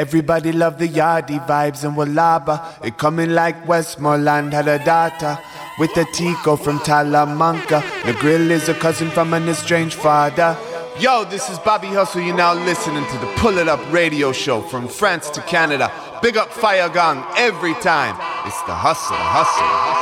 Everybody 0.00 0.52
love 0.52 0.78
the 0.78 0.88
yardie 0.88 1.46
vibes 1.46 1.84
and 1.84 1.94
Walaba. 1.94 2.56
It 2.82 2.96
coming 2.96 3.34
like 3.34 3.68
Westmoreland 3.68 4.54
had 4.54 4.66
a 4.66 4.82
daughter 4.82 5.38
with 5.78 5.94
a 5.98 6.06
Tico 6.06 6.56
from 6.56 6.78
Talamanca. 6.78 7.82
The 8.06 8.14
grill 8.14 8.50
is 8.50 8.70
a 8.70 8.74
cousin 8.74 9.10
from 9.10 9.34
an 9.34 9.46
estranged 9.46 9.92
father. 9.92 10.56
Yo, 10.98 11.24
this 11.24 11.50
is 11.50 11.58
Bobby 11.58 11.88
Hustle. 11.88 12.22
You're 12.22 12.34
now 12.34 12.54
listening 12.54 13.04
to 13.04 13.18
the 13.18 13.30
Pull 13.36 13.58
It 13.58 13.68
Up 13.68 13.92
radio 13.92 14.32
show 14.32 14.62
from 14.62 14.88
France 14.88 15.28
to 15.30 15.42
Canada. 15.42 15.92
Big 16.22 16.38
up 16.38 16.50
Fire 16.50 16.88
Gong 16.88 17.22
every 17.36 17.74
time. 17.74 18.16
It's 18.46 18.62
the 18.62 18.74
hustle, 18.74 19.16
hustle, 19.16 19.66
hustle. 19.66 19.99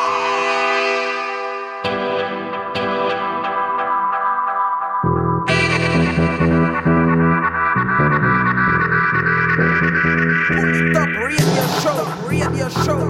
Radio 11.29 11.45
Show, 11.83 11.99
Radio 12.27 12.69
Show. 12.71 13.05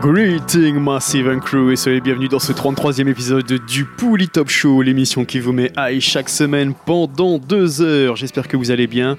Greeting 0.00 0.78
Massive 0.78 1.28
and 1.28 1.40
Crew 1.40 1.72
et 1.72 1.76
soyez 1.76 2.00
bienvenus 2.00 2.28
dans 2.28 2.38
ce 2.38 2.52
33e 2.52 3.08
épisode 3.08 3.44
du 3.66 3.84
Pouli 3.84 4.28
Top 4.28 4.50
Show, 4.50 4.82
l'émission 4.82 5.24
qui 5.24 5.40
vous 5.40 5.52
met 5.52 5.72
high 5.76 6.00
chaque 6.00 6.28
semaine 6.28 6.74
pendant 6.86 7.38
deux 7.38 7.82
heures. 7.82 8.14
J'espère 8.14 8.46
que 8.46 8.56
vous 8.56 8.70
allez 8.70 8.86
bien 8.86 9.16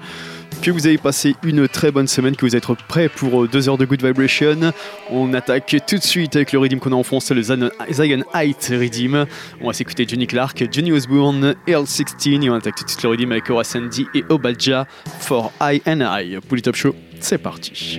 que 0.60 0.70
vous 0.70 0.86
avez 0.86 0.98
passé 0.98 1.34
une 1.42 1.68
très 1.68 1.90
bonne 1.90 2.06
semaine, 2.08 2.36
que 2.36 2.44
vous 2.44 2.56
êtes 2.56 2.66
prêts 2.88 3.08
pour 3.08 3.44
euh, 3.44 3.48
deux 3.48 3.68
heures 3.68 3.78
de 3.78 3.84
Good 3.84 4.04
Vibration. 4.04 4.72
On 5.10 5.32
attaque 5.34 5.76
tout 5.86 5.96
de 5.96 6.02
suite 6.02 6.36
avec 6.36 6.52
le 6.52 6.58
redeem 6.58 6.80
qu'on 6.80 6.92
a 6.92 6.96
enfoncé, 6.96 7.34
le 7.34 7.42
Zion 7.42 8.24
Height 8.34 8.70
redeem. 8.70 9.26
On 9.60 9.68
va 9.68 9.72
s'écouter 9.72 10.06
Johnny 10.08 10.26
Clark, 10.26 10.64
Johnny 10.70 10.92
Osbourne, 10.92 11.54
L16 11.66 12.44
et 12.44 12.50
on 12.50 12.54
attaque 12.54 12.76
tout 12.76 12.84
de 12.84 12.90
suite 12.90 13.02
le 13.02 13.10
redeem 13.10 13.32
avec 13.32 13.48
Ora 13.50 13.64
Sandy 13.64 14.06
et 14.14 14.24
Obalja 14.28 14.86
for 15.20 15.52
I 15.60 15.80
and 15.86 16.00
I. 16.00 16.38
Pour 16.48 16.60
Top 16.62 16.76
Show, 16.76 16.94
c'est 17.20 17.38
parti. 17.38 17.98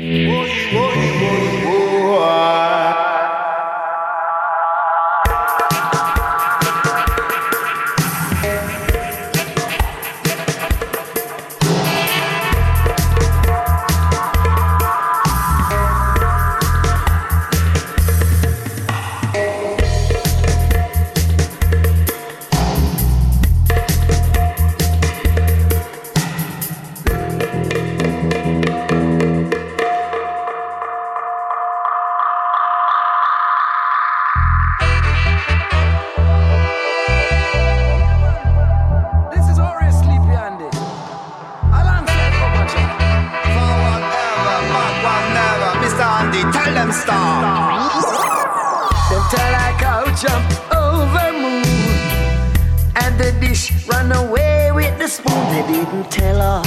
spoon, 55.16 55.44
they 55.54 55.64
didn't 55.72 56.12
tell 56.12 56.40
her 56.42 56.62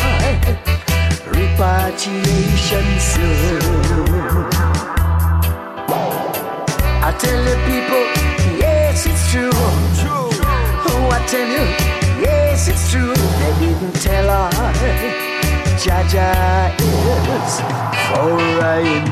repatriation 1.37 2.87
soon. 3.13 3.61
I 7.09 7.11
tell 7.23 7.41
the 7.49 7.57
people, 7.69 8.05
yes, 8.57 9.05
it's 9.07 9.25
true. 9.31 9.53
true. 10.01 10.31
Oh, 10.89 11.11
I 11.13 11.21
tell 11.27 11.49
you, 11.57 11.65
yes, 12.25 12.69
it's 12.69 12.91
true. 12.91 13.15
They 13.41 13.53
didn't 13.67 13.97
tell 14.01 14.29
her 14.29 14.73
Jaja 15.83 16.33
is 16.81 17.55
foreign. 18.09 19.05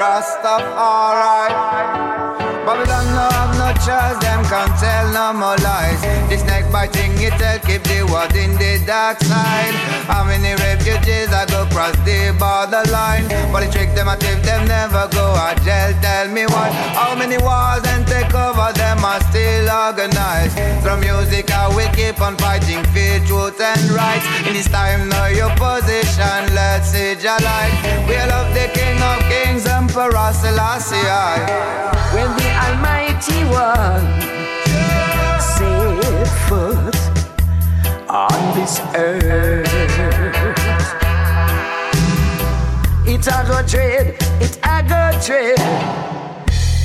Rastafari, 0.00 1.48
Babylon, 2.66 3.06
no, 3.16 3.24
have 3.36 3.52
no 3.60 3.68
choice 3.84 4.25
can't 4.56 4.80
tell 4.80 5.06
no 5.12 5.26
more 5.38 5.58
lies. 5.60 6.00
This 6.30 6.40
snake 6.40 6.64
biting 6.72 7.12
itself 7.20 7.60
keep 7.68 7.82
the 7.84 8.00
world 8.08 8.34
in 8.34 8.56
the 8.56 8.80
dark 8.86 9.20
side. 9.20 9.76
How 10.08 10.24
many 10.24 10.56
refugees 10.56 11.28
I 11.28 11.44
go 11.44 11.68
cross 11.68 11.96
the 12.08 12.32
borderline? 12.40 13.28
But 13.52 13.60
the 13.64 13.68
trick 13.70 13.92
them, 13.94 14.08
I 14.08 14.16
tip 14.16 14.40
them, 14.48 14.66
never 14.66 15.08
go 15.12 15.26
I 15.36 15.52
jail. 15.60 15.92
Tell 16.00 16.28
me 16.32 16.46
why? 16.46 16.70
How 16.96 17.12
many 17.14 17.36
wars 17.36 17.84
and 17.92 18.06
take 18.06 18.32
over 18.32 18.72
them 18.72 19.04
are 19.04 19.20
still 19.28 19.68
organized? 19.68 20.56
From 20.80 21.00
music, 21.00 21.52
I 21.52 21.68
will 21.76 21.92
keep 21.92 22.16
on 22.22 22.36
fighting 22.40 22.82
for 22.94 23.12
truth 23.28 23.60
and 23.60 23.84
rights. 23.92 24.24
In 24.48 24.54
this 24.56 24.68
time, 24.72 25.10
know 25.12 25.26
your 25.26 25.52
position, 25.60 26.40
let's 26.56 26.88
see 26.92 27.12
light. 27.20 27.76
We 28.08 28.16
love 28.32 28.48
the 28.56 28.72
King 28.72 28.96
of 29.04 29.20
Kings, 29.28 29.66
Emperor 29.66 30.32
Selassie. 30.32 31.04
When 32.16 32.30
the 32.40 32.48
Almighty 32.64 33.44
One 33.52 34.45
set 35.40 36.28
foot 36.48 36.96
on 38.08 38.54
this 38.54 38.80
earth. 38.94 39.66
It's 43.06 43.28
a 43.28 43.44
good 43.46 43.68
trade, 43.68 44.16
it's 44.40 44.58
a 44.62 44.82
good 44.82 45.22
trade. 45.22 45.58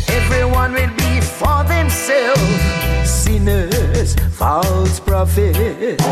Everyone 0.08 0.74
will 0.74 0.94
be 0.96 1.22
for 1.22 1.64
themselves, 1.64 2.42
sinners, 3.04 4.16
false 4.32 5.00
prophets. 5.00 6.04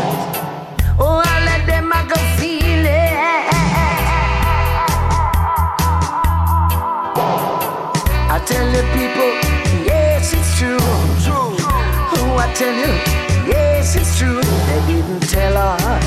Oh, 0.98 1.22
I 1.24 1.44
let 1.44 1.66
them 1.66 1.90
go 2.08 2.16
feel 2.38 2.84
it. 2.84 3.10
I 8.32 8.38
tell 8.46 8.66
the 8.72 8.82
people, 8.94 9.32
yes, 9.84 10.32
it's 10.32 10.58
true. 10.58 10.99
I 12.42 12.50
tell 12.54 12.72
you, 12.74 12.92
yes, 13.52 13.96
it's 13.96 14.18
true. 14.18 14.40
They 14.40 14.80
didn't 14.86 15.20
tell 15.28 15.56
her. 15.56 16.00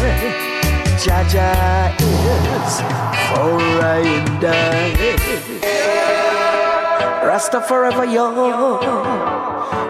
Jaja 0.98 1.94
is 2.02 2.82
for 3.30 3.62
a 3.86 4.42
die. 4.42 6.13
Rasta 7.26 7.62
forever 7.62 8.06
young. 8.06 8.36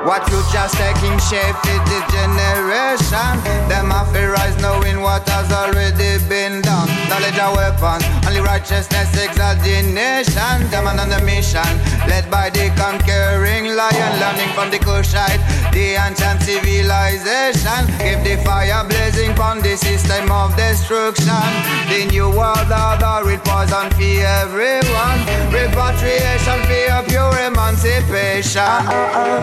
What 0.06 0.28
future's 0.30 0.72
taking 0.76 1.18
shape 1.18 1.56
is 1.64 1.82
this 1.88 2.06
generation. 2.12 3.40
Them 3.72 3.90
have 3.90 4.12
to 4.14 4.28
rise 4.28 4.56
knowing 4.62 5.02
what 5.02 5.28
has 5.30 5.52
already 5.52 6.20
been 6.28 6.62
done. 6.62 6.88
Knowledge 7.10 7.40
a 7.40 7.50
weapon, 7.56 8.04
only 8.28 8.42
righteousness 8.42 9.10
exalts 9.16 9.64
the 9.64 9.82
nation. 9.82 10.70
Them 10.70 10.88
on 10.88 10.98
the 11.10 11.22
mission, 11.24 11.72
led 12.08 12.30
by 12.30 12.50
the 12.50 12.68
conquering 12.76 13.76
lion, 13.76 14.12
learning 14.20 14.52
from 14.54 14.70
the 14.70 14.80
Kushite, 14.80 15.40
the 15.72 15.96
ancient 15.96 16.44
civilization. 16.44 17.88
Keep 18.04 18.28
the 18.28 18.36
fire 18.44 18.84
blazing 18.84 19.34
from 19.36 19.62
the 19.62 19.76
system 19.78 20.30
of 20.32 20.56
destruction. 20.56 21.48
The 21.88 22.12
new 22.12 22.28
world 22.28 22.70
order, 22.70 23.24
it 23.32 23.42
poison 23.48 23.88
for 23.96 24.20
everyone. 24.44 25.20
Repatriation 25.48 26.60
for 26.68 26.76
your 26.76 27.04
your 27.23 27.39
emancipation. 27.47 28.61
Yeah, 28.61 29.39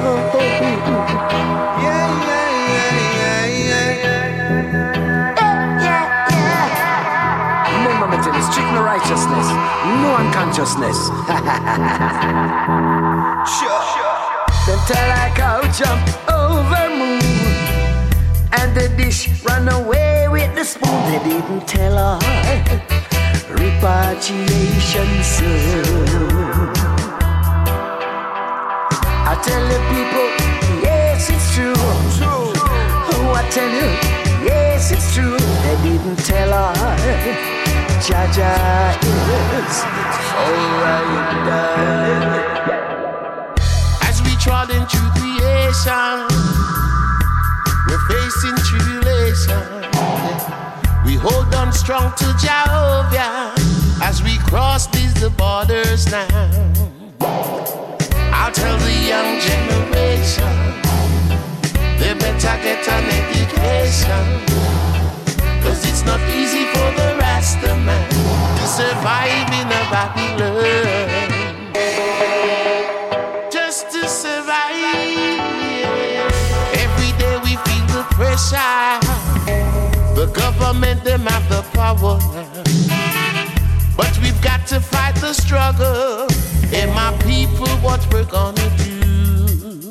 yeah, 1.85 2.47
yeah, 2.73 2.93
yeah, 3.21 3.45
yeah, 3.69 3.91
yeah, 5.87 6.05
yeah. 6.31 7.85
No 7.85 7.91
momentum, 8.01 8.35
no 8.75 8.81
righteousness, 8.83 9.47
no 10.03 10.11
unconsciousness. 10.23 10.99
sure, 13.57 13.83
sure. 13.93 14.17
Them 14.67 14.81
tell 14.91 15.11
I 15.25 15.27
cow 15.41 15.61
jump 15.81 16.05
over 16.29 16.85
moon, 17.01 17.49
and 18.59 18.69
the 18.77 18.87
dish 18.97 19.21
run 19.45 19.69
away 19.69 20.29
with 20.29 20.55
the 20.55 20.65
spoon. 20.65 21.01
They 21.11 21.21
didn't 21.31 21.67
tell 21.67 21.97
her 21.97 22.19
repatriation 23.49 25.11
soon 25.25 26.90
tell 29.51 29.67
the 29.67 29.81
people, 29.91 30.29
yes, 30.87 31.29
it's 31.29 31.55
true. 31.55 31.75
true. 32.15 32.55
Oh, 33.13 33.35
I 33.35 33.43
tell 33.51 33.73
you, 33.81 33.91
yes, 34.47 34.93
it's 34.93 35.13
true. 35.15 35.39
They 35.65 35.77
didn't 35.83 36.19
tell 36.23 36.53
her. 36.55 36.97
Jaja 38.07 38.55
is 39.59 39.77
alright, 40.45 41.31
darling. 41.47 42.25
As 44.09 44.17
we 44.23 44.33
trod 44.45 44.71
into 44.71 45.01
creation, 45.19 46.17
we're 47.89 48.05
facing 48.13 48.57
tribulation. 48.71 49.67
We 51.05 51.15
hold 51.27 51.53
on 51.57 51.73
strong 51.73 52.13
to 52.23 52.29
Jehovah 52.39 53.53
as 54.03 54.23
we 54.23 54.39
cross 54.51 54.87
these 54.87 55.15
the 55.15 55.31
borders 55.31 56.07
now. 56.11 56.71
I'll 58.43 58.51
tell 58.51 58.79
the 58.79 58.95
young 59.13 59.39
generation 59.39 60.57
they 62.01 62.15
better 62.15 62.57
get 62.65 62.89
an 62.89 63.05
education. 63.21 64.25
Cause 65.63 65.85
it's 65.85 66.03
not 66.07 66.21
easy 66.31 66.65
for 66.73 66.89
the 67.01 67.17
rest 67.19 67.59
of 67.59 67.77
man 67.85 68.09
to 68.57 68.67
survive 68.67 69.49
in 69.61 69.69
a 69.81 69.83
Babylon. 69.93 71.31
Just 73.53 73.91
to 73.93 74.09
survive. 74.09 75.41
Every 76.85 77.13
day 77.21 77.37
we 77.45 77.57
feel 77.67 77.87
the 77.93 78.05
pressure. 78.17 79.01
The 80.15 80.27
government, 80.33 81.05
them 81.05 81.27
have 81.27 81.47
the 81.51 81.63
power 81.77 82.19
But 83.99 84.19
we've 84.23 84.41
got 84.41 84.67
to 84.69 84.81
fight 84.81 85.17
the 85.17 85.35
struggle. 85.35 86.50
And 86.73 86.93
my 86.95 87.13
people, 87.25 87.69
what 87.79 88.01
we're 88.13 88.25
gonna 88.25 88.71
do. 88.79 89.91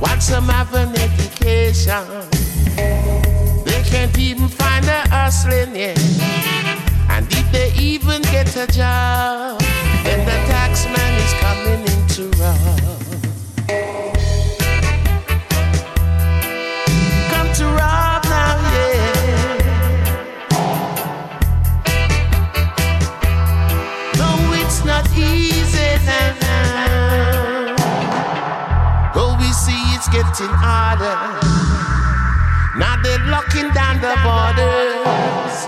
Once 0.00 0.24
some 0.24 0.48
have 0.48 0.74
an 0.74 0.94
education, 0.96 2.04
they 3.64 3.82
can't 3.84 4.16
even 4.18 4.48
find 4.48 4.84
a 4.86 5.08
hustling 5.08 5.74
yet. 5.76 5.98
And 7.08 7.26
if 7.30 7.50
they 7.52 7.72
even 7.80 8.22
get 8.22 8.54
a 8.56 8.66
job, 8.66 9.60
then 10.04 10.20
the 10.26 10.38
tax 10.50 10.84
man 10.86 11.12
is 11.24 11.32
coming 11.40 11.80
in 11.92 11.95
Now 30.38 31.00
they're 33.02 33.24
locking 33.30 33.70
down 33.72 34.02
the 34.02 34.14
borders. 34.22 35.66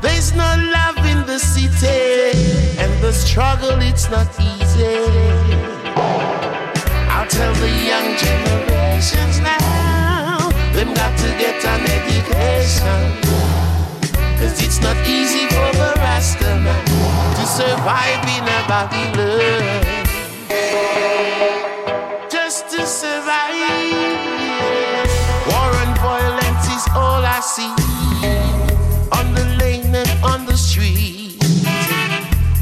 There's 0.00 0.32
no 0.32 0.56
love 0.72 0.96
in 1.04 1.26
the 1.26 1.38
city, 1.38 2.78
and 2.78 2.90
the 3.02 3.12
struggle 3.12 3.78
it's 3.82 4.08
not 4.10 4.26
easy. 4.40 5.04
I'll 7.12 7.28
tell 7.28 7.52
the 7.56 7.68
young 7.68 8.16
generations 8.16 9.38
now, 9.40 10.48
them 10.72 10.94
got 10.94 11.18
to 11.18 11.28
get 11.36 11.62
an 11.62 11.84
education. 11.84 13.20
Cause 14.38 14.62
it's 14.64 14.80
not 14.80 14.96
easy 15.06 15.46
for 15.48 15.72
the 15.76 15.92
Rasta 15.96 16.58
man 16.58 16.86
to 17.36 17.44
survive 17.44 18.24
in 18.24 18.44
a 18.48 18.64
Babylon. 18.66 19.89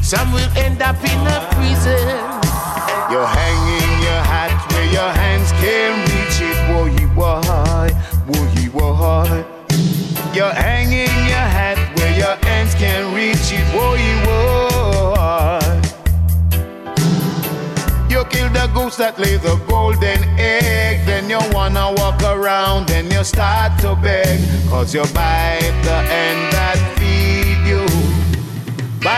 Some 0.09 0.33
will 0.33 0.49
end 0.57 0.81
up 0.81 0.97
in 1.05 1.21
a 1.27 1.39
prison. 1.53 2.01
You're 3.13 3.29
hanging 3.29 3.93
your 4.01 4.23
hat 4.25 4.57
where 4.73 4.91
your 4.91 5.13
hands 5.13 5.53
can 5.61 6.01
reach 6.09 6.41
it. 6.41 6.57
Woy, 6.73 6.97
woy, 7.15 7.93
woy, 8.27 8.71
woy. 8.73 9.45
You're 10.35 10.55
hanging 10.55 11.13
your 11.29 11.49
hat 11.57 11.77
where 11.99 12.17
your 12.17 12.37
hands 12.47 12.75
can 12.77 13.15
reach 13.15 13.53
it. 13.53 13.67
Woy, 13.77 14.01
woy. 14.25 15.61
You 18.11 18.25
kill 18.31 18.49
the 18.49 18.67
goose 18.73 18.97
that 18.97 19.19
lays 19.19 19.43
the 19.43 19.57
golden 19.69 20.25
egg. 20.39 21.05
Then 21.05 21.29
you 21.29 21.41
wanna 21.53 21.93
walk 21.99 22.23
around 22.23 22.91
and 22.91 23.13
you 23.13 23.23
start 23.25 23.79
to 23.81 23.95
beg. 23.97 24.41
Cause 24.71 24.95
you 24.95 25.03
bite 25.13 25.77
the 25.85 25.99
end 26.09 26.51
that 26.55 26.79
feed 26.97 27.69
you. 27.69 27.88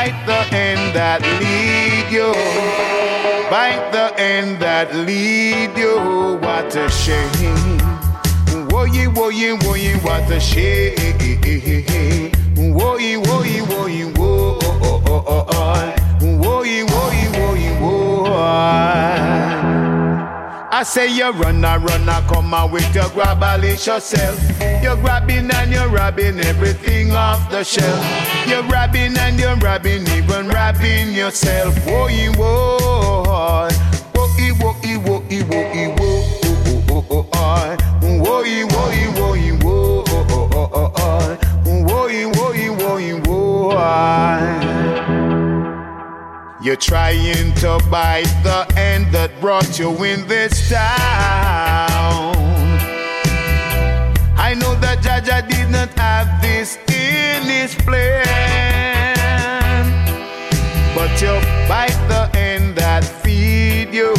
Bite 0.00 0.25
the 0.25 0.56
end 0.56 0.94
that 0.97 1.20
lead 1.20 2.11
you. 2.11 2.32
Bite 3.50 3.93
the 3.93 4.19
end 4.19 4.58
that 4.62 4.94
lead 4.94 5.76
you. 5.76 6.38
What 6.41 6.75
a 6.75 6.88
shame. 6.88 7.76
Woye, 8.70 9.12
woye, 9.12 9.58
woye, 9.61 10.02
what 10.02 10.31
a 10.31 10.41
shame. 10.41 10.97
Woye, 12.56 13.20
woye, 13.26 13.61
woye, 13.73 14.05
woye. 14.17 14.81
Woye, 16.41 16.85
woye, 16.87 17.26
woye, 17.37 17.70
woye. 17.82 19.19
I 20.81 20.82
say 20.82 21.15
you 21.15 21.31
run 21.32 21.62
a 21.62 21.79
run 21.79 22.09
a 22.09 22.25
come 22.27 22.55
out 22.55 22.73
with 22.73 22.94
your 22.94 23.06
grab 23.11 23.43
yourself. 23.62 24.41
You're 24.82 24.97
grabbing 24.97 25.50
and 25.50 25.71
you're 25.71 25.91
robbing 25.91 26.41
everything 26.41 27.12
off 27.12 27.50
the 27.50 27.62
shelf. 27.65 28.03
You're 28.49 28.62
grabbing 28.62 29.15
and 29.19 29.38
you're 29.38 29.56
robbing, 29.56 30.09
even 30.09 30.49
robbing 30.49 31.12
yourself. 31.12 31.77
Whoa, 31.85 32.09
whoa, 32.09 32.79
whoa, 32.81 33.69
whoa, 34.15 34.29
whoa, 34.56 34.73
whoa, 34.97 35.21
whoa, 35.21 35.21
whoa, 35.29 35.82
whoa, 36.88 37.12
whoa, 37.12 37.31
You're 46.62 46.76
trying 46.76 47.54
to 47.54 47.80
bite 47.90 48.28
the 48.42 48.70
end 48.76 49.06
that 49.14 49.30
brought 49.40 49.78
you 49.78 50.04
in 50.04 50.28
this 50.28 50.68
town. 50.68 52.36
I 54.36 54.52
know 54.52 54.74
that 54.80 54.98
Jaja 54.98 55.48
did 55.48 55.70
not 55.70 55.88
have 55.98 56.42
this 56.42 56.76
in 56.92 57.44
his 57.48 57.74
plan, 57.76 58.26
but 60.94 61.10
you 61.22 61.32
bite 61.66 61.96
the 62.12 62.28
end 62.38 62.76
that 62.76 63.04
feed 63.04 63.94
you. 63.94 64.12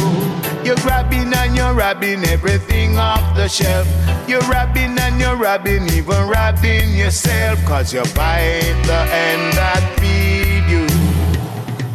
You're 0.64 0.82
grabbing 0.82 1.32
and 1.32 1.54
you're 1.54 1.74
robbing 1.74 2.24
everything 2.24 2.98
off 2.98 3.36
the 3.36 3.46
shelf. 3.46 3.86
You're 4.26 4.40
robbing 4.50 4.98
and 4.98 5.20
you're 5.20 5.36
robbing, 5.36 5.88
even 5.90 6.28
robbing 6.28 6.92
yourself. 6.92 7.64
Cause 7.66 7.94
you 7.94 8.02
bite 8.16 8.82
the 8.84 9.06
end 9.12 9.52
that 9.52 9.96
feed. 10.00 10.41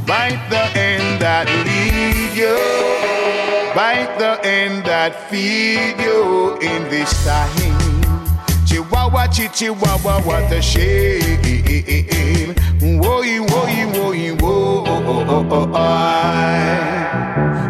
Bite 0.07 0.39
the 0.49 0.63
end 0.79 1.21
that 1.21 1.47
lead 1.67 2.31
you. 2.31 2.55
Bite 3.75 4.15
the 4.17 4.39
end 4.47 4.85
that 4.85 5.29
feed 5.29 5.99
you 5.99 6.55
in 6.61 6.87
this 6.89 7.11
time. 7.25 7.51
Chihuahua, 8.65 9.27
chihuahua, 9.27 10.21
what 10.21 10.49
a 10.53 10.61
shame. 10.61 11.41
Woy, 12.79 13.43
woy, 13.51 13.83
woy, 13.91 14.31
woy. 14.39 14.87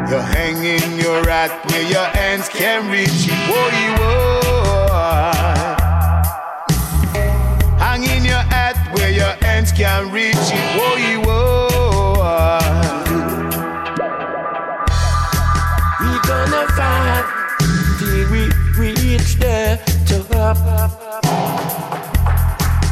You're 0.07 0.21
hanging 0.21 0.99
your 0.99 1.27
hat 1.27 1.49
where 1.71 1.89
your 1.89 2.05
hands 2.05 2.49
can 2.49 2.91
reach. 2.91 3.33
Woy, 3.49 3.79
woy. 3.97 5.33
Hanging 7.79 8.25
your 8.25 8.45
hat 8.53 8.77
where 8.95 9.09
your 9.09 9.33
hands 9.41 9.71
can 9.71 10.11
reach 10.11 10.35
it. 10.37 10.77
Woy, 10.77 11.26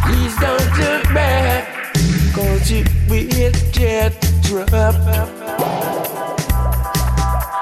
Please 0.03 0.35
don't 0.39 0.77
look 0.77 1.05
get. 3.71 4.11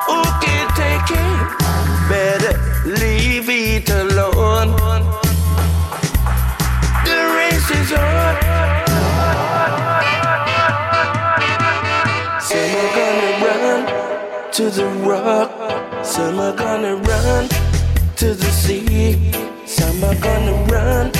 Who 0.07 0.19
can 0.43 0.65
take 0.73 1.09
it? 1.11 1.47
Better 2.09 2.55
leave 2.85 3.49
it 3.49 3.89
alone. 3.89 4.71
The 7.05 7.19
race 7.37 7.69
is 7.69 7.91
on. 7.93 8.35
Some 12.41 12.73
are 12.81 12.91
gonna 12.97 13.31
run 13.45 13.81
to 14.53 14.63
the 14.69 14.87
rock. 15.05 15.51
Some 16.03 16.39
are 16.39 16.55
gonna 16.55 16.95
run 16.95 17.72
to 18.23 18.33
the 18.33 18.51
sea. 18.51 19.33
Some 19.65 20.01
are 20.01 20.15
gonna 20.15 20.55
run 20.71 21.11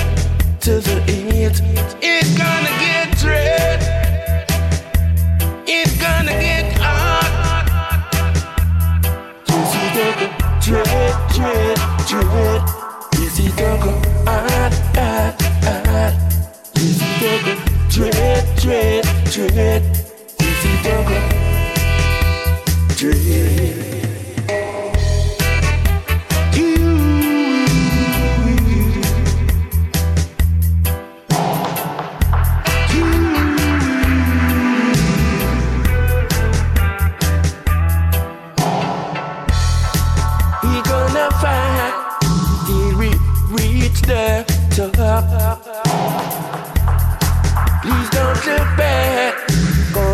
to 0.61 0.79
the 0.87 0.95
east. 1.11 1.61
It's 2.01 2.31
gonna 2.37 2.73
get 2.83 3.09
red. 3.25 3.79
It's 5.67 5.95
gonna 6.03 6.31
get 6.47 6.71
hot. 6.79 7.31
Juicy 9.47 9.85
double, 9.97 10.31
dread, 10.65 11.15
dread, 11.35 11.77
dread. 12.07 12.61
Easy 13.21 13.47
doggo, 13.59 13.91
ah, 14.25 14.71
ah, 14.95 15.35
ah. 15.73 16.11
Easy 16.79 17.09
doggo, 17.19 17.53
dread, 17.95 18.43
dread, 18.63 19.03
dread. 19.33 19.81
Easy 20.39 20.73
doggo, 20.85 21.19
dread. 22.95 23.52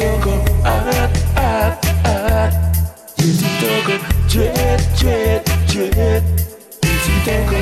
Dizzy 0.00 0.12
doggo, 0.12 0.32
hot, 0.62 1.14
hot, 1.36 1.84
hot. 2.06 2.52
Dizzy 3.16 3.46
doggo, 3.60 3.98
dread, 4.30 4.80
dread, 4.96 5.44
dread. 5.68 6.24
Dizzy 6.80 7.12
doggo, 7.26 7.60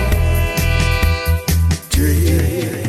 dread. 1.91 2.88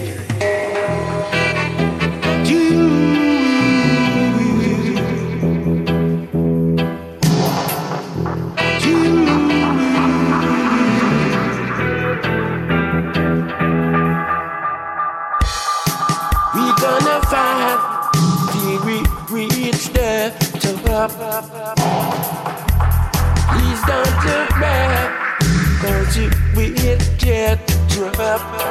Dropped. 28.30 28.69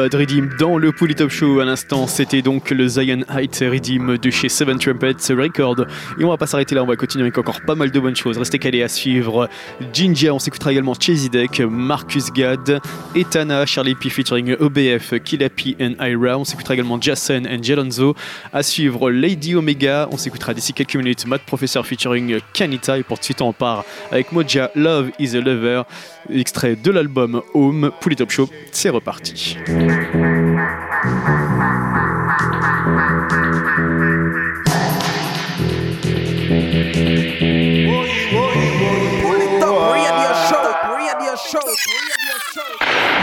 Bad 0.00 0.14
Redeem 0.14 0.48
dans 0.58 0.78
le 0.78 0.92
Pouli 0.92 1.14
Show. 1.28 1.60
À 1.60 1.66
l'instant, 1.66 2.06
c'était 2.06 2.40
donc 2.40 2.70
le 2.70 2.88
Zion 2.88 3.20
Heights 3.28 3.58
Redeem 3.60 4.16
de 4.16 4.30
chez 4.30 4.48
Seven 4.48 4.78
Trumpets 4.78 5.30
Record. 5.30 5.84
Et 6.18 6.24
on 6.24 6.30
va 6.30 6.38
pas 6.38 6.46
s'arrêter 6.46 6.74
là, 6.74 6.82
on 6.82 6.86
va 6.86 6.96
continuer 6.96 7.24
avec 7.24 7.36
encore 7.36 7.60
pas 7.66 7.74
mal 7.74 7.90
de 7.90 8.00
bonnes 8.00 8.16
choses. 8.16 8.38
Restez 8.38 8.58
calés 8.58 8.82
à 8.82 8.88
suivre. 8.88 9.50
Ginger, 9.92 10.30
on 10.30 10.38
s'écoutera 10.38 10.72
également 10.72 10.94
Chasey 10.94 11.28
Deck, 11.28 11.60
Marcus 11.60 12.32
Gad, 12.32 12.80
Etana, 13.14 13.66
Charlie 13.66 13.94
P 13.94 14.08
featuring 14.08 14.56
OBF, 14.58 15.18
Killapi 15.22 15.76
and 15.78 16.02
Ira. 16.02 16.38
On 16.38 16.46
s'écoutera 16.46 16.72
également 16.72 16.98
Jason 16.98 17.42
and 17.46 17.62
Gelonzo. 17.62 18.14
À 18.54 18.62
suivre 18.62 19.10
Lady 19.10 19.54
Omega. 19.54 20.08
On 20.12 20.16
s'écoutera 20.16 20.54
d'ici 20.54 20.72
quelques 20.72 20.96
minutes 20.96 21.26
Matt 21.26 21.42
Professor 21.42 21.86
featuring 21.86 22.38
Kanita. 22.54 22.96
Et 22.96 23.02
pour 23.02 23.18
tout 23.18 23.20
de 23.20 23.24
suite, 23.26 23.42
on 23.42 23.52
part 23.52 23.84
avec 24.10 24.32
Moja 24.32 24.70
Love 24.74 25.10
is 25.18 25.36
a 25.36 25.40
Lover 25.42 25.82
extrait 26.28 26.76
de 26.76 26.90
l'album 26.90 27.42
Home, 27.54 27.90
Pouli 28.00 28.16
Show, 28.28 28.48
c'est 28.72 28.90
reparti. 28.90 29.56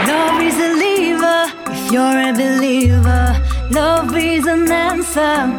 Love 0.06 0.42
is 0.42 0.58
a 0.58 0.74
lever 0.74 1.52
if 1.70 1.92
you're 1.92 2.20
a 2.20 2.32
believer. 2.34 3.24
Love 3.70 4.14
is 4.16 4.46
an 4.46 4.70
answer. 4.70 5.56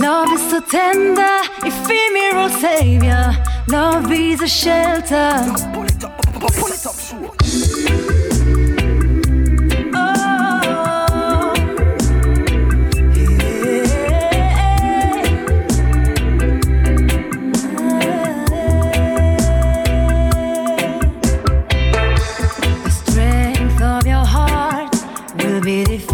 Love 0.00 0.32
is 0.32 0.50
so 0.50 0.60
tender, 0.60 1.40
ephemeral 1.64 2.48
savior. 2.48 3.34
Love 3.68 4.12
is 4.12 4.40
a 4.40 4.46
shelter. 4.46 5.52
Pull 5.72 5.84
it 5.84 6.04
up, 6.04 6.16
pull 6.40 6.68
it 6.68 6.86
up, 6.86 6.94
sure. 6.94 8.15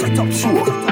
pull 0.00 0.10
it 0.10 0.18
up, 0.18 0.32
sure. 0.32 0.90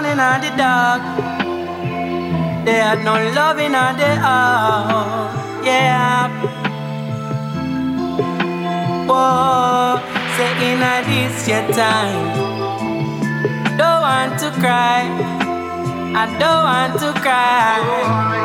In 0.00 0.16
the 0.16 0.52
dark, 0.56 1.02
they 2.64 2.74
had 2.74 3.04
no 3.04 3.14
loving 3.34 3.74
on 3.74 3.96
their 3.96 4.16
heart. 4.16 5.64
Yeah. 5.64 6.28
Whoa, 9.06 10.00
say 10.36 10.72
in 10.72 10.82
a 10.82 10.94
this 11.06 11.48
your 11.48 11.64
time. 11.72 12.22
Don't 13.78 14.00
want 14.02 14.38
to 14.40 14.50
cry. 14.60 15.02
I 16.14 16.26
don't 16.38 16.64
want 16.64 16.92
to 17.00 17.20
cry. 17.20 18.39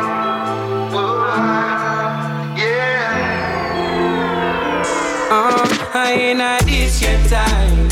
Uh, 5.38 6.16
in 6.18 6.40
a 6.40 6.58
this 6.64 7.02
your 7.02 7.20
time. 7.28 7.90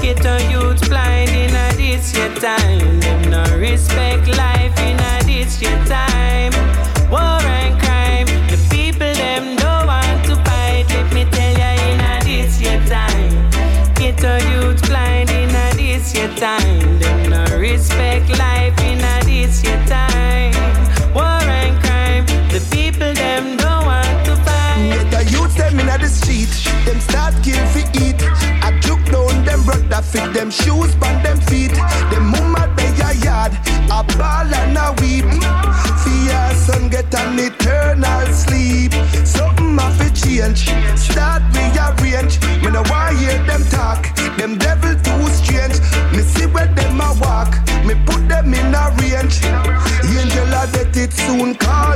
Get 0.00 0.24
a 0.24 0.40
youth 0.50 0.88
blind 0.88 1.28
in 1.28 1.54
a 1.54 1.76
this 1.76 2.16
your 2.16 2.34
time. 2.36 3.00
Them 3.00 3.30
no 3.30 3.44
respect 3.58 4.26
life 4.28 4.72
in 4.80 4.98
a 4.98 5.20
this 5.26 5.60
your 5.60 5.76
time. 5.84 6.52
War 7.10 7.20
and 7.20 7.78
crime. 7.82 8.26
The 8.48 8.56
people 8.70 9.12
them 9.12 9.56
don't 9.56 9.86
want 9.86 10.24
to 10.24 10.36
fight. 10.36 10.86
Let 10.88 11.12
me 11.12 11.26
tell 11.26 11.52
ya 11.60 11.70
in 11.84 12.00
a 12.00 12.24
this 12.24 12.62
your 12.62 12.80
time. 12.88 13.50
Get 13.96 14.24
a 14.24 14.40
youth 14.48 14.80
blind 14.88 15.28
in 15.28 15.50
a 15.50 15.74
this 15.76 16.14
your 16.14 16.32
time. 16.36 16.98
Them 16.98 17.28
no 17.28 17.44
respect 17.58 18.30
life 18.38 18.78
in 18.80 19.04
a 19.04 19.20
this 19.22 19.62
your 19.62 19.84
time. 19.84 20.54
War 21.12 21.44
and 21.60 21.76
crime. 21.84 22.24
The 22.48 22.60
people 22.72 23.12
them 23.12 23.58
don't 23.58 23.84
want 23.84 24.24
to 24.24 24.34
fight. 24.36 24.88
Get 24.96 25.10
the 25.10 25.30
youths 25.30 25.56
them 25.56 25.78
inna 25.78 25.98
the 25.98 26.08
street, 26.08 26.48
them 26.86 27.00
start 27.00 27.34
kill 27.42 27.62
fi 27.74 27.82
eat. 28.04 28.20
I 28.62 28.70
took 28.80 29.02
down 29.12 29.44
them 29.44 29.62
brother 29.64 30.02
fit 30.02 30.32
them 30.32 30.50
shoes 30.50 30.94
on 31.06 31.22
them 31.22 31.38
feet. 31.48 31.74
Them 32.10 32.30
mama 32.30 32.72
they 32.76 32.94
a 33.02 33.12
yard, 33.26 33.52
a 33.90 34.00
ball 34.16 34.54
and 34.60 34.78
a 34.78 34.94
weep. 35.02 35.26
Fear 36.02 36.46
son 36.64 36.88
get 36.88 37.12
an 37.14 37.38
eternal 37.38 38.26
sleep. 38.32 38.92
Something 39.26 39.76
have 39.78 39.98
to 39.98 40.08
change, 40.14 40.70
start 40.96 41.42
rearrange. 41.54 42.40
Me 42.62 42.70
no 42.70 42.82
want 42.88 43.18
hear 43.18 43.38
them 43.44 43.62
talk, 43.74 44.00
them 44.38 44.56
devil 44.56 44.94
too 45.06 45.26
strange. 45.34 45.78
Me 46.14 46.22
see 46.22 46.46
where 46.46 46.72
them 46.78 47.00
a 47.00 47.10
walk, 47.20 47.52
me 47.84 47.94
put 48.06 48.22
them 48.28 48.54
in 48.54 48.74
a 48.74 48.84
range. 48.98 49.42
Angel 50.16 50.54
a 50.60 50.62
get 50.72 50.96
it 50.96 51.12
soon, 51.12 51.54
call 51.54 51.95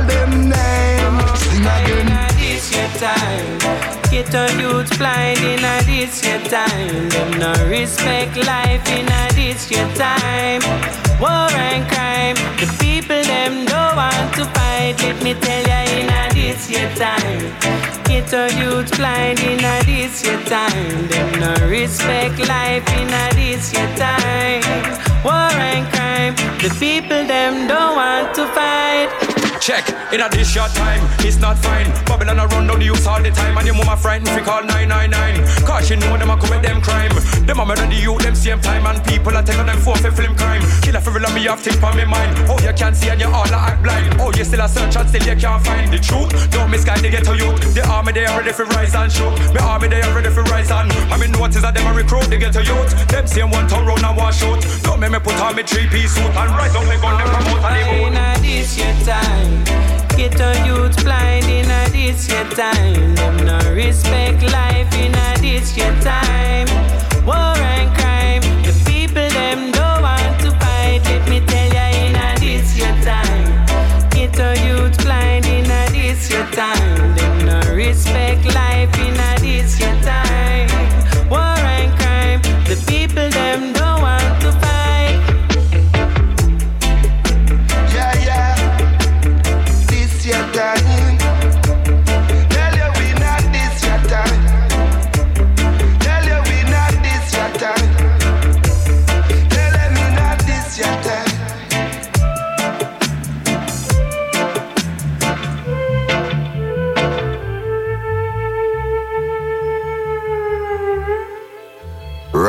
Get 4.31 4.49
on 4.49 4.59
youth 4.61 4.97
blind 4.97 5.39
inna 5.39 5.83
this 5.83 6.25
your 6.25 6.39
time. 6.47 7.09
Them 7.09 7.31
no 7.37 7.51
respect 7.67 8.37
life 8.37 8.87
inna 8.87 9.27
this 9.35 9.69
your 9.69 9.85
time. 9.95 10.61
War 11.19 11.51
and 11.51 11.83
crime. 11.91 12.37
The 12.55 12.67
people 12.79 13.21
them 13.23 13.65
don't 13.65 13.95
want 13.97 14.33
to 14.35 14.45
fight. 14.55 14.95
Let 15.03 15.21
me 15.21 15.33
tell 15.33 15.63
ya 15.67 15.83
inna 15.99 16.33
this 16.33 16.71
your 16.71 16.87
time. 16.95 17.43
Get 18.05 18.33
on 18.33 18.55
youth 18.57 18.95
blind 18.95 19.41
inna 19.41 19.83
this 19.83 20.23
your 20.23 20.39
time. 20.43 21.07
Them 21.09 21.29
no 21.41 21.67
respect 21.67 22.39
life 22.47 22.87
inna 22.95 23.35
this 23.35 23.73
your 23.73 23.89
time. 23.97 24.63
War 25.25 25.51
and 25.59 25.85
crime. 25.91 26.35
The 26.63 26.73
people 26.79 27.27
them 27.27 27.67
don't 27.67 27.95
want 27.97 28.33
to 28.35 28.47
fight. 28.55 29.30
Check, 29.61 29.93
in 30.11 30.19
a 30.21 30.27
this 30.27 30.49
short 30.49 30.73
time, 30.73 31.05
it's 31.21 31.37
not 31.37 31.55
fine. 31.55 31.85
Babylon 32.09 32.39
a 32.39 32.47
run 32.47 32.65
down 32.65 32.79
the 32.79 32.85
youth 32.85 33.05
all 33.05 33.21
the 33.21 33.29
time, 33.29 33.55
and 33.59 33.67
your 33.67 33.77
mama 33.77 33.95
frightened 33.95 34.33
fi 34.33 34.41
call 34.41 34.65
999. 34.65 35.37
Cause 35.69 35.85
she 35.85 35.95
know 36.01 36.17
them 36.17 36.31
a 36.31 36.35
commit 36.35 36.65
them 36.65 36.81
crime. 36.81 37.13
Them 37.45 37.59
a 37.59 37.65
murder 37.65 37.85
the 37.85 37.93
youth 37.93 38.25
them 38.25 38.33
same 38.33 38.59
time, 38.59 38.89
and 38.89 38.97
people 39.05 39.37
a 39.37 39.43
take 39.45 39.59
on 39.61 39.67
them 39.69 39.77
for 39.77 39.93
fi 40.01 40.09
film 40.09 40.33
crime. 40.33 40.65
Killer 40.81 40.99
fi 40.99 41.13
real 41.13 41.29
me 41.37 41.45
have 41.45 41.61
think 41.61 41.77
on 41.83 41.93
me 41.95 42.05
mind. 42.09 42.33
Oh, 42.49 42.57
you 42.57 42.73
can't 42.73 42.97
see 42.97 43.13
and 43.13 43.21
you 43.21 43.29
all 43.29 43.45
a 43.53 43.59
act 43.69 43.83
blind. 43.85 44.17
Oh, 44.17 44.33
you 44.33 44.43
still 44.43 44.65
a 44.65 44.67
search 44.67 44.97
and 44.97 45.07
still 45.07 45.21
you 45.29 45.37
can't 45.37 45.61
find 45.61 45.93
the 45.93 46.01
truth. 46.01 46.33
Don't 46.49 46.73
misguide 46.73 47.05
the 47.05 47.13
ghetto 47.13 47.37
youth. 47.37 47.61
The 47.77 47.85
army 47.85 48.17
they 48.17 48.25
are 48.25 48.41
ready 48.41 48.57
for 48.57 48.65
rise 48.73 48.95
and 48.97 49.13
shoot. 49.13 49.37
Me 49.53 49.61
army 49.61 49.93
they 49.93 50.01
are 50.01 50.13
ready 50.17 50.33
for 50.33 50.41
rise 50.49 50.71
and. 50.73 50.89
I 51.13 51.21
mean 51.21 51.37
notice 51.37 51.61
that 51.61 51.77
them 51.77 51.85
a 51.85 51.93
recruit 51.93 52.33
the 52.33 52.41
ghetto 52.41 52.65
youth. 52.65 52.97
Them 53.13 53.27
same 53.29 53.51
one 53.53 53.69
town 53.69 53.85
round 53.85 54.01
and 54.01 54.17
one 54.17 54.33
shoot. 54.33 54.57
Don't 54.81 54.97
make 54.99 55.13
me 55.13 55.19
put 55.21 55.37
on 55.37 55.53
me 55.53 55.61
three 55.61 55.85
piece 55.85 56.17
suit 56.17 56.33
and 56.33 56.49
rise 56.57 56.73
up 56.73 56.81
me 56.89 56.97
gun 56.97 57.13
them 57.21 57.29
promote 57.29 57.61
and 57.61 57.77
they 57.77 58.09
In 58.09 58.41
this 58.41 58.77
your 58.77 58.93
time, 59.05 59.50
ghetto 60.15 60.51
youth 60.65 61.03
blind 61.03 61.45
in 61.45 61.67
this 61.91 62.27
your 62.29 62.45
time. 62.51 63.15
Them 63.15 63.37
no 63.45 63.57
respect 63.73 64.41
life 64.51 64.93
in 64.95 65.11
this 65.41 65.75
your 65.75 65.93
time. 66.01 66.67
War 67.25 67.57
and 67.73 67.89
crime, 67.97 68.41
the 68.63 68.73
people 68.85 69.27
them 69.29 69.71
don't 69.71 70.01
want 70.01 70.39
to 70.41 70.51
fight. 70.61 71.01
Let 71.05 71.27
me 71.29 71.39
tell 71.45 71.73
ya 71.73 71.85
in 72.05 72.15
this 72.39 72.77
your 72.77 72.95
time, 73.03 73.65
ghetto 74.11 74.53
youth 74.65 74.97
blind 75.03 75.45
in 75.45 75.67
this 75.93 76.29
your 76.29 76.45
time. 76.51 77.15
Them 77.15 77.45
no 77.45 77.59
respect 77.73 78.45
life 78.53 79.00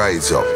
Rise 0.02 0.32
up. 0.32 0.51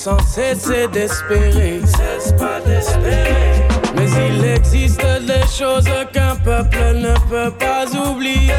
Sans 0.00 0.18
cesser 0.20 0.88
d'espérer. 0.88 1.82
Cesse 1.84 2.32
pas 2.32 2.58
d'espérer. 2.64 3.68
Mais 3.94 4.08
il 4.28 4.42
existe 4.46 5.04
des 5.26 5.46
choses 5.46 5.90
qu'un 6.10 6.36
peuple 6.36 6.94
ne 6.94 7.12
peut 7.28 7.52
pas 7.58 7.84
oublier. 8.08 8.54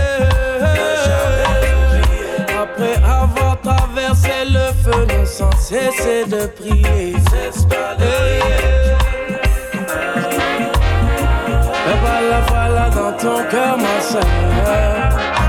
Après 2.62 2.96
avoir 3.04 3.60
traversé 3.62 4.46
le 4.52 4.68
feu, 4.84 5.08
non 5.10 5.26
sans 5.26 5.52
cesser 5.58 6.26
de 6.28 6.46
prier. 6.46 7.16
Cesse 7.32 7.66
pas 7.66 7.96
voilà, 12.04 12.42
voilà 12.50 12.89
dans 12.89 13.18
ton 13.18 13.44
cœur, 13.50 13.78
ma 13.78 14.02
soeur. 14.02 15.41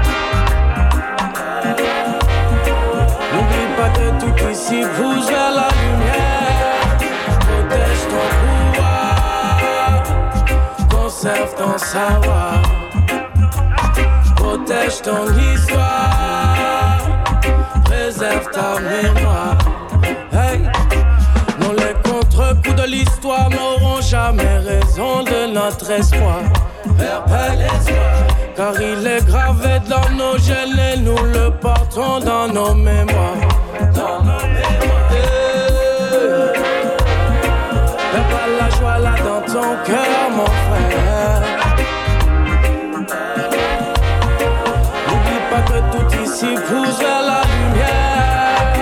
Ici 4.73 4.87
pousse 4.97 5.29
vers 5.29 5.53
la 5.55 5.69
lumière. 5.81 6.99
Protège 7.41 8.03
ton 8.11 8.27
pouvoir, 8.41 10.03
conserve 10.91 11.55
ton 11.57 11.79
savoir. 11.79 12.63
Protège 14.37 15.03
ton 15.03 15.27
histoire, 15.55 16.99
préserve 17.85 18.49
ta 18.51 18.81
mémoire. 18.81 19.59
Hey. 20.33 20.61
Non, 21.61 21.73
les 21.73 21.95
contre-coups 22.11 22.75
de 22.75 22.87
l'histoire 22.89 23.49
n'auront 23.51 24.01
jamais 24.01 24.59
raison 24.59 25.23
de 25.23 25.53
notre 25.53 25.91
espoir. 25.91 26.43
Car 28.57 28.81
il 28.81 29.07
est 29.07 29.25
gravé 29.25 29.81
dans 29.89 30.11
nos 30.17 30.37
gènes 30.39 30.79
et 30.79 30.99
nous 30.99 31.25
le 31.25 31.51
portons 31.51 32.21
dans 32.21 32.49
nos 32.49 32.75
mémoires. 32.75 33.52
Ton 39.53 39.77
cœur, 39.85 40.31
mon 40.31 40.47
frère. 40.47 41.43
N'oublie 45.07 45.43
pas 45.51 45.63
que 45.71 45.79
tout 45.93 46.09
ici 46.25 46.55
pousse 46.67 46.99
vers 46.99 47.23
la 47.23 47.43
lumière. 47.53 48.73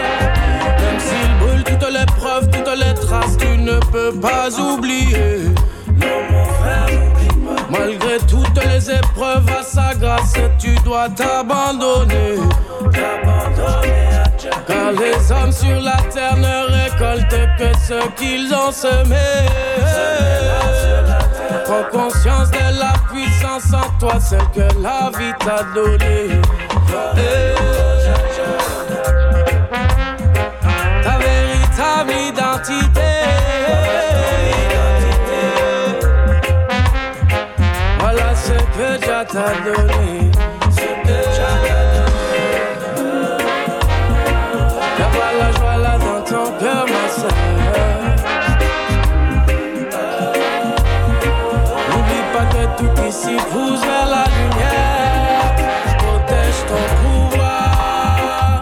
Même 0.79 1.01
s'il 1.01 1.33
brûle 1.41 1.65
toutes 1.65 1.91
les 1.91 2.07
preuves, 2.07 2.49
toutes 2.51 2.77
les 2.77 2.95
traces, 2.95 3.37
tu 3.37 3.59
ne 3.59 3.79
peux 3.91 4.13
pas 4.13 4.49
oublier. 4.61 5.55
Non, 5.89 6.21
mon 6.31 6.45
frère. 6.45 6.87
Malgré 7.69 8.19
toutes 8.29 8.65
les 8.65 8.91
épreuves 8.91 9.51
à 9.59 9.63
sa 9.65 9.95
grâce, 9.95 10.35
tu 10.59 10.77
dois 10.85 11.09
t'abandonner. 11.09 12.39
Car 14.71 14.93
les 14.93 15.33
hommes 15.33 15.51
sur 15.51 15.81
la 15.81 15.97
terre 16.15 16.37
ne 16.37 16.57
récoltent 16.73 17.49
que 17.59 17.77
ce 17.89 18.09
qu'ils 18.17 18.55
ont 18.55 18.71
semé. 18.71 19.17
Prends 21.65 21.89
conscience 21.91 22.51
de 22.53 22.79
la 22.79 22.93
puissance 23.11 23.73
en 23.75 23.99
toi, 23.99 24.21
celle 24.21 24.39
que 24.55 24.69
la 24.81 25.11
vie 25.19 25.35
t'a 25.41 25.65
donnée. 25.75 26.41
Eh. 27.17 27.55
Ta 31.03 31.19
véritable 31.19 32.13
identité. 32.29 33.11
Voilà 37.99 38.35
ce 38.37 38.53
que 38.53 38.99
Dieu 38.99 39.21
t'a 39.33 39.53
donné. 39.65 40.31
Ici 53.31 53.45
pousse 53.51 53.81
vers 53.81 54.07
la 54.07 54.25
lumière. 54.37 55.55
Protège 55.99 56.61
ton 56.69 56.85
pouvoir, 57.03 58.61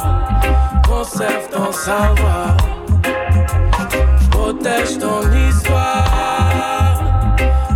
conserve 0.87 1.49
ton 1.51 1.73
savoir. 1.73 2.57
Protège 4.31 4.99
ton 4.99 5.21
histoire, 5.49 7.01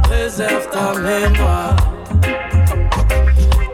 préserve 0.03 0.69
ta 0.71 0.99
mémoire. 0.99 1.77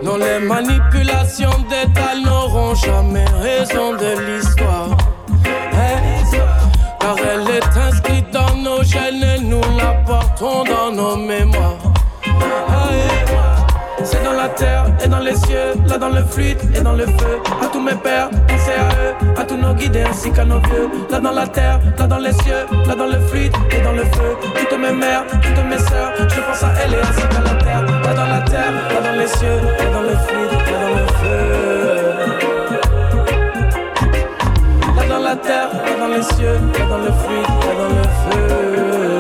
Non, 0.03 0.17
les 0.17 0.39
manipulations 0.39 1.59
d'état 1.69 2.15
n'auront 2.25 2.75
jamais 2.75 3.27
raison 3.43 3.93
de 3.93 4.11
l'histoire. 4.27 4.97
Car 7.01 7.17
elle 7.19 7.49
est 7.57 7.79
inscrite 7.89 8.31
dans 8.33 8.55
nos 8.55 8.83
gènes 8.83 9.23
et 9.23 9.41
nous 9.41 9.63
la 9.79 9.95
portons 10.07 10.65
dans 10.65 10.93
nos 10.93 11.17
mémoires. 11.17 11.78
Et 15.09 15.11
dans 15.11 15.21
les 15.21 15.37
cieux, 15.37 15.75
là 15.87 15.99
dans 15.99 16.11
le 16.11 16.23
fluide 16.25 16.59
et 16.75 16.81
dans 16.81 16.93
le 16.93 17.07
feu. 17.07 17.41
À 17.63 17.67
tous 17.73 17.81
mes 17.81 17.95
pères, 17.95 18.29
pensez 18.47 18.73
à 18.73 18.89
eux, 19.03 19.15
à 19.41 19.45
tous 19.45 19.57
nos 19.57 19.73
guides 19.75 19.97
ainsi 19.97 20.31
qu'à 20.31 20.45
nos 20.45 20.59
vieux. 20.61 20.89
Là 21.11 21.21
dans 21.21 21.33
la 21.33 21.47
terre, 21.47 21.81
là 21.99 22.07
dans 22.07 22.19
les 22.19 22.33
cieux, 22.33 22.67
là 22.87 22.95
dans 22.95 23.07
le 23.07 23.19
fluide 23.29 23.55
et 23.71 23.81
dans 23.83 23.93
le 23.93 24.05
feu. 24.05 24.37
Toutes 24.69 24.79
mes 24.79 24.93
mères, 24.93 25.25
toutes 25.31 25.65
mes 25.65 25.79
sœurs, 25.79 26.13
je 26.19 26.41
pense 26.41 26.63
à 26.63 26.73
elles 26.85 26.95
et 26.95 27.01
ainsi 27.01 27.23
qu'à 27.23 27.41
la 27.41 27.55
terre. 27.65 27.85
Là 28.05 28.15
dans 28.15 28.27
la 28.27 28.41
terre, 28.43 28.73
là 28.95 29.01
dans 29.01 29.19
les 29.19 29.29
cieux, 29.29 29.59
là 29.79 29.91
dans 29.93 30.03
le 30.03 30.17
fluide, 30.27 30.53
là 30.67 30.79
dans 30.85 30.95
le 31.01 31.07
feu. 31.19 31.39
Là 34.97 35.03
dans 35.09 35.23
la 35.25 35.37
terre, 35.37 35.71
là 35.73 35.93
dans 35.99 36.15
les 36.15 36.23
cieux, 36.23 36.59
là 36.79 36.85
dans 36.89 36.99
le 36.99 37.13
fluide, 37.13 37.49
là 37.65 37.73
dans 37.79 37.89
le 37.89 38.03
feu. 38.03 39.18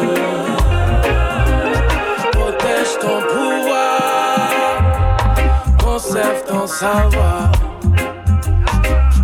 Conserve 6.19 6.45
ton 6.47 6.67
savoir. 6.67 7.53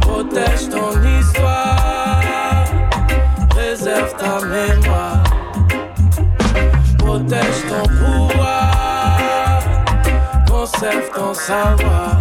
Protège 0.01 0.69
ton 0.71 0.93
histoire, 1.19 2.21
préserve 3.49 4.15
ta 4.17 4.47
mémoire. 4.47 5.25
Protège 6.99 7.61
ton 7.69 7.83
pouvoir, 7.99 9.61
savoir. 11.35 12.19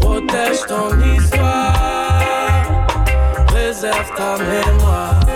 Protège 0.00 0.60
ton 0.68 0.90
histoire, 1.16 1.74
réserve 3.54 4.10
ta 4.16 4.36
mémoire. 4.44 5.29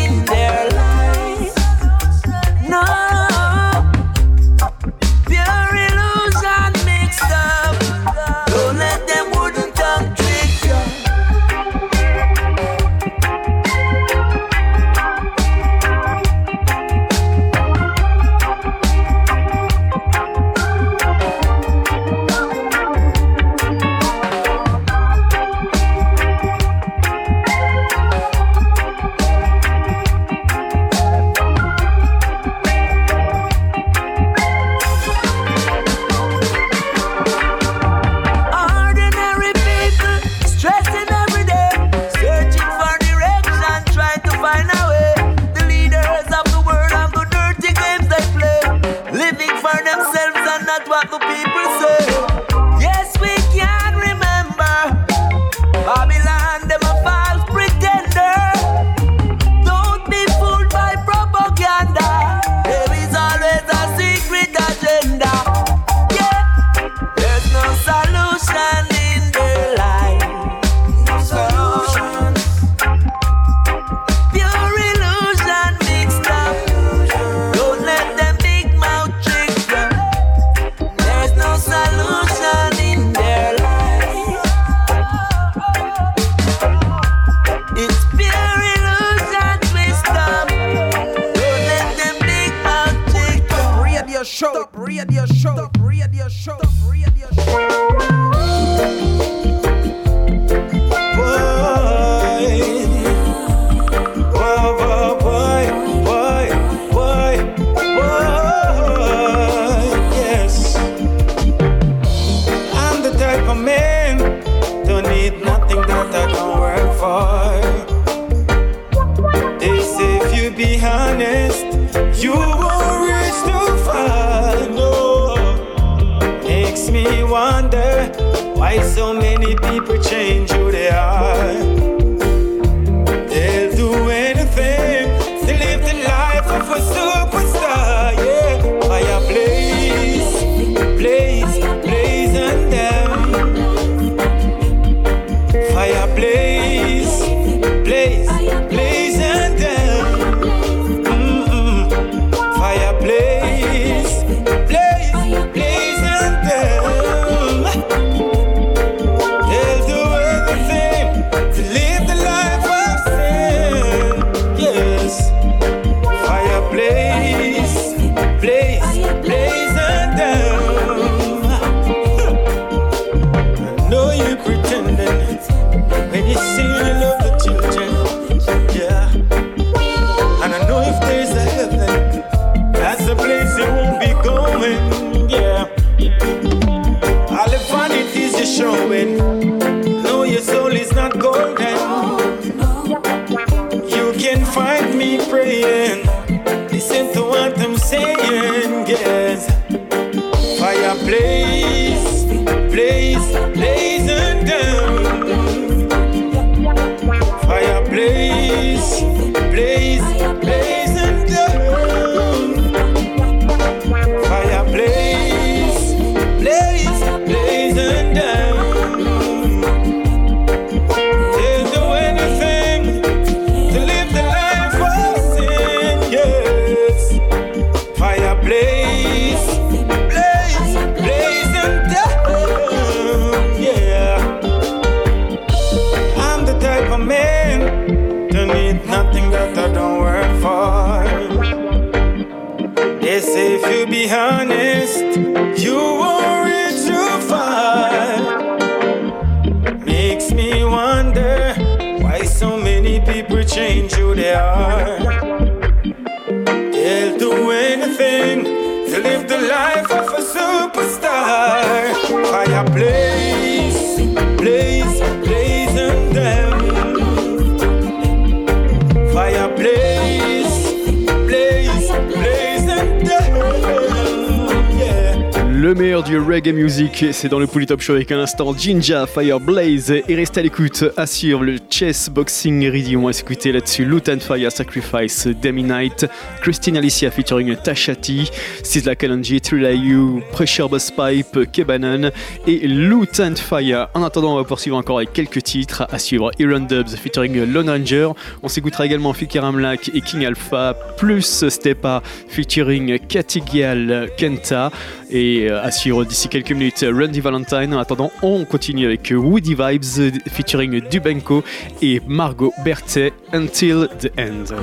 C'est 276.96 277.28
dans 277.28 277.40
le 277.40 277.48
Pouli 277.48 277.66
Top 277.66 277.80
Show 277.80 277.94
avec 277.94 278.12
un 278.12 278.20
instant 278.20 278.56
Jinja, 278.56 279.06
Fireblaze. 279.06 279.90
Et 279.90 280.14
restez 280.14 280.40
à 280.40 280.42
l'écoute, 280.44 280.84
à 280.96 281.06
suivre 281.06 281.42
le 281.42 281.56
Chess 281.68 282.08
Boxing 282.08 282.70
Reading. 282.70 282.98
On 282.98 283.06
va 283.06 283.12
s'écouter 283.12 283.50
là-dessus 283.50 283.84
Loot 283.84 284.08
and 284.08 284.20
Fire 284.20 284.52
Sacrifice, 284.52 285.26
Demi 285.26 285.64
Knight, 285.64 286.06
Christine 286.40 286.76
Alicia 286.76 287.10
featuring 287.10 287.56
Tashati, 287.56 288.30
Sizzla 288.62 288.94
Kalanji, 288.94 289.40
Trilayu, 289.40 290.22
Pressure 290.30 290.68
Boss 290.68 290.92
Pipe, 290.92 291.50
Kebanon 291.50 292.10
et 292.46 292.68
Loot 292.68 293.18
and 293.18 293.36
Fire. 293.36 293.88
En 293.94 294.04
attendant, 294.04 294.34
on 294.34 294.36
va 294.36 294.44
poursuivre 294.44 294.76
encore 294.76 294.98
avec 294.98 295.12
quelques 295.12 295.42
titres. 295.42 295.88
À 295.90 295.98
suivre 295.98 296.30
Iron 296.38 296.60
Dubs 296.60 296.90
featuring 296.90 297.44
Lone 297.44 297.70
Ranger. 297.70 298.10
On 298.44 298.48
s'écoutera 298.48 298.86
également 298.86 299.12
Fikaram 299.12 299.58
Lack 299.58 299.90
et 299.92 300.00
King 300.00 300.24
Alpha, 300.26 300.76
plus 300.96 301.48
Stepa 301.48 302.04
featuring 302.28 303.00
Katigial 303.00 304.10
Kenta. 304.16 304.70
Et 305.10 305.48
euh, 305.50 305.62
à 305.62 305.70
suivre 305.70 306.04
d'ici 306.04 306.28
quelques 306.28 306.52
minutes. 306.52 306.83
Randy 306.92 307.20
Valentine. 307.20 307.74
En 307.74 307.78
attendant, 307.78 308.10
on 308.22 308.44
continue 308.44 308.86
avec 308.86 309.12
Woody 309.14 309.54
Vibes 309.54 310.12
featuring 310.28 310.80
Dubenko 310.88 311.42
et 311.82 312.00
Margot 312.06 312.52
Berthet 312.64 313.12
Until 313.32 313.88
the 314.00 314.10
End. 314.18 314.54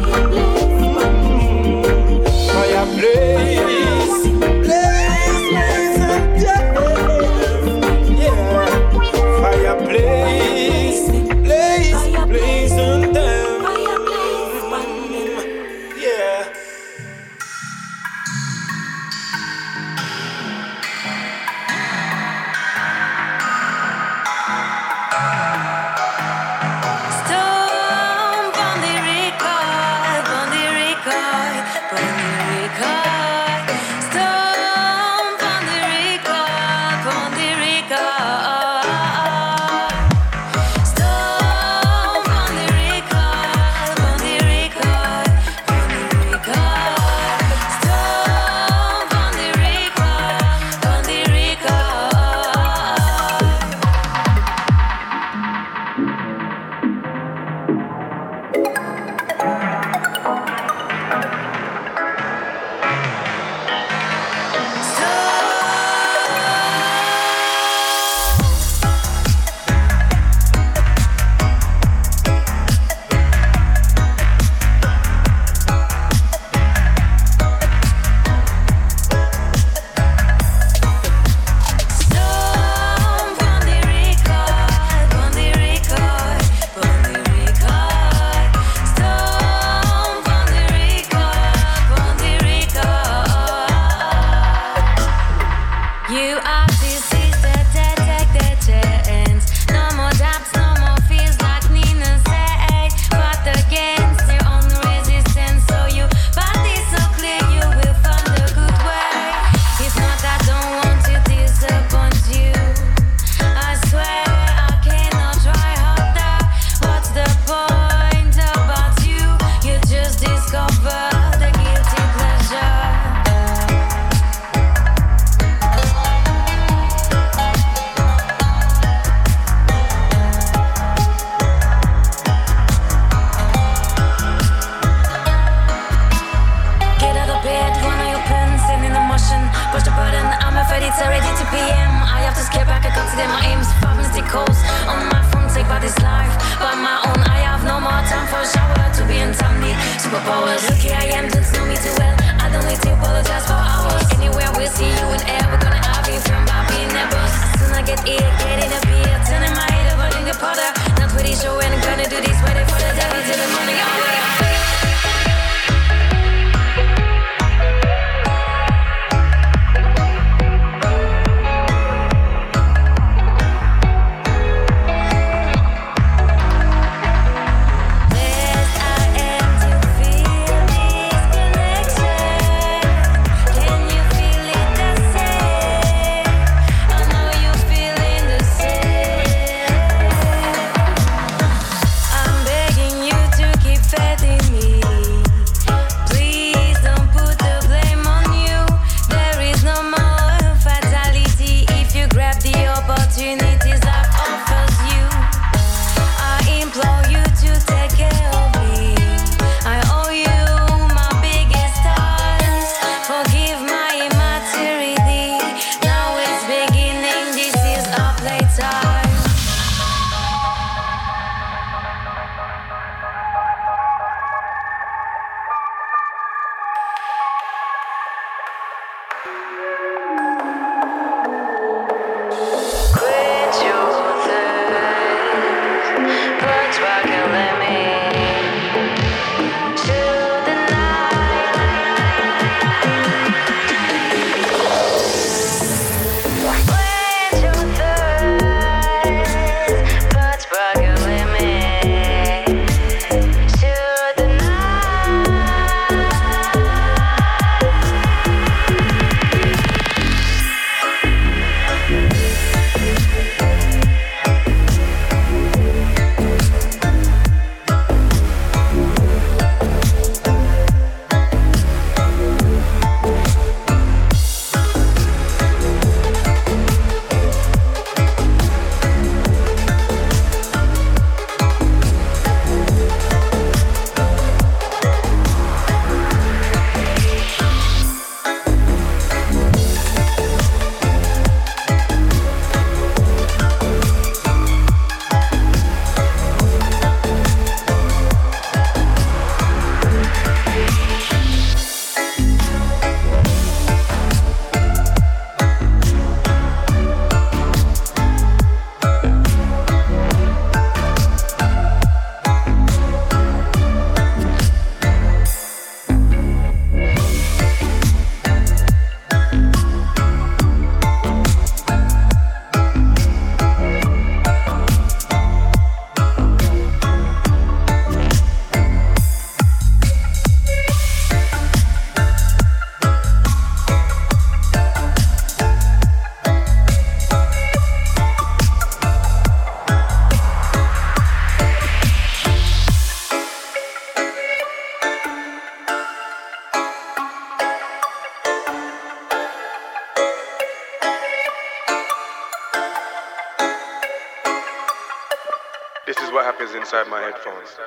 is 356.11 356.15
what 356.15 356.25
happens 356.25 356.53
inside 356.53 356.87
my 356.89 356.99
headphones. 357.01 357.57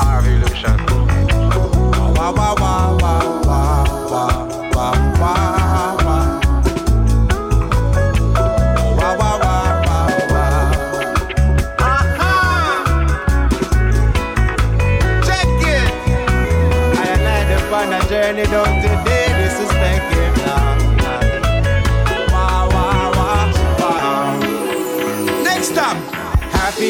Our 0.00 0.20
illusion. 0.20 0.76
Wow, 2.14 2.32
wow, 2.34 2.54
wow, 2.56 2.98
wow, 3.00 3.42
wow, 3.44 4.10
wow. 4.10 4.43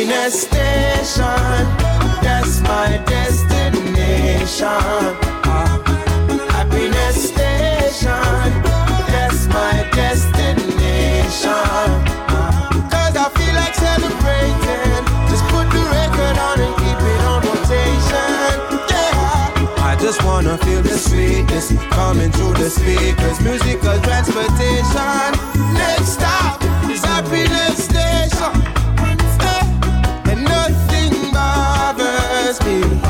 in 0.05 0.11
That's 2.23 2.61
my 2.61 3.03
destination. 3.07 4.67
Ah. 4.69 5.81
Happiness 6.51 7.29
station. 7.31 8.51
That's 9.13 9.47
my 9.49 9.89
destination. 9.93 11.51
Ah. 12.29 12.69
I 13.17 13.29
feel 13.37 13.55
like 13.55 13.75
celebrating. 13.75 15.05
Just 15.31 15.45
put 15.53 15.67
the 15.73 15.83
record 15.97 16.37
on 16.49 16.61
and 16.61 16.75
keep 16.83 17.01
it 17.13 17.21
on 17.31 17.41
rotation. 17.49 18.53
Yeah. 18.91 19.89
I 19.91 19.97
just 20.01 20.23
wanna 20.25 20.59
feel 20.59 20.83
the 20.83 20.99
sweetness 20.99 21.73
coming 21.91 22.31
through 22.31 22.55
the 22.55 22.69
speakers. 22.69 23.41
Musical 23.41 23.99
transportation. 24.01 25.31
Next 25.73 26.09
stop 26.19 26.63
is 26.91 27.03
happiness. 27.05 27.84
still 32.65 33.04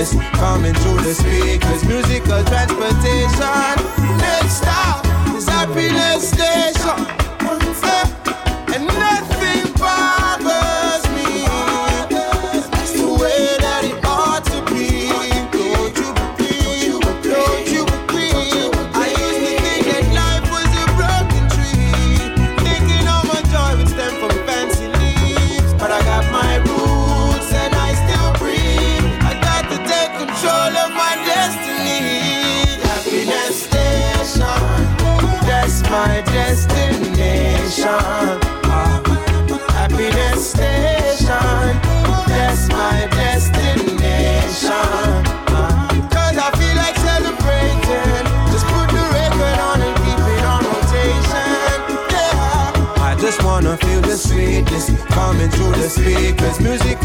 faces 0.00 0.20
coming 0.32 0.74
through 0.74 1.00
the 1.02 1.14
speakers. 1.14 1.84
Musical 1.84 2.42
transportation. 2.44 4.18
Next 4.18 4.58
stop 4.58 5.04
is 5.36 5.46
happiness 5.48 6.30
day. 6.30 6.69
joue 55.60 55.72
les 55.72 55.88
speakers, 55.88 56.60
music. 56.60 56.99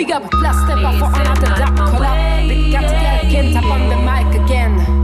Big 0.00 0.12
up, 0.12 0.30
plus 0.30 0.56
step 0.64 0.78
up 0.78 0.94
for 0.98 1.20
another 1.20 1.46
dap 1.60 1.76
collab. 1.76 2.48
Big 2.48 2.72
cat 2.72 2.88
girl 2.88 3.30
Kent 3.30 3.54
up 3.54 3.66
on 3.66 3.90
the 3.90 3.96
mic 3.96 4.40
again. 4.42 4.99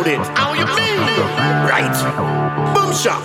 About 0.00 0.12
it. 0.12 0.38
How 0.38 0.54
you 0.54 0.64
mean? 0.64 0.89
Right. 1.18 1.90
Boom 2.74 2.92
shot. 2.92 3.22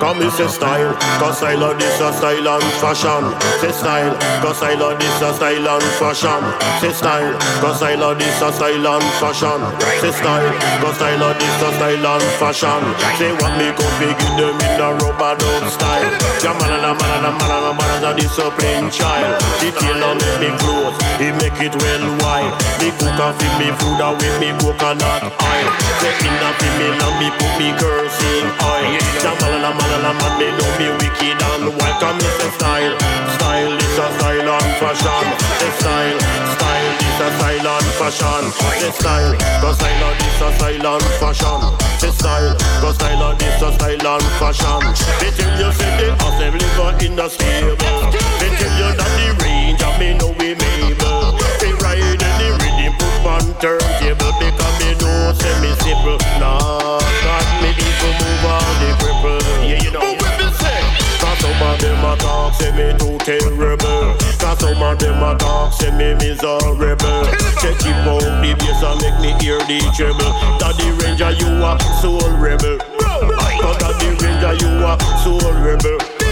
Come 0.00 0.18
me 0.18 0.28
say 0.30 0.48
style, 0.48 0.94
cause 1.18 1.42
I 1.42 1.54
love 1.54 1.78
this 1.78 2.00
a 2.00 2.12
style 2.12 2.48
and 2.48 2.64
fashion. 2.82 3.22
Say 3.60 3.72
style, 3.72 4.14
cause 4.42 4.62
I 4.62 4.74
love 4.74 4.98
this 4.98 5.22
a 5.22 5.32
style 5.34 5.68
and 5.68 5.84
fashion. 5.98 6.42
Say 6.80 6.92
style, 6.92 7.34
cause 7.60 7.82
I 7.82 7.94
love 7.94 8.18
this 8.18 8.42
a 8.42 8.52
style 8.52 8.86
and 8.86 9.04
fashion. 9.22 9.60
Say 10.00 10.12
style, 10.12 10.50
cause 10.82 11.00
I 11.00 11.16
love 11.16 11.38
this 11.38 11.62
a 11.62 11.70
style 11.78 12.06
and 12.06 12.24
fashion. 12.38 12.82
Say 13.18 13.32
what 13.38 13.52
me 13.58 13.70
go 13.78 13.86
fi 13.98 14.10
give 14.18 14.34
them 14.36 14.56
in 14.58 14.80
a 14.82 14.88
rubber 14.98 15.34
dub 15.38 15.64
style. 15.70 16.10
Yeah, 16.42 16.54
man 16.58 16.72
and 16.74 16.84
a 16.84 16.92
man 16.98 17.10
and 17.14 17.26
a 17.26 17.32
man 17.38 17.50
and 17.54 17.66
a 17.70 17.72
man 17.78 17.90
and 17.96 18.06
a 18.10 18.12
disciplined 18.18 18.92
child. 18.92 19.38
The 19.62 19.70
tailor 19.78 20.14
make 20.18 20.38
me 20.42 20.50
clothes, 20.60 20.98
he 21.22 21.30
make 21.40 21.58
it 21.62 21.74
well 21.78 22.04
wide. 22.20 22.52
The 22.82 22.90
cook 22.98 23.18
a 23.22 23.28
fi 23.38 23.48
me 23.58 23.68
food 23.78 24.00
and 24.02 24.14
with 24.18 24.36
me 24.42 24.50
coconut 24.60 25.22
oil. 25.30 25.68
Say 26.02 26.12
in 26.26 26.36
a 26.42 26.50
fi 26.58 26.68
me 26.78 26.88
and 27.04 27.16
me 27.20 27.28
put 27.36 27.52
me 27.60 27.68
kerosene 27.76 28.48
oil. 28.64 28.96
Yeah, 29.20 29.36
man 29.40 29.52
and 29.56 29.66
a 29.68 29.72
man 29.76 29.92
a 30.08 30.28
me 30.40 30.48
know 30.56 30.70
me 30.80 30.88
wicked 31.00 31.36
and 31.36 31.68
wild. 31.76 31.96
Come 32.00 32.16
me 32.18 32.28
style, 32.56 32.94
style 33.36 33.72
this 33.78 33.98
a 33.98 34.06
style 34.16 34.50
and 34.56 34.72
fashion. 34.80 35.26
Say 35.60 35.72
style, 35.80 36.18
style 36.56 36.90
this 37.00 37.20
a 37.20 37.28
style 37.36 37.68
and 37.74 37.88
fashion. 38.00 38.44
Say 38.80 38.90
style, 38.90 39.32
cause 39.60 39.80
I 39.80 39.92
love 40.00 40.16
this 40.18 40.40
a 40.40 40.48
style 40.56 40.86
and 40.92 41.06
fashion. 41.20 41.60
Say 42.00 42.10
style, 42.10 42.56
cause 42.80 43.00
I 43.02 43.14
love 43.20 43.38
this 43.38 43.62
a 43.62 43.70
style 43.72 44.06
and 44.14 44.28
fashion. 44.40 44.82
They 45.20 45.30
tell 45.36 45.52
you 45.60 45.72
say 45.72 45.90
they 46.00 46.10
assembly 46.26 46.68
got 46.76 47.02
in 47.02 47.16
the 47.16 47.28
stable. 47.28 47.76
They 48.40 48.50
tell 48.56 48.74
you 48.80 48.90
that 48.96 49.10
the 49.18 49.28
range 49.44 49.82
of 49.82 49.94
me 50.00 50.14
know 50.18 50.32
we 50.38 50.54
mable. 50.54 51.36
They 51.60 51.72
ride 51.84 52.33
on 53.26 53.44
turntable 53.60 54.32
because 54.38 54.74
me 54.80 54.94
know 55.00 55.32
say 55.32 55.54
me 55.60 55.72
simple. 55.80 56.18
Nah, 56.40 57.00
got 57.24 57.46
me 57.62 57.72
people 57.72 58.12
move 58.20 58.44
on 58.44 58.72
the 58.80 58.88
cripple. 59.00 59.40
Yeah, 59.64 59.82
you 59.82 59.90
know. 59.90 60.00
But 60.00 60.20
when 60.20 60.34
me 60.40 60.48
say, 60.60 60.80
cause 61.18 61.38
some 61.40 61.62
of 61.62 61.80
them 61.80 62.04
a 62.04 62.16
talk 62.16 62.54
say 62.54 62.70
me 62.76 62.96
too 62.98 63.18
terrible. 63.24 64.14
Cause 64.38 64.58
some 64.60 64.82
of 64.82 64.98
them 64.98 65.22
a 65.22 65.36
talk 65.38 65.72
say 65.72 65.90
me 65.90 66.14
miserable. 66.14 67.24
Check 67.60 67.80
it 67.80 67.96
out 68.04 68.20
the 68.44 68.54
bass 68.58 68.82
and 68.82 69.00
make 69.00 69.18
me 69.20 69.30
hear 69.42 69.58
the 69.64 69.80
treble. 69.96 70.32
Daddy 70.58 70.90
Ranger 71.02 71.32
you 71.32 71.48
a 71.64 71.78
soul 72.00 72.20
rebel. 72.36 72.78
Cause 73.60 73.78
Daddy 73.78 74.08
Ranger 74.20 74.54
you 74.60 74.70
a 74.84 74.98
soul 75.22 75.52
rebel. 75.62 76.23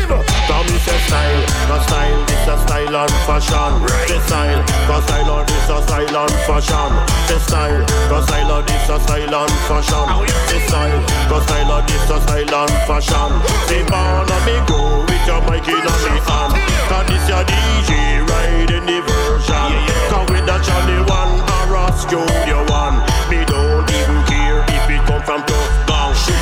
Come 0.63 0.75
me 0.75 0.79
say 0.79 0.99
style, 1.11 1.43
cause 1.67 1.83
style 1.91 2.23
this 2.23 2.47
a 2.47 2.55
style 2.63 2.95
and 2.95 3.11
fashion. 3.27 3.73
Say 4.07 4.21
style, 4.23 4.63
cause 4.87 5.03
style 5.03 5.31
on 5.35 5.47
this 5.47 5.69
a 5.69 5.83
style 5.83 6.17
and 6.23 6.39
fashion. 6.47 6.93
Say 7.27 7.39
style, 7.43 7.83
cause 8.07 8.25
style 8.31 8.53
on 8.53 8.63
this 8.67 8.89
a 8.89 8.97
style 9.03 9.35
and 9.43 9.53
fashion. 9.67 10.07
Say 10.47 10.63
style, 10.63 11.03
cause 11.27 11.43
style 11.51 11.73
on 11.73 11.83
this 11.83 12.11
a 12.11 12.21
style 12.23 12.55
and 12.63 12.79
fashion. 12.87 13.31
Say 13.67 13.83
born 13.91 14.31
on 14.31 14.43
me 14.47 14.55
go 14.71 15.03
with 15.03 15.27
your 15.27 15.43
mic 15.51 15.67
in 15.67 15.83
a 15.83 15.95
me 16.07 16.15
hand. 16.31 16.55
Cause 16.87 17.07
this 17.11 17.27
your 17.27 17.43
DJ 17.43 18.23
riding 18.31 18.87
the 18.87 19.03
version. 19.03 19.67
Cause 20.15 20.31
with 20.31 20.47
the 20.47 20.57
Johnny 20.63 21.03
one 21.11 21.43
or 21.59 21.75
a 21.75 21.91
studio 21.99 22.63
one, 22.71 23.03
me 23.27 23.43
don't 23.51 23.91
even 23.99 24.23
care 24.31 24.63
if 24.63 24.87
it 24.95 25.03
come 25.11 25.23
from 25.27 25.43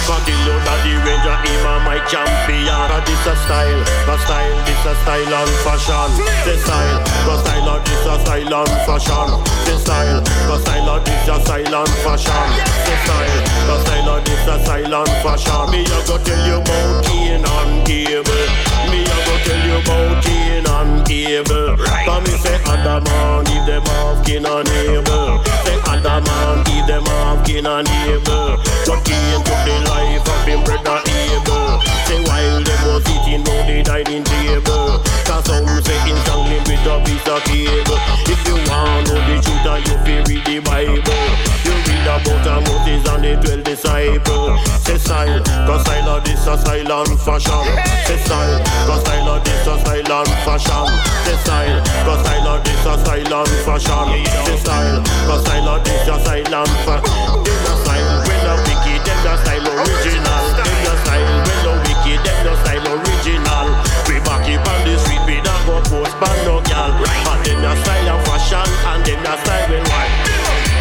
Cause 0.07 0.25
the 0.27 0.35
load 0.47 0.67
of 0.67 0.79
the 0.83 0.93
ranger, 1.07 1.37
him 1.45 1.67
a 1.67 1.73
my 1.87 1.99
champion. 2.11 2.67
Cause 2.67 3.05
this 3.07 3.27
a 3.27 3.35
style, 3.47 3.83
cause 4.07 4.23
style, 4.27 4.59
this 4.67 4.85
a 4.87 4.93
style 5.03 5.35
and 5.35 5.55
fashion. 5.63 6.11
This 6.45 6.61
style, 6.65 6.99
cause 7.27 7.41
style 7.45 7.69
of 7.69 7.81
this 7.85 8.07
a 8.07 8.15
style 8.21 8.55
and 8.55 8.75
fashion. 8.87 9.29
This 9.65 9.83
style, 9.83 10.21
cause 10.49 10.63
style 10.63 10.91
of 10.91 11.05
this 11.05 11.29
a 11.29 11.37
style 11.41 11.75
and 11.75 11.95
fashion. 12.03 12.49
This 12.87 13.01
style, 13.07 13.41
cause 13.67 13.83
style 13.87 14.11
of 14.11 14.25
this 14.25 14.47
a 14.47 14.57
style 14.65 14.95
and 14.95 15.15
fashion. 15.23 15.63
Me 15.71 15.83
a 15.85 15.99
go 16.07 16.17
tell 16.19 16.43
you 16.47 16.59
about 16.59 17.05
Cain 17.05 17.45
and 17.45 17.89
Abel. 17.89 18.49
Me 18.91 19.01
a 19.07 19.19
go 19.27 19.35
tell 19.45 19.63
you 19.67 19.77
about 19.79 20.25
Cain 20.25 20.67
and 20.67 21.11
Abel. 21.11 21.77
Come 22.05 22.25
me 22.25 22.35
say 22.43 22.59
Adam 22.67 23.07
and 23.07 23.49
Eve 23.49 23.67
them 23.67 23.85
have 23.87 24.25
Cain 24.25 24.47
and 24.47 24.69
Abel. 24.69 25.43
Say 25.65 25.77
Adam 26.01 26.25
and 26.27 26.69
Eve 26.69 26.87
them 26.87 27.05
have 27.05 27.45
Cain 27.45 27.67
and 27.67 27.89
Abel. 28.09 28.57
So 28.85 28.97
Cain 29.05 29.43
took 29.45 29.61
the 29.69 29.77
life 29.89 30.25
of 30.25 30.47
him 30.49 30.65
brother 30.65 31.01
Abel. 31.05 31.81
Say 32.09 32.21
while 32.25 32.63
them 32.65 32.81
was 32.89 33.05
eating 33.11 33.45
round 33.45 33.69
the 33.69 33.83
dining 33.85 34.25
table. 34.25 35.03
Cause 35.29 35.45
some 35.45 35.67
say 35.85 36.01
in 36.09 36.17
entangling 36.17 36.65
with 36.65 36.89
a 36.89 36.97
piece 37.05 37.29
of 37.29 37.43
cable. 37.45 38.01
If 38.27 38.41
you 38.49 38.57
want 38.71 39.13
know 39.13 39.21
the 39.29 39.37
truth 39.45 39.67
and 39.69 39.83
you 39.87 39.97
feel 40.05 40.23
read 40.25 40.45
the 40.47 40.57
Bible. 40.65 41.27
You 41.65 41.75
read 41.85 42.07
about 42.09 42.47
a 42.49 42.55
Moses 42.65 43.05
and 43.05 43.25
the 43.25 43.33
twelve 43.43 43.65
disciples. 43.65 44.61
Say 44.83 44.99
style, 44.99 45.43
cause 45.69 45.83
style 45.83 46.09
of 46.09 46.25
this 46.25 46.47
a 46.47 46.57
style 46.59 46.93
and 46.93 47.21
fashion. 47.21 47.65
Say 48.09 48.19
style, 48.25 48.59
cause 48.89 49.01
style 49.05 49.29
of 49.29 49.45
this 49.45 49.67
a 49.67 49.79
style 49.79 50.13
and 50.19 50.33
fashion. 50.43 50.89
Say 51.25 51.37
style, 51.45 51.79
cause 52.05 52.21
style 52.25 52.49
of 52.49 52.65
this 52.65 52.87
a 52.87 52.95
style 52.99 53.35
and 53.39 53.55
fashion. 53.63 54.09
Say 54.47 54.57
style, 54.57 55.03
cause 55.29 55.43
style 55.45 55.69
of 55.69 55.85
this 55.85 55.90
a 56.07 56.17
style 56.21 56.55
and 56.55 56.75
fashion. 56.87 57.43
Them 57.45 57.67
a 57.67 57.75
style 57.83 58.11
when 58.27 58.41
the 58.47 58.55
wicked, 58.67 59.01
them 59.07 59.19
the 59.25 59.35
style 59.43 59.69
original. 59.71 60.45
Them 60.57 60.79
the 60.85 60.95
style 61.03 61.31
when 61.47 61.59
the 61.65 61.73
wicked, 61.85 62.21
them 62.27 62.39
the 62.47 62.53
style 62.63 62.89
original. 62.95 63.67
We 64.07 64.17
back 64.27 64.47
it 64.47 64.61
on 64.63 64.81
the 64.87 64.95
street, 64.99 65.23
we 65.27 65.37
don't 65.43 65.63
go 65.67 65.77
post 65.89 66.15
ban 66.21 66.37
no 66.47 66.61
gal. 66.67 66.91
And 66.95 67.41
them 67.45 67.59
the 67.63 67.73
style 67.83 68.09
and 68.11 68.23
fashion, 68.27 68.69
and 68.91 69.03
them 69.05 69.21
the 69.23 69.35
style 69.43 69.67
when 69.71 69.85
white. 69.91 70.15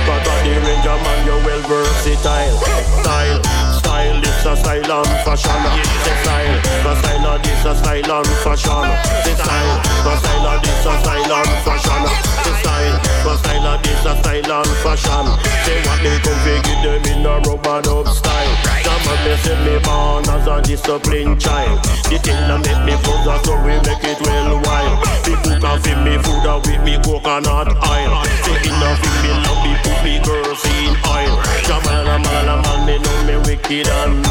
But 0.08 0.26
on 0.26 0.40
the 0.42 0.54
ranger 0.66 0.98
man, 1.06 1.20
you're 1.26 1.42
well 1.46 1.62
versatile. 1.70 2.58
Style, 3.04 3.40
style, 3.78 4.18
this 4.22 4.46
a 4.46 4.56
style 4.58 4.92
and 5.06 5.14
fashion. 5.22 5.62
Say 6.06 6.16
style, 6.24 6.56
the 6.84 6.94
style 6.98 7.28
of 7.30 7.44
this 7.44 7.66
a 7.66 7.76
style 7.76 8.12
and 8.18 8.28
fashion. 8.42 8.90
Say 9.22 9.36
style, 9.38 9.74
the 10.06 10.14
style 10.18 10.48
of 10.50 10.62
this 10.64 10.86
a 10.86 10.94
style 10.98 11.34
and 11.38 11.54
fashion. 11.62 12.02
Say 12.42 12.56
style, 12.58 12.69
mind 12.80 12.98
But 13.24 13.38
style 13.38 13.68
of 13.68 13.84
this 13.84 14.06
a 14.06 14.14
style 14.20 14.52
and 14.52 14.74
fashion. 14.84 15.26
Say 15.66 15.80
what 15.86 16.00
they 16.04 16.18
come 16.24 16.40
fi 16.44 16.56
give 16.64 16.82
them 16.84 17.04
in 17.12 17.26
a 17.26 17.34
rubber 17.46 17.82
dub 17.82 18.08
style. 18.08 18.54
Some 18.84 19.06
of 19.12 19.20
me 19.24 19.34
say 19.44 19.58
me 19.66 19.76
born 19.84 20.24
as 20.30 20.48
a 20.48 20.56
disciplined 20.62 21.40
child. 21.42 21.84
The 22.10 22.18
thing 22.24 22.42
that 22.48 22.60
make 22.64 22.82
me 22.88 22.96
fuzz 23.04 23.28
a 23.28 23.36
so 23.44 23.56
we 23.64 23.76
make 23.84 24.04
it 24.04 24.20
well 24.24 24.62
wild. 24.64 24.98
The 25.26 25.34
cook 25.44 25.64
a 25.64 25.72
fi 25.84 25.94
me 26.04 26.16
food 26.24 26.46
a 26.48 26.56
with 26.64 26.82
me 26.84 26.96
coconut 27.04 27.70
oil. 27.84 28.14
Say 28.44 28.58
enough 28.72 29.00
fi 29.02 29.10
me 29.24 29.32
love 29.44 29.62
me 29.64 29.74
put 29.84 30.00
me 30.04 30.14
girls 30.24 30.64
in 30.80 30.96
oil. 31.04 31.36
Jamala 31.68 32.16
mala 32.24 32.56
man 32.64 32.80
me 32.88 32.96
know 33.04 33.18
me 33.28 33.36
wicked 33.46 33.88
and 33.88 34.26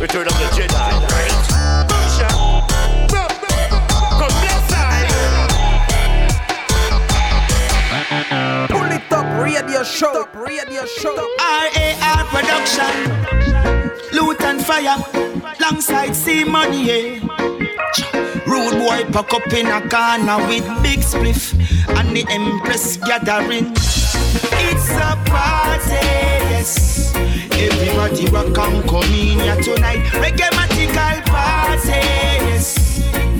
Return 0.00 0.26
of 0.26 0.34
the 0.34 0.46
Jedi. 0.52 1.33
Pull 8.68 8.90
it 8.90 9.12
up, 9.12 9.42
radio 9.42 9.82
show, 9.84 10.26
radio 10.34 10.84
show. 10.86 11.14
RAR 11.38 12.24
production. 12.32 12.92
Lutan 14.12 14.58
Fyah. 14.58 14.98
Alongside 15.60 16.14
C 16.14 16.44
money, 16.44 16.84
yeah. 16.84 17.20
Rude 18.46 18.78
boy 18.82 19.04
pack 19.12 19.32
up 19.32 19.52
in 19.52 19.66
a 19.66 19.80
corner 19.88 20.38
with 20.48 20.66
big 20.82 21.00
spliff 21.00 21.54
and 21.96 22.16
the 22.16 22.24
Empress 22.28 22.96
gathering. 22.98 23.72
It's 24.66 24.90
a 24.90 25.16
party, 25.30 26.04
yes. 26.50 27.14
Everybody 27.52 28.28
welcome 28.30 28.82
come 28.88 29.04
in 29.14 29.38
here 29.38 29.56
tonight. 29.62 30.04
Reggae 30.20 30.50
magical 30.58 31.22
party, 31.32 32.02
yes. 32.50 32.98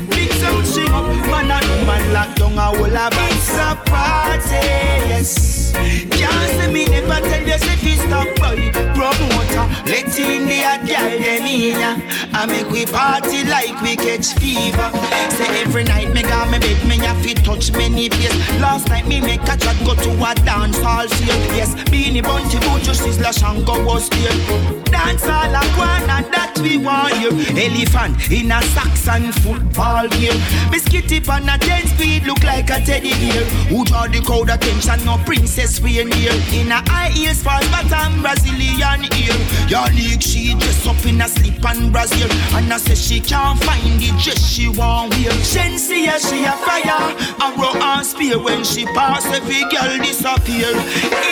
Big 0.08 0.30
sound 0.32 0.66
swing 0.66 0.88
up, 0.88 1.06
man 1.26 1.50
and 1.50 1.68
woman 1.80 2.12
a 2.59 2.62
whole 2.62 2.97
of 2.97 3.12
It's 3.12 3.56
a 3.56 3.74
party, 3.86 4.66
yes. 5.09 5.53
Can't 5.74 6.51
see 6.60 6.72
me 6.72 6.84
never 6.86 7.20
tell 7.20 7.42
you 7.42 7.59
say 7.59 7.76
fi 7.76 7.94
stop 7.96 8.28
boy. 8.36 8.70
Promoter, 8.94 9.66
let 9.90 10.18
in 10.18 10.46
the 10.46 10.60
hot 10.62 10.86
girl 10.86 11.18
them 11.18 11.42
here. 11.42 11.96
I 12.32 12.46
make 12.46 12.70
we 12.70 12.86
party 12.86 13.44
like 13.44 13.80
we 13.82 13.96
catch 13.96 14.34
fever. 14.38 14.90
Say 15.34 15.62
every 15.62 15.84
night 15.84 16.12
me 16.12 16.22
got 16.22 16.51
me 16.51 16.59
bed, 16.59 16.78
me 16.86 16.98
have 16.98 17.22
to 17.22 17.34
touch 17.34 17.72
many 17.72 18.09
place. 18.09 18.36
Last 18.60 18.88
night 18.88 19.06
me 19.06 19.20
make 19.20 19.42
a 19.42 19.56
chat 19.56 19.76
go 19.84 19.94
to 19.94 20.10
a 20.10 20.34
dance 20.46 20.78
hall 20.78 21.09
sale. 21.09 21.56
Yes, 21.56 21.74
Beanie 21.90 22.22
Bunty 22.22 22.59
Boot, 22.60 22.82
just 22.82 23.06
is 23.06 23.18
Lash 23.24 23.42
and 23.42 23.64
go 23.64 23.82
was 23.84 24.10
there. 24.10 24.84
Dance 24.84 25.24
all 25.24 25.55
a 25.55 25.64
one 25.80 26.10
and 26.10 26.28
that 26.34 26.59
we 26.60 26.76
want 26.76 27.16
you. 27.20 27.30
Elephant 27.56 28.30
in 28.30 28.52
a 28.52 28.60
Saxon 28.74 29.32
football 29.40 30.09
game. 30.09 30.40
Biscuit 30.70 31.09
tip 31.09 31.28
on 31.28 31.48
a 31.48 31.56
10 31.56 31.86
speed 31.88 32.24
look 32.24 32.42
like 32.44 32.68
a 32.68 32.84
teddy 32.84 33.12
bear. 33.12 33.44
Who 33.72 33.84
draw 33.84 34.06
the 34.06 34.20
crowd 34.20 34.51
attention? 34.51 35.05
No 35.06 35.16
princess 35.24 35.64
we 35.81 35.99
in 36.01 36.12
here. 36.12 36.32
In 36.53 36.70
a 36.70 36.82
high 36.91 37.09
heels, 37.09 37.43
false 37.43 37.66
bottom, 37.69 38.20
Brazilian 38.20 39.09
ear. 39.16 39.36
Your 39.66 39.89
league 39.97 40.23
she 40.23 40.53
dress 40.55 40.86
up 40.86 41.05
in 41.07 41.20
a 41.20 41.28
slip 41.28 41.65
and 41.65 41.91
Brazil. 41.91 42.28
And 42.53 42.73
I 42.73 42.77
say 42.77 42.95
she 42.95 43.20
can't 43.20 43.59
find 43.65 43.99
the 43.99 44.09
dress 44.23 44.45
she 44.45 44.69
want 44.69 45.15
wear. 45.15 45.32
Shensi 45.41 46.05
yeah, 46.05 46.19
she 46.19 46.45
a 46.45 46.53
fire. 46.53 47.16
Arrow 47.41 47.81
and 47.81 48.05
spear 48.05 48.39
when 48.39 48.62
she 48.62 48.85
pass, 48.85 49.24
every 49.27 49.62
girl 49.73 49.97
disappear. 50.05 50.69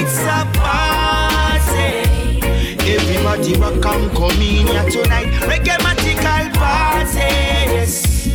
It's 0.01 0.19
a 0.25 0.49
party. 0.57 1.93
Everybody 2.89 3.55
rock 3.61 3.85
and 3.85 4.11
come 4.17 4.31
in 4.41 4.67
here 4.67 4.91
tonight. 4.91 5.29
Reggae 5.45 5.77
magical 5.85 6.45
party. 6.59 7.29
Yes. 7.77 8.27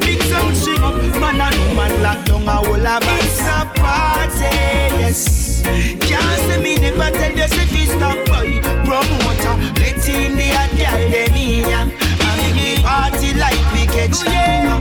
Big 0.00 0.20
sound 0.24 0.56
sing 0.56 0.82
up, 0.82 0.96
man 1.20 1.40
and 1.40 1.56
woman 1.68 2.02
lock 2.02 2.24
down 2.26 2.48
a 2.48 2.52
whole 2.52 2.86
of 2.86 3.02
It's 3.22 3.40
a 3.40 3.70
party. 3.78 4.50
Yes. 4.98 5.43
Can't 5.64 6.40
say 6.46 6.60
me 6.62 6.76
never 6.76 7.10
tell 7.16 7.32
you 7.32 7.44
if 7.44 7.72
it's 7.72 7.92
stop 7.92 8.18
boy. 8.26 8.60
Promoter, 8.84 9.54
let 9.80 10.08
in 10.08 10.36
the 10.36 10.48
hot 10.52 10.70
girl 10.76 11.02
them 11.10 11.34
in 11.34 11.68
ya. 11.68 11.80
And 11.88 12.56
we 12.56 12.82
party 12.82 13.34
like 13.34 13.62
we 13.72 13.86
catch 13.86 14.20
oh, 14.20 14.28
fever. 14.28 14.78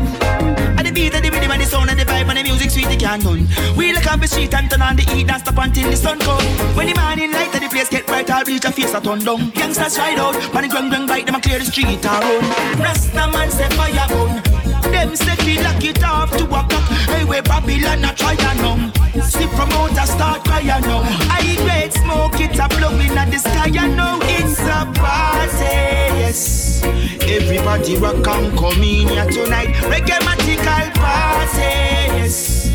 And 0.77 0.87
the 0.87 0.91
beat 0.91 1.15
of 1.15 1.21
the 1.23 1.29
rhythm 1.29 1.51
and 1.51 1.61
the 1.61 1.65
sound 1.65 1.89
and 1.89 1.99
the 1.99 2.05
vibe 2.05 2.27
and 2.27 2.37
the 2.37 2.43
music 2.43 2.71
sweet, 2.71 2.87
they 2.87 2.97
can't 2.97 3.23
done. 3.23 3.47
We 3.77 3.93
look 3.93 4.07
up 4.11 4.19
the 4.19 4.27
street 4.27 4.53
and 4.53 4.69
turn 4.69 4.81
on 4.81 4.95
the 4.95 5.03
heat 5.03 5.29
and 5.29 5.39
stop 5.41 5.57
until 5.57 5.89
the 5.89 5.95
sun 5.95 6.19
come. 6.19 6.43
When 6.75 6.87
the 6.87 6.99
morning 6.99 7.31
light 7.31 7.53
and 7.55 7.63
the 7.63 7.69
place 7.69 7.89
get 7.89 8.05
bright, 8.05 8.29
I'll 8.29 8.43
reach 8.43 8.65
a 8.65 8.71
face 8.71 8.93
a 8.93 8.99
turn 8.99 9.19
down. 9.19 9.51
Youngsters 9.55 9.97
ride 9.97 10.19
out, 10.19 10.35
man, 10.53 10.69
grung 10.69 10.89
grung 10.91 11.07
bite 11.07 11.25
them 11.25 11.35
and 11.35 11.43
clear 11.43 11.59
the 11.59 11.65
street 11.65 11.87
and 11.87 12.05
run. 12.05 12.79
Rasta 12.79 13.27
man 13.31 13.49
say 13.51 13.69
fire 13.69 14.07
gun. 14.09 14.62
Them 14.91 15.15
say 15.15 15.35
feel 15.43 15.63
lock 15.63 15.83
it 15.83 16.03
off 16.03 16.31
to 16.37 16.43
a 16.45 16.47
clock. 16.47 16.87
Hey, 17.09 17.23
we 17.23 17.41
Babylon 17.41 18.03
a 18.03 18.13
try 18.13 18.35
and 18.39 18.61
numb. 18.61 18.91
See 19.23 19.47
promoter 19.47 20.05
start 20.05 20.43
crying 20.43 20.67
now. 20.67 21.01
I 21.29 21.55
great 21.63 21.93
smoke 21.93 22.39
it 22.39 22.57
a 22.59 22.67
blowing 22.77 23.17
at 23.17 23.31
the 23.31 23.39
sky. 23.39 23.71
I 23.79 23.87
know 23.87 24.19
it's 24.23 24.59
a 24.59 24.85
party. 24.99 26.19
Yes, 26.19 26.83
everybody 27.23 27.97
rock 27.97 28.27
and 28.27 28.57
come 28.57 28.83
in 28.83 29.07
here 29.07 29.25
tonight. 29.31 29.73
Reggae 29.89 30.19
magical 30.25 30.91
party. 30.99 31.71
Yes, 32.19 32.69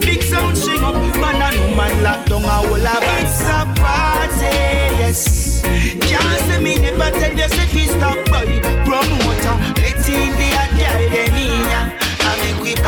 big 0.00 0.22
sound 0.22 0.56
sing 0.56 0.82
up. 0.82 0.94
Man 1.16 1.42
and 1.42 1.58
woman 1.70 2.02
lock 2.02 2.26
down 2.26 2.44
a 2.44 2.48
whole 2.48 2.74
of 2.74 3.04
it's 3.20 3.40
a 3.42 3.64
party. 3.80 4.54
Yes, 5.00 5.62
can't 5.62 6.40
say 6.46 6.60
me 6.62 6.78
never 6.78 7.10
tell 7.18 7.32
you 7.32 7.48
say 7.48 7.86
stop 7.86 8.18
boy. 8.26 8.60
Promoter, 8.84 9.56
let's 9.80 10.08
in 10.08 10.30
the 10.36 10.48
hot 10.56 11.53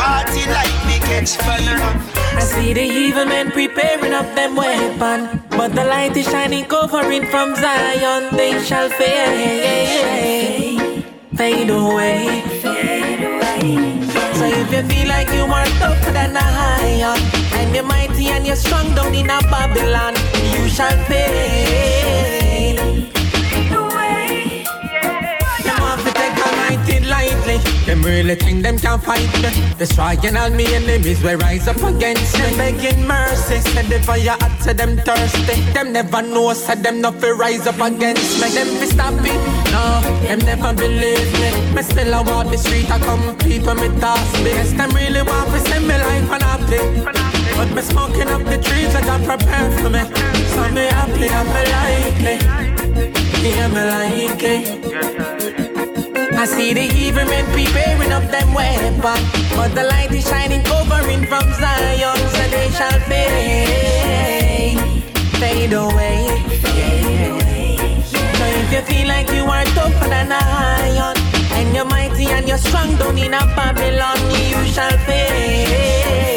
party 0.07 0.43
like 0.57 0.75
we 0.87 0.95
catch 1.09 1.31
fever. 1.45 1.79
I 2.39 2.43
see 2.51 2.71
the 2.79 2.85
evil 3.03 3.25
men 3.25 3.51
preparing 3.51 4.13
up 4.19 4.27
them 4.37 4.55
weapon, 4.55 5.19
but 5.57 5.69
the 5.77 5.83
light 5.83 6.15
is 6.15 6.27
shining, 6.31 6.65
covering 6.65 7.25
from 7.31 7.55
Zion. 7.55 8.21
They 8.39 8.53
shall 8.67 8.89
fade, 8.99 10.79
fade 11.39 11.71
away. 11.81 12.43
So 14.37 14.45
if 14.61 14.67
you 14.73 14.83
feel 14.91 15.07
like 15.15 15.29
you 15.37 15.45
are 15.57 15.69
tougher 15.81 16.11
than 16.17 16.31
a 16.45 16.47
lion, 16.59 17.19
and 17.59 17.75
you're 17.75 17.89
mighty 17.95 18.27
and 18.35 18.45
you're 18.47 18.61
strong 18.65 18.87
down 18.95 19.13
in 19.13 19.29
a 19.37 19.39
Babylon, 19.51 20.13
you 20.53 20.69
shall 20.69 20.97
fade. 21.09 22.46
Them 27.85 28.03
really 28.03 28.35
think 28.35 28.63
them 28.63 28.77
can't 28.77 29.01
fight 29.01 29.31
me. 29.41 29.49
Destroying 29.77 30.35
all 30.35 30.49
me 30.49 30.65
enemies 30.73 31.23
will 31.23 31.37
rise 31.37 31.67
up 31.67 31.81
against 31.83 32.37
me. 32.37 32.57
Begging 32.57 33.05
mercy, 33.07 33.59
said 33.71 33.85
the 33.85 33.99
fire 33.99 34.35
hot, 34.39 34.61
to 34.63 34.73
them 34.73 34.97
thirsty. 34.97 35.61
Them 35.73 35.93
never 35.93 36.21
know, 36.21 36.53
said 36.53 36.83
them 36.83 37.01
not 37.01 37.15
fi 37.21 37.31
rise 37.31 37.67
up 37.67 37.79
against 37.79 38.41
me. 38.41 38.49
Them 38.49 38.67
fi 38.79 38.85
stop 38.85 39.13
it, 39.17 39.41
no, 39.71 40.01
them 40.27 40.39
never 40.39 40.73
believe 40.73 41.31
me. 41.39 41.49
Me 41.73 41.81
still 41.81 42.13
I 42.13 42.21
walk 42.21 42.51
the 42.51 42.57
street, 42.57 42.89
I 42.89 42.99
come 42.99 43.37
people 43.37 43.75
me 43.75 43.89
toss 43.99 44.33
me. 44.43 44.51
Yes, 44.51 44.73
them 44.73 44.91
really 44.91 45.21
want 45.21 45.49
to 45.51 45.59
send 45.69 45.87
me 45.87 45.95
life 45.95 46.31
and 46.31 46.43
happy. 46.43 46.81
But 47.55 47.73
me 47.73 47.81
smoking 47.81 48.27
up 48.27 48.43
the 48.43 48.57
trees 48.61 48.93
that 48.93 49.07
I 49.07 49.17
prepare 49.25 49.71
for 49.79 49.89
me. 49.89 50.03
So 50.53 50.69
me 50.75 50.85
happy, 50.87 51.29
I'm 51.29 51.47
likely. 51.73 52.37
Yeah, 53.43 53.67
me 53.69 53.81
like 53.89 54.43
it. 54.43 55.66
I 56.39 56.45
see 56.45 56.71
the 56.71 56.81
evil 56.81 57.25
men 57.25 57.45
preparing 57.45 58.11
up 58.11 58.29
them 58.29 58.53
weapon, 58.53 59.01
but 59.01 59.73
the 59.73 59.83
light 59.83 60.11
is 60.11 60.27
shining, 60.29 60.63
covering 60.63 61.25
from 61.25 61.51
Zion, 61.53 62.15
so 62.15 62.43
they 62.53 62.69
shall 62.69 62.99
fade, 63.09 64.77
fade 65.39 65.73
away. 65.73 66.27
So 68.05 68.45
if 68.61 68.71
you 68.71 68.81
feel 68.83 69.07
like 69.07 69.31
you 69.31 69.45
are 69.45 69.65
tougher 69.73 70.09
than 70.09 70.31
a 70.31 70.37
lion, 70.37 71.17
and 71.53 71.75
you're 71.75 71.85
mighty 71.85 72.27
and 72.27 72.47
you're 72.47 72.59
strong 72.59 72.95
down 72.97 73.17
in 73.17 73.33
a 73.33 73.39
Babylon, 73.55 74.19
you 74.29 74.63
shall 74.71 74.95
fade. 75.09 76.36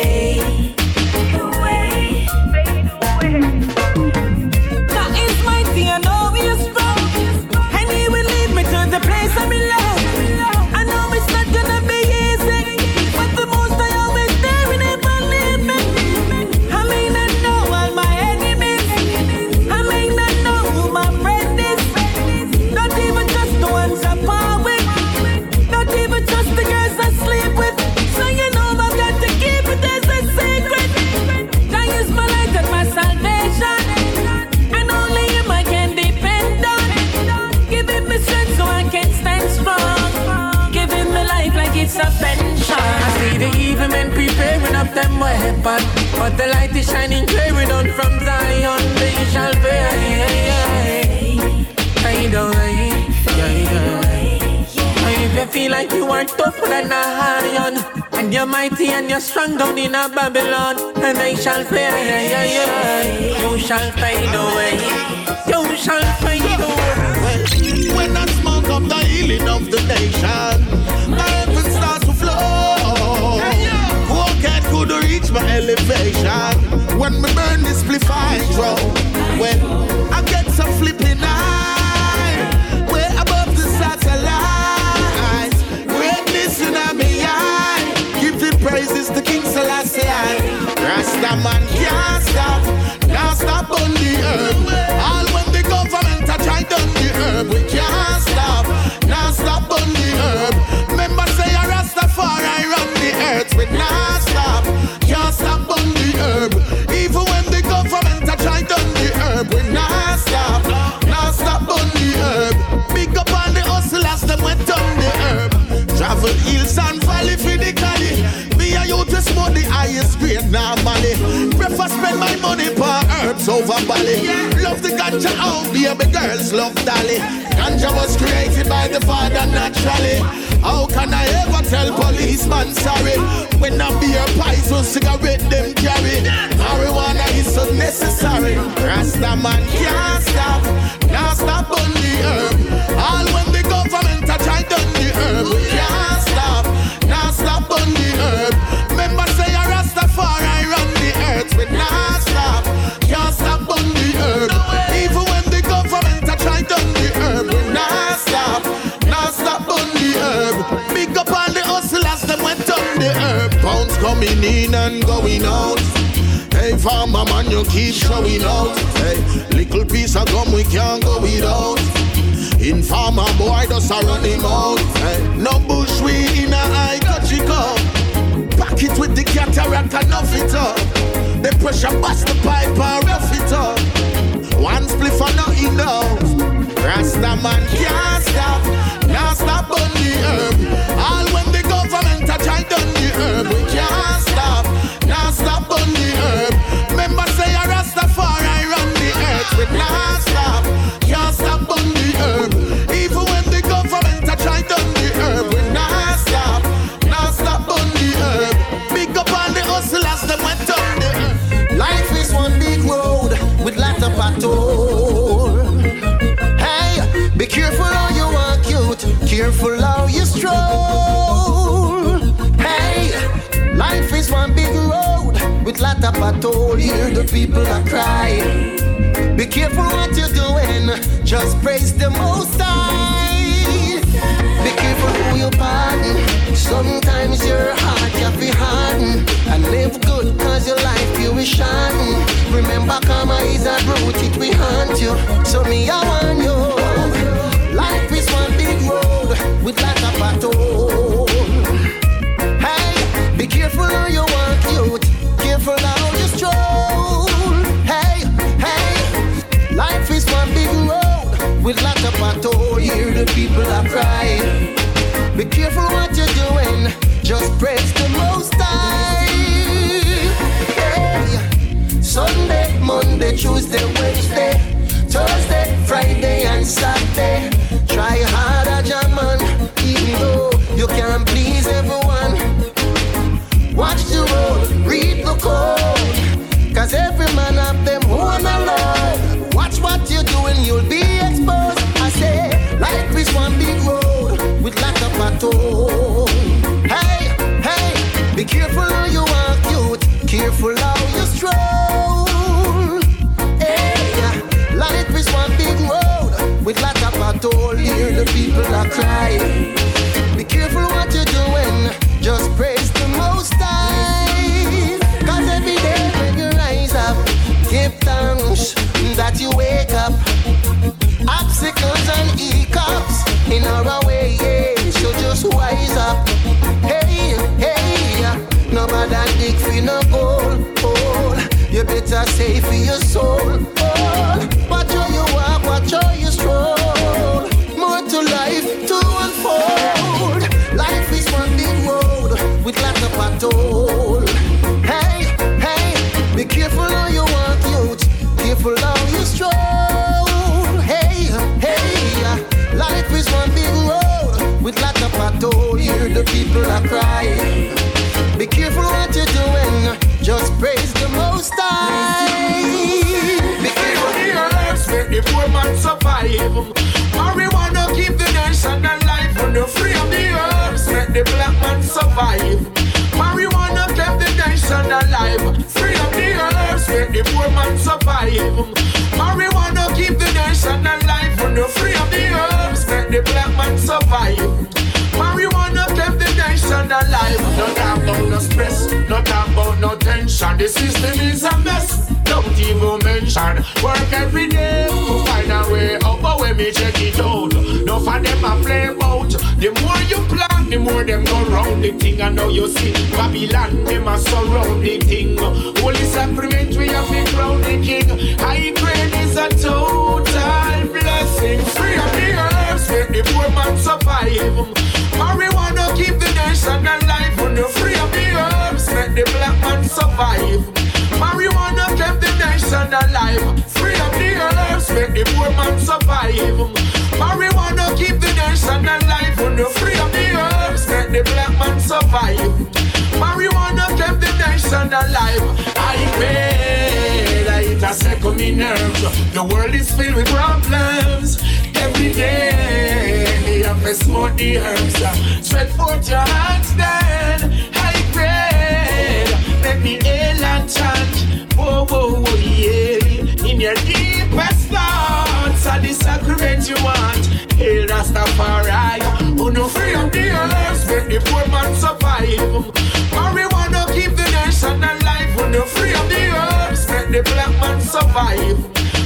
survive. 468.11 468.57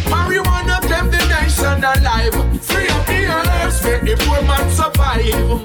Marijuana 0.09 0.81
kept 0.89 1.10
the 1.12 1.22
nation 1.28 1.85
alive. 1.85 2.35
Free 2.62 2.89
up 2.89 3.06
the 3.06 3.20
earth, 3.39 3.85
make 3.85 4.02
the 4.02 4.14
poor 4.24 4.40
man 4.43 4.66
survive. 4.70 5.60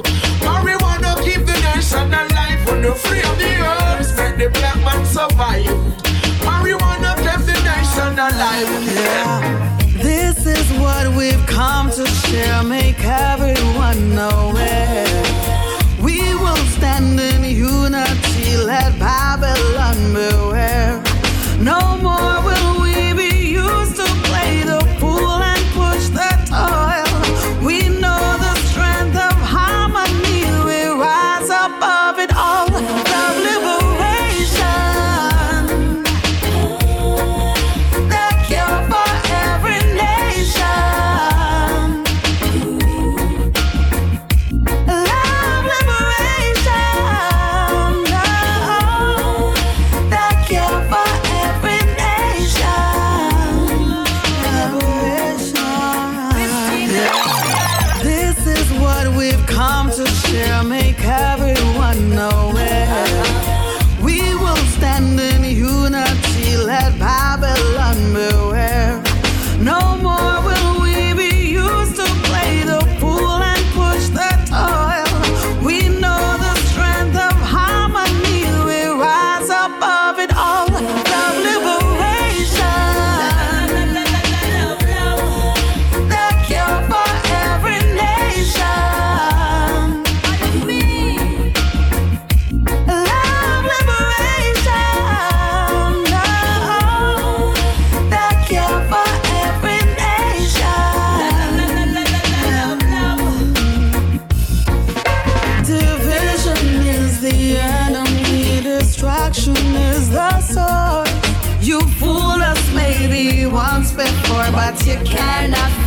Marijuana 0.47 1.11
keep 1.23 1.45
the 1.45 1.57
nation 1.67 2.13
alive. 2.13 2.59
When 2.67 2.83
you 2.83 2.93
free 2.93 3.21
up 3.21 3.37
the 3.37 3.51
earth, 3.73 4.11
make 4.17 4.37
the 4.37 4.49
black 4.59 4.77
man 4.87 5.05
survive. 5.05 5.79
Marijuana 6.47 7.15
kept 7.25 7.45
the 7.45 7.57
nation 7.69 8.13
alive. 8.27 8.71
Yeah. 8.95 9.77
This 10.01 10.45
is 10.45 10.67
what 10.79 11.15
we've 11.15 11.45
come 11.45 11.91
to 11.91 12.05
share, 12.05 12.63
make 12.63 13.03
everyone 13.03 14.15
know 14.15 14.53
it. 14.55 16.01
We 16.01 16.19
will 16.35 16.63
stand 16.77 17.19
in 17.19 17.43
unity, 17.43 18.57
let 18.57 18.97
Babylon 18.99 19.97
beware. 20.13 21.03
No 21.59 21.97
more 21.97 22.38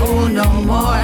fool 0.06 0.28
no 0.28 0.44
more. 0.62 1.01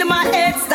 in 0.00 0.08
my 0.08 0.24
head. 0.24 0.65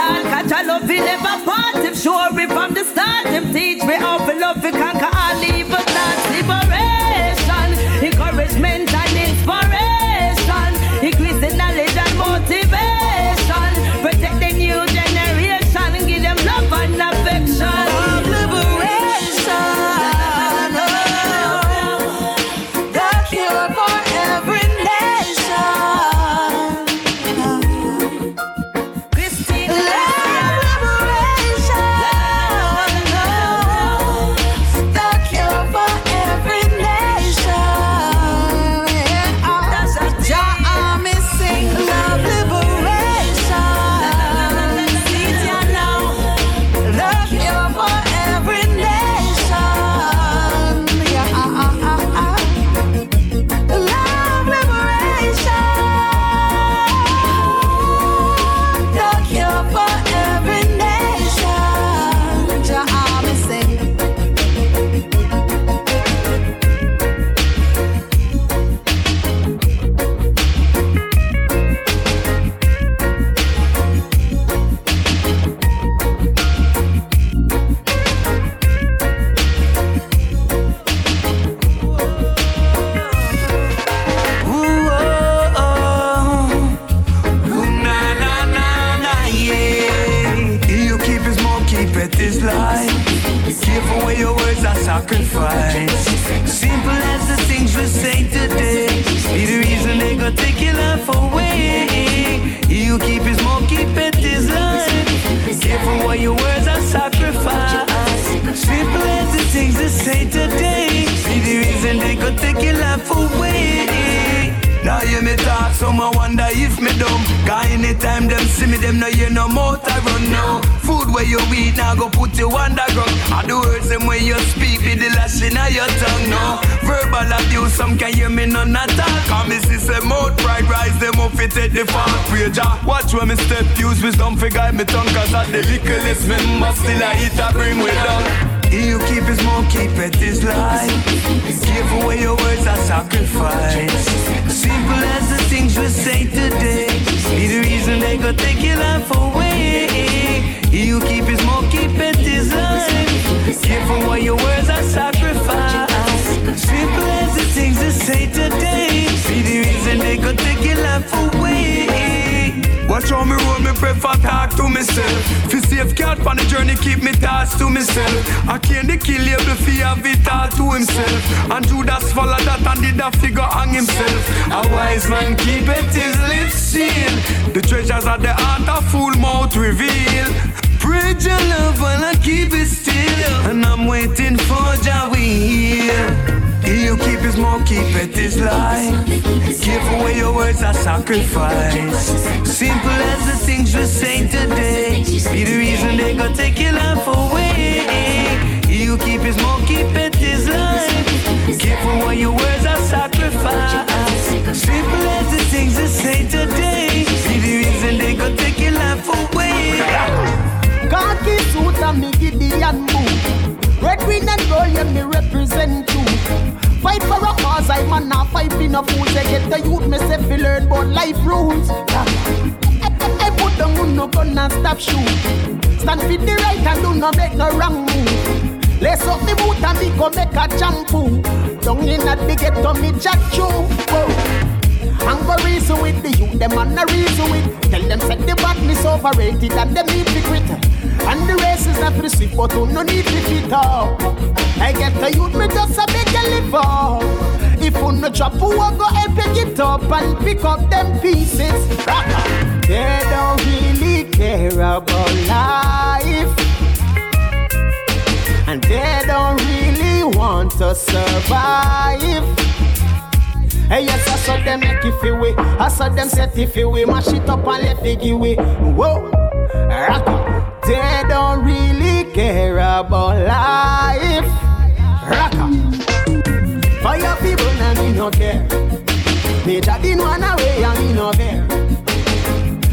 run 280.21 280.39
away 280.39 280.63
and 280.63 280.89
in 280.89 280.97
a 280.97 281.11
care. 281.13 281.41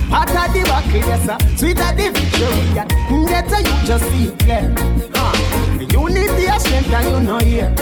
Hot 0.08 0.30
at 0.30 0.52
the 0.52 0.62
back, 0.64 0.92
yes 0.92 1.24
sir, 1.26 1.56
sweet 1.56 1.78
at 1.78 1.96
the 1.96 2.10
victory, 2.10 2.78
and 2.78 3.26
better 3.26 3.60
you 3.60 3.86
just 3.86 4.04
see 4.10 4.28
it 4.28 4.38
clear. 4.38 4.74
Huh. 5.14 5.34
You 5.78 6.08
need 6.08 6.30
the 6.30 6.58
strength 6.58 6.92
and 6.92 7.08
you 7.08 7.20
know 7.20 7.38
here. 7.38 7.72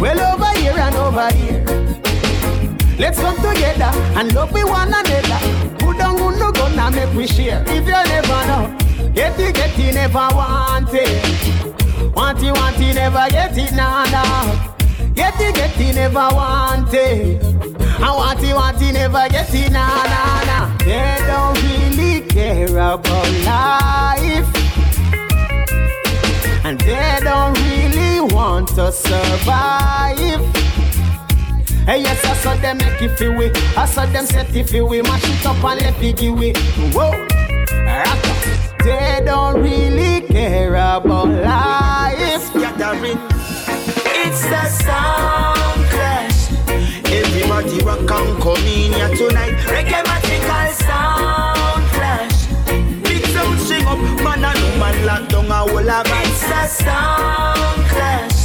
Well 0.00 0.20
over 0.20 0.58
here 0.58 0.78
and 0.78 0.96
over 0.96 1.32
here. 1.34 1.64
Let's 2.98 3.20
come 3.20 3.36
together 3.36 3.90
and 4.18 4.34
love 4.34 4.52
we 4.52 4.64
one 4.64 4.88
another. 4.88 5.38
Who 5.84 5.96
don't 5.96 6.18
who 6.18 6.38
no 6.38 6.52
gonna 6.52 6.90
make 6.90 7.14
we 7.14 7.26
share? 7.26 7.62
If 7.68 7.86
you 7.86 7.92
never 7.92 8.46
know, 8.48 8.76
get 9.14 9.38
it, 9.38 9.54
get 9.54 9.78
it, 9.78 9.94
never 9.94 10.28
want 10.34 10.88
it. 10.92 12.14
Want 12.14 12.42
it, 12.42 12.52
want 12.52 12.80
it, 12.80 12.94
never 12.94 13.28
get 13.30 13.56
it, 13.56 13.72
nah, 13.72 14.04
nah. 14.10 14.74
Get 15.14 15.40
it, 15.40 15.54
get 15.54 15.80
it, 15.80 15.94
never 15.94 16.28
want 16.34 16.92
it. 16.92 17.57
I 18.00 18.14
want 18.14 18.38
he 18.40 18.54
want, 18.54 18.80
he 18.80 18.92
never 18.92 19.28
get 19.28 19.52
it, 19.52 19.72
nah, 19.72 19.88
nah, 20.04 20.44
nah. 20.44 20.76
They 20.78 21.18
don't 21.26 21.60
really 21.62 22.20
care 22.20 22.68
about 22.68 23.28
life. 23.44 24.46
And 26.64 26.80
they 26.80 27.18
don't 27.22 27.58
really 27.58 28.20
want 28.34 28.68
to 28.76 28.92
survive. 28.92 30.40
Hey, 31.88 32.02
yes, 32.02 32.24
I 32.24 32.34
saw 32.34 32.54
them 32.56 32.76
make 32.78 33.00
it 33.00 33.16
feel 33.16 33.34
we. 33.34 33.50
I 33.76 33.86
saw 33.86 34.06
them 34.06 34.26
set 34.26 34.54
it 34.54 34.68
feel 34.68 34.86
we. 34.86 35.02
Mash 35.02 35.24
it 35.24 35.46
up 35.46 35.64
and 35.64 35.80
let 35.80 36.02
it 36.02 36.16
give 36.18 36.38
we. 36.38 36.52
Whoa, 36.92 37.12
Rata. 37.72 38.84
They 38.84 39.22
don't 39.24 39.62
really 39.62 40.20
care 40.28 40.74
about 40.74 41.28
life. 41.28 42.14
It's 44.20 44.42
the 44.42 44.64
sound 44.66 45.37
party 47.62 47.78
rock 47.84 47.98
and 48.10 48.42
come 48.42 48.56
in 48.58 48.92
here 48.92 49.08
tonight. 49.16 49.54
Reggae 49.66 50.02
magical 50.06 50.72
sound 50.86 51.84
clash. 51.90 52.46
Big 53.02 53.24
sound 53.26 53.58
sing 53.60 53.84
up, 53.84 53.98
man 54.22 54.44
and 54.44 54.62
woman 54.64 55.06
lock 55.06 55.28
down 55.28 55.46
a 55.46 55.54
whole 55.54 55.90
of 55.90 56.06
It's 56.06 56.44
a 56.44 56.84
sound 56.84 57.86
clash. 57.90 58.37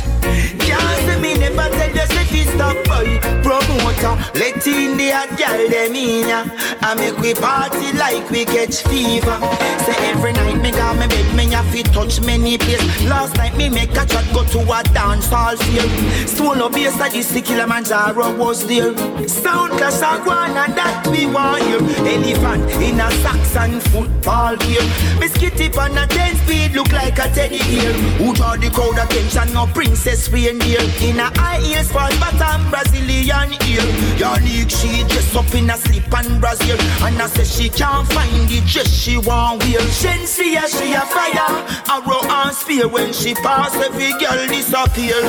Can't 0.73 0.99
see 1.05 1.19
me 1.21 1.37
never 1.37 1.69
tell 1.75 1.87
you, 1.87 1.93
the 1.93 2.05
city 2.13 2.43
stop 2.53 2.77
boy 2.89 3.19
Promoter, 3.45 4.15
let 4.39 4.65
in 4.65 4.97
the 4.97 5.09
hot 5.13 5.31
girl 5.37 5.69
them 5.69 5.95
in 5.95 6.29
ya. 6.29 6.45
I 6.81 6.95
make 6.95 7.17
we 7.19 7.33
party 7.33 7.93
like 7.97 8.29
we 8.29 8.45
catch 8.45 8.81
fever. 8.89 9.37
Say 9.85 9.97
every 10.11 10.33
night 10.33 10.61
me 10.61 10.71
got 10.71 10.97
me 10.97 11.07
bed, 11.07 11.35
me 11.35 11.45
have 11.51 11.71
to 11.71 11.83
touch 11.83 12.21
many 12.21 12.57
place. 12.57 12.83
Last 13.05 13.35
night 13.37 13.55
me 13.55 13.69
make 13.69 13.91
a 13.91 14.05
chat 14.05 14.25
go 14.33 14.43
to 14.43 14.59
a 14.59 14.83
dance 14.95 15.27
hall 15.27 15.55
feel 15.57 16.63
up 16.63 16.73
bass 16.73 16.99
at 16.99 17.11
this 17.11 17.31
Kilimanjaro 17.31 18.35
was 18.37 18.65
there. 18.67 18.95
Sound 19.27 19.73
clash 19.73 20.01
a 20.01 20.23
one 20.23 20.51
and 20.51 20.73
that 20.75 21.07
we 21.07 21.25
want 21.25 21.63
here. 21.63 21.81
Elephant 22.07 22.69
in 22.81 22.99
a 22.99 23.11
Saxon 23.23 23.79
football 23.91 24.57
field. 24.57 24.89
Me 25.19 25.27
skitty 25.27 25.75
on 25.77 25.97
a 25.97 26.07
10 26.07 26.35
speed 26.37 26.71
look 26.73 26.91
like 26.91 27.17
a 27.19 27.27
teddy 27.33 27.59
bear. 27.59 27.93
Who 28.19 28.33
draw 28.33 28.55
the 28.55 28.69
crowd 28.69 28.97
attention, 28.97 29.53
no 29.53 29.67
princess 29.67 30.29
we 30.31 30.49
ain't 30.49 30.62
feel 30.63 31.09
In 31.09 31.19
a 31.19 31.27
high 31.39 31.59
heels, 31.59 31.91
fall 31.91 32.09
bottom, 32.19 32.69
Brazilian 32.71 33.51
heel 33.63 33.85
Your 34.17 34.37
Yannick, 34.39 34.71
she 34.71 35.03
dress 35.03 35.35
up 35.35 35.53
in 35.53 35.69
a 35.69 35.77
slip 35.77 36.13
and 36.13 36.39
Brazil, 36.39 36.77
And 37.03 37.21
I 37.21 37.27
say 37.27 37.43
she 37.43 37.69
can't 37.69 38.07
find 38.11 38.47
the 38.47 38.61
dress 38.65 38.89
she 38.89 39.17
want 39.17 39.63
wear. 39.63 39.81
Shen 39.91 40.25
see 40.25 40.55
she 40.67 40.93
a 40.93 41.01
fire. 41.01 41.51
Arrow 41.91 42.23
and 42.23 42.55
spear 42.55 42.87
when 42.87 43.11
she 43.13 43.33
pass, 43.35 43.75
every 43.75 44.11
girl 44.19 44.39
disappear. 44.47 45.19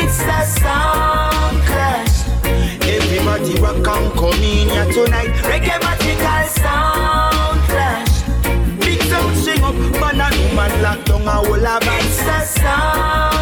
It's 0.00 0.18
the 0.18 0.40
sound 0.60 1.58
clash. 1.64 2.28
Everybody 2.84 3.54
rock 3.60 3.76
and 3.76 4.12
come 4.14 4.42
in 4.42 4.68
here 4.68 4.92
tonight. 4.92 5.32
Reggae 5.48 5.80
magical 5.80 6.44
sound 6.60 7.60
clash. 7.70 8.22
Big 8.80 9.02
sound 9.04 9.36
sing 9.36 9.62
up. 9.62 9.74
Man 10.00 10.20
and 10.20 10.36
woman 10.48 10.82
locked 10.82 11.06
down 11.06 11.26
a 11.26 11.30
whole 11.30 11.66
of 11.66 11.82
It's 11.82 12.18
the 12.24 12.40
sound 12.40 13.33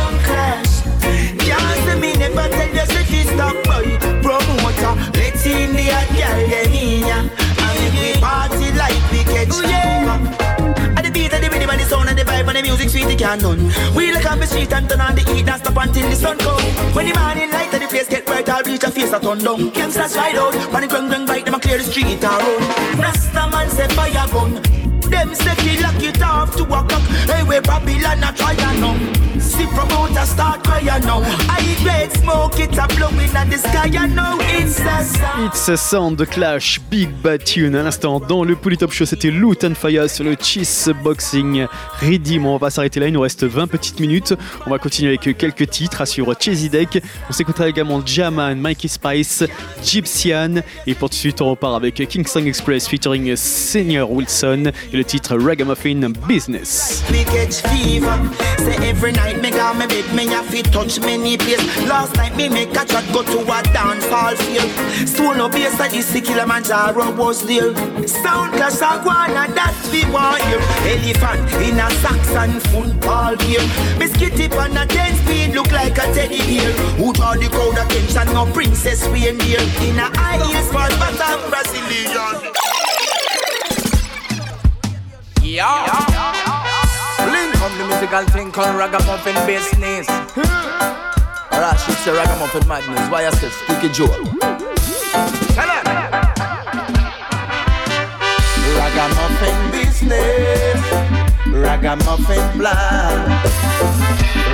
me 2.03 2.13
never 2.19 2.49
tell 2.51 2.69
you 2.75 2.87
say 2.91 3.05
she 3.07 3.23
stop 3.23 3.55
boy. 3.63 3.87
Promoter, 4.27 4.95
let's 5.15 5.47
in 5.47 5.73
the 5.73 5.87
hot 5.95 6.11
girl 6.19 6.41
them 6.51 6.75
in 6.75 7.07
ya. 7.07 7.19
And 7.23 7.95
we 7.95 8.19
party 8.19 8.69
like 8.75 8.99
we 9.13 9.23
catch 9.23 9.55
oh, 9.55 9.63
yeah. 9.63 10.99
At 10.99 11.05
the 11.07 11.11
beat 11.15 11.33
of 11.33 11.41
the 11.41 11.49
rhythm 11.49 11.71
and 11.71 11.81
the 11.81 11.87
sound 11.87 12.09
and 12.11 12.19
the 12.19 12.25
vibe 12.25 12.49
and 12.49 12.57
the 12.59 12.63
music 12.63 12.91
sweet 12.91 13.07
it 13.07 13.19
can 13.19 13.39
done. 13.39 13.63
We 13.95 14.13
look 14.13 14.27
up 14.27 14.39
the 14.41 14.47
street 14.47 14.73
and 14.73 14.89
turn 14.89 15.01
on 15.01 15.15
the 15.15 15.23
heat 15.31 15.49
and 15.49 15.61
stop 15.63 15.79
until 15.79 16.11
the 16.11 16.17
sun 16.17 16.39
come. 16.39 16.63
When 16.95 17.07
the 17.07 17.15
morning 17.19 17.51
light 17.51 17.73
and 17.73 17.83
the 17.83 17.89
place 17.89 18.09
get 18.09 18.27
bright, 18.27 18.49
I'll 18.49 18.65
reach 18.65 18.83
a 18.83 18.91
face 18.91 19.13
a 19.13 19.21
turn 19.21 19.39
down. 19.39 19.71
Gangsters 19.71 20.17
ride 20.17 20.37
out, 20.37 20.55
when 20.73 20.83
the 20.83 20.89
gung 20.89 21.09
gung 21.09 21.27
bite 21.27 21.45
them 21.45 21.55
and 21.55 21.63
clear 21.63 21.79
the 21.79 21.85
street 21.85 22.23
run. 22.23 22.43
Rasta 22.99 23.49
man 23.53 23.71
say 23.71 23.89
fire 23.95 24.27
gun. 24.35 24.92
It's 35.47 35.69
a 35.69 35.77
sound. 35.77 36.21
A 36.21 36.27
Clash, 36.27 36.81
Big 36.91 37.11
Bad 37.23 37.45
Tune. 37.45 37.75
À 37.75 37.83
l'instant, 37.83 38.21
dans 38.21 38.45
le 38.45 38.57
Polytop 38.57 38.93
Show, 38.93 39.07
c'était 39.07 39.31
Loot 39.31 39.65
and 39.65 39.75
Fire 39.75 40.09
sur 40.09 40.25
le 40.25 40.37
Cheese 40.41 40.91
Boxing 41.03 41.67
Redeem. 42.01 42.47
On 42.47 42.57
va 42.57 42.71
s'arrêter 42.71 43.01
là, 43.01 43.09
il 43.09 43.13
nous 43.13 43.21
reste 43.21 43.45
20 43.45 43.67
petites 43.67 44.01
minutes. 44.01 44.35
On 44.67 44.71
va 44.71 44.79
continuer 44.79 45.17
avec 45.17 45.37
quelques 45.37 45.69
titres 45.71 46.07
sur 46.07 46.33
Cheesy 46.39 46.69
Deck. 46.69 47.03
On 47.29 47.33
s'écoutera 47.33 47.69
également 47.69 48.01
Jaman, 48.05 48.59
Mikey 48.59 48.89
Spice, 48.89 49.45
Gypsian. 49.85 50.63
Et 50.87 50.95
pour 50.95 51.11
tout 51.11 51.15
de 51.15 51.19
suite, 51.19 51.41
on 51.41 51.51
repart 51.51 51.75
avec 51.75 51.95
Kingston 52.09 52.45
Express 52.47 52.89
featuring 52.89 53.35
Senior 53.37 54.11
Wilson 54.11 54.73
titre 55.05 55.39
Ragamuffin 55.39 56.13
Business. 56.27 57.03
That 69.53 69.75
we 69.93 70.05
want 70.13 70.43
here. 70.43 70.61
In 71.61 71.79
a 71.79 71.91
Saxon 72.01 72.61
football 72.73 73.37
game. 73.37 73.69
Biscuit 73.99 74.35
tip 74.37 74.53
on 74.53 74.77
a 74.77 74.87
10 74.87 75.17
speed 75.17 75.55
look 75.55 75.71
like 75.73 75.99
a 75.99 76.07
teddy 76.15 76.39
bear. 76.39 76.73
Who 76.97 77.13
draw 77.13 77.35
the 77.35 77.49
crowd 77.49 77.79
attention? 77.79 78.33
No 78.35 78.47
princess 78.53 79.07
reindeer. 79.09 79.61
In 79.83 79.99
a 79.99 80.09
high 80.17 80.39
Brazilian. 81.51 82.72
Yeah. 85.43 85.85
Blink 87.27 87.63
on 87.63 87.77
the 87.79 87.85
musical 87.89 88.25
thing 88.27 88.53
called 88.53 88.77
ragamuffin 88.77 89.35
business. 89.47 90.07
Hmm. 90.09 91.55
Alright, 91.55 91.79
she 91.81 91.93
say 91.93 92.13
ragamuffin 92.13 92.67
madness. 92.69 93.11
Why 93.11 93.25
you 93.27 93.33
say 93.33 93.51
sticky 93.51 93.89
Joe? 93.93 94.07
Tell 95.55 95.69
her. 95.69 95.83
Ragamuffin 98.79 99.71
business, 99.71 100.81
ragamuffin 101.49 102.45
plan, 102.59 103.29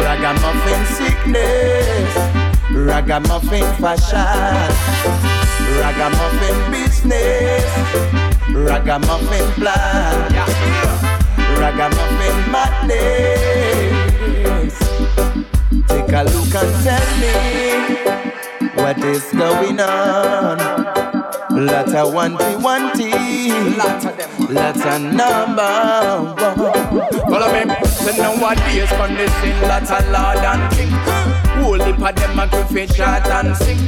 ragamuffin 0.02 0.81
sickness, 0.97 2.10
ragamuffin 2.73 3.66
fashion, 3.81 4.70
ragamuffin 5.81 6.56
business, 6.70 7.65
ragamuffin 8.54 9.46
plan, 9.54 10.32
ragamuffin 11.58 12.36
madness. 12.52 13.68
Take 15.88 16.12
a 16.12 16.22
look 16.24 16.54
and 16.54 16.72
tell 16.84 17.08
me 17.20 17.34
what 18.74 18.98
is 19.04 19.24
going 19.32 19.80
on. 19.80 20.58
Lot 21.50 21.88
of 21.88 22.12
wanty 22.14 22.56
wanty, 22.62 23.12
lot 23.76 24.04
of 24.04 24.16
them, 24.16 24.30
lot 24.54 24.76
of 24.76 25.00
number 25.02 25.72
one. 26.42 26.76
Follow 27.28 27.50
me. 27.52 27.62
So 27.84 28.10
nowadays 28.16 28.92
on 28.92 29.14
the 29.14 29.26
scene, 29.40 29.60
lots 29.62 29.90
of 29.90 30.04
lord 30.10 30.38
and 30.38 30.72
king. 30.74 31.17
Heap 31.89 32.02
of 32.05 32.15
them 32.16 32.39
a 32.39 32.44
it 32.77 32.93
shot 32.93 33.27
and 33.31 33.56
sing. 33.56 33.78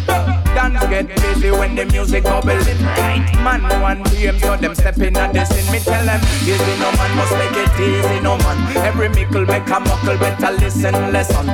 Dance 0.56 0.80
get 0.88 1.06
busy 1.20 1.50
when 1.50 1.74
the 1.74 1.84
music 1.84 2.24
bubbling. 2.24 2.56
Right, 2.96 3.28
man, 3.44 3.60
one 3.82 4.02
PM, 4.04 4.38
so 4.38 4.56
them 4.56 4.74
stepping 4.74 5.18
at 5.18 5.34
the 5.34 5.44
scene. 5.44 5.70
Me 5.70 5.78
tell 5.80 6.02
them, 6.06 6.18
easy 6.40 6.74
no 6.80 6.90
man, 6.96 7.14
must 7.14 7.32
make 7.36 7.52
it 7.52 7.68
easy 7.78 8.20
no 8.20 8.38
man. 8.38 8.56
Every 8.78 9.10
mickle 9.10 9.44
make 9.44 9.68
a 9.68 9.80
muckle, 9.80 10.16
better 10.16 10.50
listen, 10.52 10.94
lesson. 11.12 11.50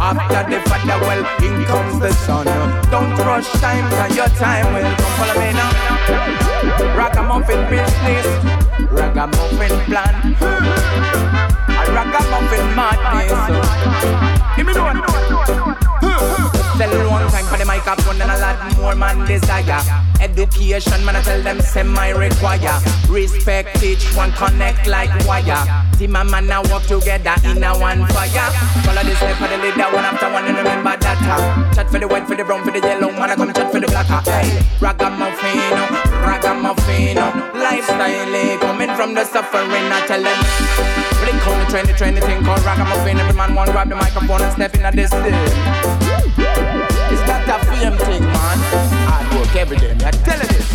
After 0.00 0.48
the 0.48 0.60
father, 0.64 0.98
well, 1.04 1.26
in 1.44 1.64
comes 1.66 2.00
the 2.00 2.10
son. 2.24 2.46
Don't 2.90 3.14
rush 3.26 3.52
time, 3.60 3.90
cause 3.90 4.16
your 4.16 4.28
time 4.28 4.72
will 4.72 4.96
come. 4.96 5.12
Follow 5.20 5.36
me 5.44 5.52
now. 5.52 5.72
Ragamuffin 6.96 7.68
business, 7.68 8.26
ragamuffin 8.90 9.78
plan. 9.84 11.71
A 11.82 11.92
ragamuffin 11.92 12.76
madness. 12.76 13.32
Give 14.56 14.66
me 14.66 14.72
one. 14.74 15.02
Tell 16.78 17.10
one 17.10 17.28
time 17.30 17.44
for 17.46 17.58
the 17.58 17.64
microphone 17.64 18.20
and 18.22 18.30
a 18.30 18.38
lot 18.38 18.76
more 18.76 18.94
man 18.94 19.26
desire. 19.26 19.80
Education, 20.20 21.04
man, 21.04 21.16
I 21.16 21.22
tell 21.22 21.42
them 21.42 21.60
semi 21.60 22.10
require. 22.10 22.80
Respect 23.08 23.82
each 23.82 24.04
one, 24.16 24.32
connect 24.32 24.86
like 24.86 25.10
wire. 25.26 25.62
Team 25.98 26.16
and 26.16 26.30
man 26.30 26.46
now 26.46 26.62
work 26.72 26.82
together 26.84 27.34
in 27.44 27.62
a 27.62 27.78
one 27.78 28.06
fire. 28.08 28.50
Follow 28.82 29.02
the 29.04 29.14
step 29.16 29.40
of 29.40 29.50
the 29.50 29.58
leader 29.58 29.88
one 29.94 30.04
after 30.04 30.32
one 30.32 30.44
and 30.46 30.56
remember 30.56 30.96
that. 30.96 31.18
uh. 31.22 31.74
Chat 31.74 31.90
for 31.90 31.98
the 31.98 32.08
white, 32.08 32.26
for 32.26 32.34
the 32.34 32.44
brown, 32.44 32.64
for 32.64 32.70
the 32.72 32.80
yellow, 32.80 33.10
man, 33.12 33.30
I 33.30 33.36
come 33.36 33.52
chat 33.52 33.70
for 33.70 33.78
the 33.80 33.86
black. 33.86 34.10
uh. 34.10 34.22
Hey, 34.22 34.62
ragamuffin, 34.80 35.74
ragamuffin, 36.26 37.16
lifestyle 37.54 38.34
eh, 38.34 38.56
coming 38.58 38.90
from 38.96 39.14
the 39.14 39.24
suffering. 39.24 39.68
I 39.70 40.06
tell 40.06 40.22
them. 40.22 41.21
Blink 41.22 41.46
on 41.46 41.58
the 41.60 41.66
trendy, 41.70 41.94
trendy 41.94 42.20
thing 42.20 42.42
called 42.44 42.64
ragamuffin. 42.64 43.18
Every 43.18 43.36
man 43.36 43.54
want 43.54 43.70
grab 43.70 43.88
the 43.88 43.94
microphone 43.94 44.42
and 44.42 44.52
step 44.52 44.74
in 44.74 44.82
at 44.82 44.94
this 44.94 45.10
thing. 45.10 45.34
It's 47.12 47.24
not 47.30 47.46
a 47.46 47.58
fame 47.66 47.96
thing, 47.96 48.24
man. 48.26 48.58
I 49.06 49.22
work 49.38 49.54
every 49.54 49.76
day. 49.76 49.94
I 50.04 50.10
tell 50.10 50.40
you 50.40 50.46
this. 50.48 50.68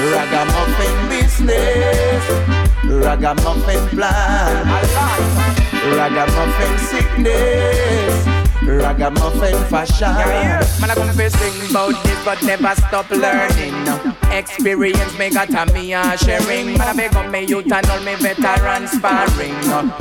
Ragamuffin 0.00 1.08
business, 1.08 2.24
ragamuffin 2.84 3.88
plan, 3.88 4.66
ragamuffin 5.96 6.78
sickness, 6.78 8.26
ragamuffin 8.62 9.64
fashion. 9.68 10.12
Man, 10.80 10.90
I 10.90 10.94
to 10.94 11.30
sing 11.30 11.70
about 11.70 12.02
this, 12.04 12.24
but 12.24 12.42
never 12.42 12.74
stop 12.74 13.10
learning. 13.10 13.74
Experience 14.30 15.18
me 15.18 15.30
got 15.30 15.50
a 15.50 15.72
me 15.72 15.92
a 15.92 16.16
sharing. 16.18 16.78
Man, 16.78 16.80
I 16.80 16.92
beg 16.94 17.14
up 17.14 17.30
me 17.30 17.44
youth 17.44 17.70
and 17.72 17.86
all 17.86 18.00
me 18.00 18.14
veteran 18.16 18.86
sparring. 18.86 19.54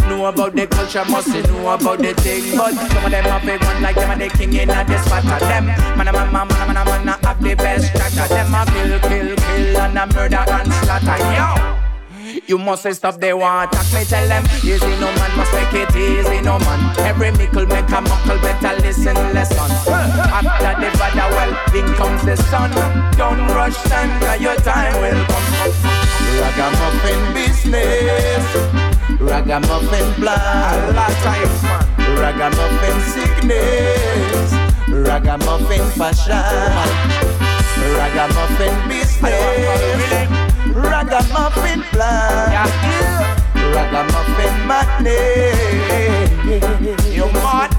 Know 0.10 0.26
about 0.26 0.56
the 0.56 0.68
culture, 0.68 1.06
must 1.06 1.30
know 1.30 1.70
about 1.70 2.00
the 2.00 2.14
thing. 2.16 2.58
But 2.58 2.74
some 2.74 3.06
of 3.06 3.12
them 3.12 3.26
have 3.26 3.44
big 3.44 3.64
one 3.64 3.82
like 3.82 3.96
them 3.96 4.12
and 4.12 4.22
the 4.22 4.30
king 4.30 4.54
in 4.54 4.70
a 4.70 4.84
this 4.86 5.04
spot 5.06 5.26
of 5.26 5.40
them. 5.40 5.66
Man, 5.98 6.08
a 6.08 6.12
man, 6.14 6.32
man, 6.32 6.48
man, 6.48 6.74
man, 6.74 7.08
have 7.08 7.42
the 7.42 7.56
best 7.56 7.96
track 7.96 8.18
of 8.18 8.30
them. 8.30 8.54
A 8.54 8.66
kill, 8.66 9.00
kill, 9.00 9.36
kill, 9.36 9.78
and 9.78 9.98
a 9.98 10.06
murder 10.14 10.46
and 10.48 10.74
slaughter. 10.74 11.18
Yo! 11.34 11.79
You 12.50 12.58
must 12.58 12.92
stop 12.96 13.20
they 13.20 13.32
want 13.32 13.72
attack 13.72 13.94
me 13.94 14.04
tell 14.06 14.28
them 14.28 14.44
Easy 14.66 14.90
no 14.98 15.14
man 15.14 15.38
must 15.38 15.54
make 15.54 15.72
it 15.72 15.96
easy 15.96 16.42
no 16.42 16.58
man. 16.58 16.98
Every 16.98 17.30
mickle 17.30 17.68
make 17.68 17.88
a 17.90 18.02
muckle 18.02 18.40
better 18.42 18.74
listen 18.82 19.14
lesson 19.38 19.70
After 19.86 20.74
the 20.82 20.90
father 20.98 21.30
well 21.38 21.54
in 21.78 21.94
comes 21.94 22.26
the 22.26 22.36
son. 22.50 22.72
Don't 23.20 23.46
rush 23.54 23.78
cause 23.78 24.42
your 24.42 24.56
time 24.66 25.00
will 25.00 25.24
come. 25.30 25.46
Ragamuffin 26.42 27.34
business, 27.36 28.46
ragamuffin 29.20 30.14
plan, 30.16 30.96
ragamuffin 32.18 33.00
sickness, 33.14 34.54
ragamuffin 34.90 35.86
fashion, 35.92 36.34
ragamuffin 37.94 38.90
business, 38.90 40.49
ragamuffin 40.68 41.82
plan, 41.92 42.70
ragamuffin 43.74 44.68
madness. 44.68 46.30
You 47.14 47.26
mad? 47.34 47.76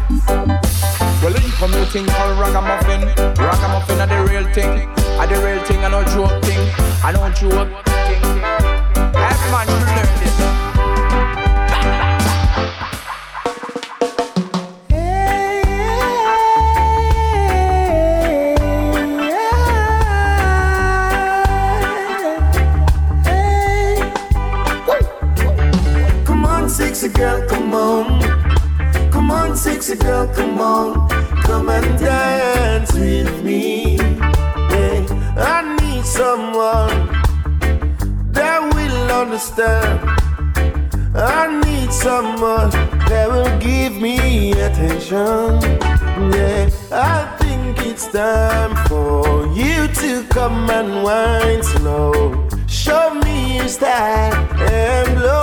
Well, 1.23 1.35
in 1.37 1.51
commuting 1.53 2.07
called 2.07 2.39
ragamuffin, 2.39 3.03
ragamuffin 3.37 4.01
at 4.01 4.09
the 4.09 4.23
real 4.31 4.45
thing. 4.55 4.89
I 5.19 5.27
the 5.27 5.37
real 5.45 5.63
thing, 5.65 5.85
I 5.85 5.89
no 5.89 6.03
joke 6.05 6.43
thing. 6.45 6.61
I 7.05 7.13
don't 7.13 7.35
joke 7.37 7.69
thing. 7.87 8.23
Every 9.15 9.51
man 9.51 9.67
should 9.67 9.87
learn 9.97 10.20
sexy 29.91 30.07
girl, 30.07 30.27
come 30.29 30.61
on. 30.61 31.09
Come 31.43 31.69
and 31.69 31.99
dance 31.99 32.93
with 32.93 33.43
me. 33.43 33.99
Hey, 34.71 35.07
I 35.37 35.77
need 35.81 36.05
someone 36.05 37.09
that 38.33 38.61
will 38.75 39.11
understand. 39.11 40.01
I 41.15 41.61
need 41.65 41.93
someone 41.93 42.71
that 43.09 43.29
will 43.29 43.59
give 43.59 44.01
me 44.01 44.53
attention. 44.53 45.61
Yeah, 46.33 46.71
I 46.93 47.37
think 47.41 47.87
it's 47.87 48.07
time 48.07 48.77
for 48.87 49.47
you 49.49 49.89
to 49.89 50.25
come 50.29 50.71
and 50.71 51.03
wine 51.03 51.63
slow. 51.63 52.49
Show 52.69 53.15
me 53.25 53.57
your 53.59 53.69
style 53.69 54.35
and 54.61 55.19
blow 55.19 55.40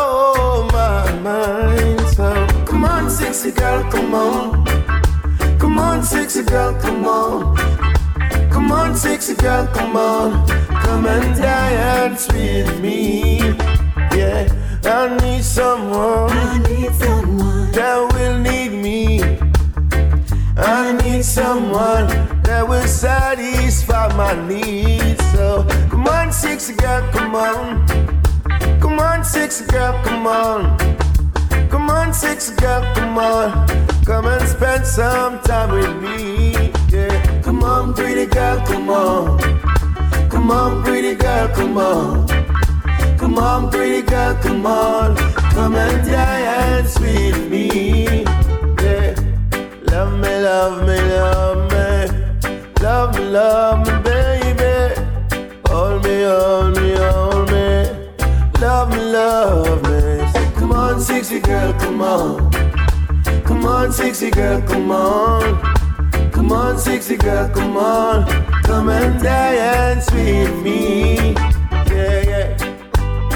sexy 3.38 3.52
girl, 3.52 3.84
come 3.92 4.16
on. 4.16 4.66
Come 5.60 5.78
on, 5.78 6.02
sexy 6.02 6.42
girl, 6.42 6.74
come 6.82 7.06
on. 7.06 7.56
Come 8.50 8.72
on, 8.72 8.96
sexy 8.96 9.36
girl, 9.36 9.68
come 9.68 9.96
on. 9.96 10.48
Come 10.82 11.06
and 11.06 11.36
dance 11.36 12.28
with 12.34 12.82
me. 12.82 13.38
Yeah, 14.18 14.48
I 14.86 15.16
need 15.22 15.44
someone. 15.44 16.32
I 16.32 16.58
need 16.68 16.92
someone 16.96 17.72
that 17.74 18.12
will 18.12 18.40
need 18.40 18.72
me. 18.72 19.22
I 20.58 20.94
need 21.04 21.24
someone 21.24 22.08
that 22.42 22.68
will 22.68 22.88
satisfy 22.88 24.08
my 24.16 24.34
needs. 24.48 25.24
So 25.34 25.64
come 25.92 26.08
on, 26.08 26.32
sexy 26.32 26.74
girl, 26.74 27.08
come 27.12 27.36
on. 27.36 27.86
Come 28.80 28.98
on, 29.00 29.24
sexy 29.24 29.68
girl, 29.68 29.94
come 30.04 30.26
on. 30.26 30.98
Come 31.70 31.90
on, 31.90 32.14
sexy 32.14 32.56
girl, 32.56 32.82
come 32.96 33.18
on. 33.18 33.68
Come 34.06 34.28
and 34.28 34.48
spend 34.48 34.86
some 34.86 35.40
time 35.42 35.72
with 35.72 35.96
me. 36.02 36.72
Yeah, 36.90 37.42
come 37.42 37.64
on, 37.64 37.94
pretty 37.94 38.26
girl, 38.26 38.60
come 38.66 38.90
on. 38.90 39.40
Come 40.30 40.52
on, 40.52 40.84
pretty 40.84 41.16
girl, 41.16 41.48
come 41.50 41.78
on. 41.78 42.28
Come 43.18 43.38
on, 43.40 43.70
pretty 43.70 44.02
girl, 44.02 44.36
come 44.36 44.66
on. 44.66 45.16
Come 45.52 45.76
and 45.76 46.06
dance 46.08 47.00
with 47.00 47.50
me. 47.50 48.24
Yeah. 48.82 49.16
Love 49.92 50.20
me, 50.20 50.30
love 50.40 50.88
me, 50.88 50.98
love 51.02 51.72
me. 51.72 51.88
Love 52.82 53.16
me, 53.16 53.24
love 53.26 53.80
me, 53.88 53.94
baby. 54.04 55.02
Hold 55.68 56.04
me, 56.04 56.24
hold 56.24 56.78
me, 56.78 56.96
hold 56.96 57.50
me. 57.52 57.68
Love 58.62 58.90
me, 58.92 59.00
love 59.12 59.82
me. 59.82 59.87
Sexy 61.28 61.42
girl, 61.42 61.74
come 61.74 62.02
on. 62.02 62.52
Come 63.44 63.66
on, 63.66 63.92
sexy 63.92 64.32
girl, 64.32 64.62
come 64.62 64.92
on. 64.92 65.60
Come 66.32 66.54
on, 66.54 66.78
sexy 66.80 67.18
girl, 67.18 67.50
come 67.50 67.76
on. 67.76 68.26
Come 68.64 68.88
and 68.88 69.22
dance 69.22 70.10
with 70.14 70.56
me. 70.64 71.34
Yeah, 71.92 72.22
yeah. 72.32 72.58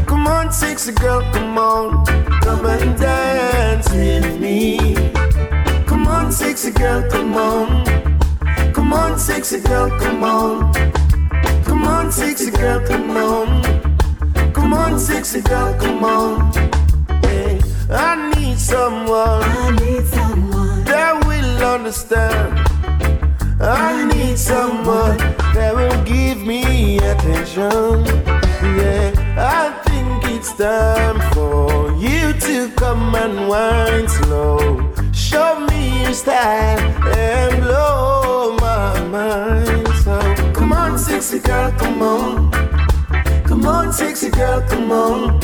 Come 0.05 0.27
on, 0.27 0.49
sexy 0.53 0.93
girl, 0.93 1.28
come 1.69 1.97
on. 1.97 2.05
Come 2.41 2.65
and 2.65 2.99
dance 2.99 3.89
with 3.91 4.39
me. 4.39 4.77
Come 5.85 6.07
on, 6.07 6.31
sexy 6.31 6.71
girl, 6.71 7.07
come 7.09 7.35
on. 7.35 7.85
Come 8.73 8.93
on, 8.93 9.19
sexy 9.19 9.59
girl, 9.59 9.89
come 9.99 10.23
on. 10.23 10.73
Come 11.63 11.83
on, 11.83 12.11
sexy 12.11 12.51
girl, 12.51 12.79
come 12.87 13.11
on. 13.11 13.63
Come 14.53 14.73
on, 14.73 14.99
sexy 14.99 15.41
girl, 15.41 15.73
come 15.79 16.03
on. 16.03 16.51
Hey, 17.21 17.61
I 17.89 18.31
need 18.35 18.57
someone. 18.57 19.43
I 19.43 19.71
need 19.81 20.05
someone 20.07 20.83
that 20.85 21.23
will 21.27 21.63
understand. 21.63 22.59
I 23.61 24.05
need 24.13 24.37
someone 24.37 25.17
that 25.53 25.75
will 25.75 26.03
give 26.03 26.39
me 26.39 26.97
attention. 26.97 28.05
Yeah, 28.79 29.11
I 29.37 29.83
think 29.85 30.23
it's 30.35 30.53
time 30.53 31.18
for 31.39 31.93
you 32.05 32.33
to 32.47 32.69
come 32.75 33.15
and 33.15 33.47
wine 33.47 34.07
slow. 34.07 34.57
Show 35.13 35.51
me 35.69 36.03
your 36.03 36.13
style 36.13 36.79
and 37.15 37.61
blow 37.63 38.57
my 38.67 38.93
mind. 39.15 39.87
So 40.03 40.15
come 40.57 40.73
on, 40.73 40.97
sexy 40.97 41.39
girl, 41.39 41.71
come 41.81 42.01
on. 42.01 42.51
Come 43.49 43.65
on, 43.65 43.93
sexy 43.93 44.29
girl, 44.29 44.61
come 44.71 44.91
on. 44.91 45.39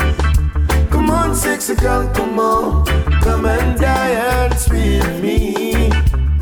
Come 0.90 1.10
on, 1.10 1.34
sexy 1.34 1.74
girl, 1.76 2.04
come 2.14 2.38
on. 2.38 2.84
Come 3.24 3.46
and 3.46 3.80
dance 3.80 4.68
with 4.68 5.08
me. 5.22 5.88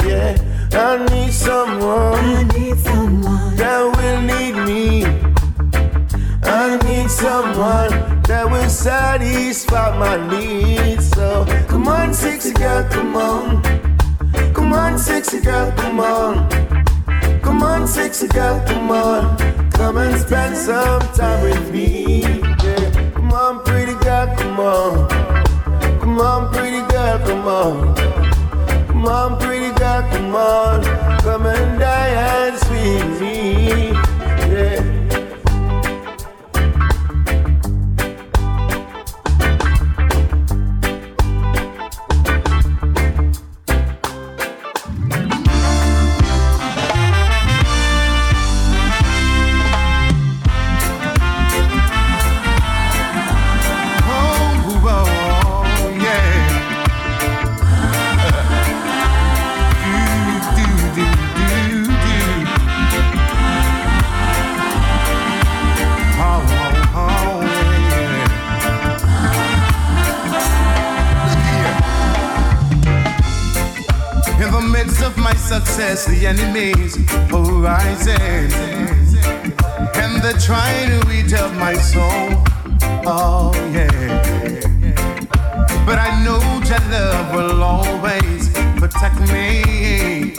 Yeah, 0.09 0.33
I 0.73 0.91
need 1.11 1.33
someone. 1.33 2.25
I 2.39 2.43
need 2.57 2.79
someone 2.79 3.57
that 3.61 3.81
will 3.97 4.21
need 4.33 4.57
me. 4.69 4.85
I 6.43 6.77
need 6.87 7.09
someone 7.11 8.14
that 8.27 8.51
will 8.51 8.69
satisfy 8.69 9.97
my 9.99 10.17
needs. 10.29 11.11
So 11.11 11.45
come 11.69 11.89
on, 11.89 12.15
sexy 12.15 12.53
girl, 12.53 12.85
come 12.91 13.17
on. 13.17 13.63
Come 14.55 14.73
on, 14.73 14.99
sexy 14.99 15.41
girl, 15.41 15.73
come 15.73 16.01
on. 16.01 16.49
Come 17.43 17.63
on, 17.63 17.87
sexy 17.87 18.29
girl, 18.29 18.65
come 18.67 18.91
on. 18.91 19.71
Come 19.71 19.99
and 19.99 20.19
spend 20.19 20.57
some 20.57 21.03
time 21.15 21.43
with 21.43 21.71
me. 21.71 22.23
Yeah. 22.23 23.11
Come 23.15 23.33
on, 23.33 23.65
pretty 23.65 23.95
girl, 24.05 24.27
come 24.37 24.61
on. 24.61 25.09
Come 26.01 26.21
on, 26.21 26.53
pretty 26.53 26.81
girl, 26.93 27.19
come 27.19 27.47
on. 27.47 27.95
Come 28.89 29.07
on, 29.07 29.39
pretty 29.39 29.75
girl, 29.79 30.03
come 30.11 30.35
on. 30.35 30.85
Come 31.21 31.47
and 31.47 31.79
dance 31.79 32.65
with 32.71 33.21
me. 33.21 33.54
Success, 75.75 76.05
the 76.07 76.27
enemy's 76.27 76.95
horizon. 77.29 78.49
And 79.97 80.23
they're 80.23 80.39
trying 80.39 81.01
to 81.01 81.11
eat 81.11 81.33
up 81.35 81.53
my 81.55 81.75
soul. 81.75 82.45
Oh, 83.05 83.51
yeah. 83.73 83.91
But 85.85 85.99
I 85.99 86.23
know 86.25 86.39
your 86.69 86.79
love 86.91 87.35
will 87.35 87.63
always 87.63 88.51
protect 88.79 89.19
me. 89.33 90.35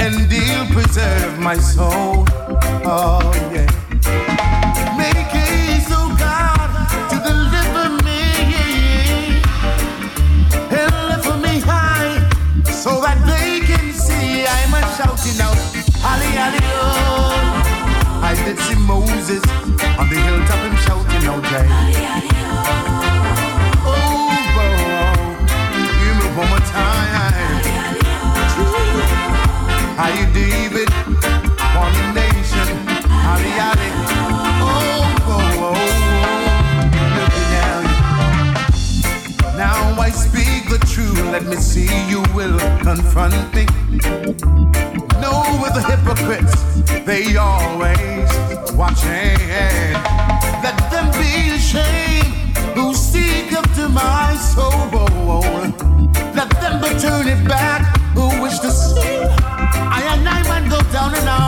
And 0.00 0.32
he'll 0.32 0.66
preserve 0.72 1.38
my 1.38 1.58
soul. 1.58 2.24
Oh, 2.84 3.30
yeah. 3.52 3.77
bruises. 19.18 19.42
On 19.98 20.06
the 20.08 20.14
hilltop, 20.16 20.58
him 20.62 20.76
shouting 20.76 21.26
out, 21.26 21.42
day. 21.42 21.66
Oh, 23.84 23.90
oh, 23.90 23.96
oh, 24.54 24.72
oh, 24.94 25.86
hear 25.98 26.14
me 26.14 26.26
one 26.36 26.48
more 26.48 26.64
time. 26.70 27.62
Oh, 28.58 28.74
How 29.96 30.08
you 30.14 30.26
David? 30.32 30.88
One 31.74 31.98
nation. 32.14 32.68
Ali 33.30 33.52
Ali 33.58 33.90
Oh, 34.60 34.68
oh, 35.26 35.66
oh, 35.66 35.74
oh. 35.74 35.96
Now 39.56 40.00
I 40.00 40.10
speak 40.10 40.68
the 40.70 40.78
truth. 40.86 41.18
Let 41.32 41.44
me 41.44 41.56
see 41.56 41.88
you 42.08 42.22
will 42.34 42.58
confront 42.82 43.54
me. 43.54 43.66
No, 45.30 45.60
with 45.62 45.74
the 45.74 45.82
hypocrites, 45.82 46.54
they 47.04 47.36
always 47.36 48.30
watching. 48.72 49.36
Let 50.64 50.78
them 50.90 51.06
be 51.20 51.50
ashamed 51.58 52.56
who 52.74 52.94
seek 52.94 53.52
after 53.52 53.90
my 53.90 54.34
soul. 54.36 54.88
Let 56.34 56.50
them 56.62 56.80
but 56.80 56.98
turn 56.98 57.28
it 57.28 57.46
back 57.46 57.82
who 58.14 58.26
wish 58.42 58.58
to 58.60 58.70
see 58.70 59.20
I 59.96 60.00
and 60.12 60.26
I 60.26 60.42
man 60.44 60.70
go 60.70 60.80
down 60.92 61.14
and 61.14 61.28
out. 61.28 61.47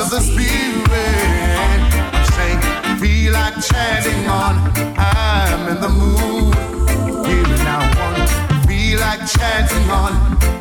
Of 0.00 0.08
the 0.08 0.20
spirit. 0.20 0.88
I'm 1.60 2.24
saying, 2.32 2.60
feel 3.00 3.32
like 3.34 3.54
chanting 3.62 4.26
on. 4.28 4.56
I'm 4.96 5.68
in 5.68 5.78
the 5.78 5.90
mood. 5.90 6.54
Hear 7.26 7.42
me 7.46 7.56
now, 7.68 7.82
one. 8.00 8.26
Feel 8.66 8.98
like 9.00 9.26
chanting 9.28 9.90
on. 9.90 10.12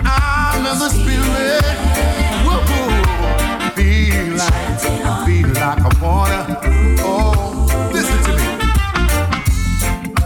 I'm 0.04 0.66
in 0.66 0.78
the 0.78 0.90
spirit. 0.90 1.64
Woo-hoo. 2.44 2.92
Feel 3.78 4.36
like, 4.36 4.80
feel 5.26 5.48
like 5.54 5.80
I 5.88 5.92
wanna. 6.04 6.42
Oh, 7.00 7.66
listen 7.94 8.20
to 8.26 8.32
me. 8.36 8.44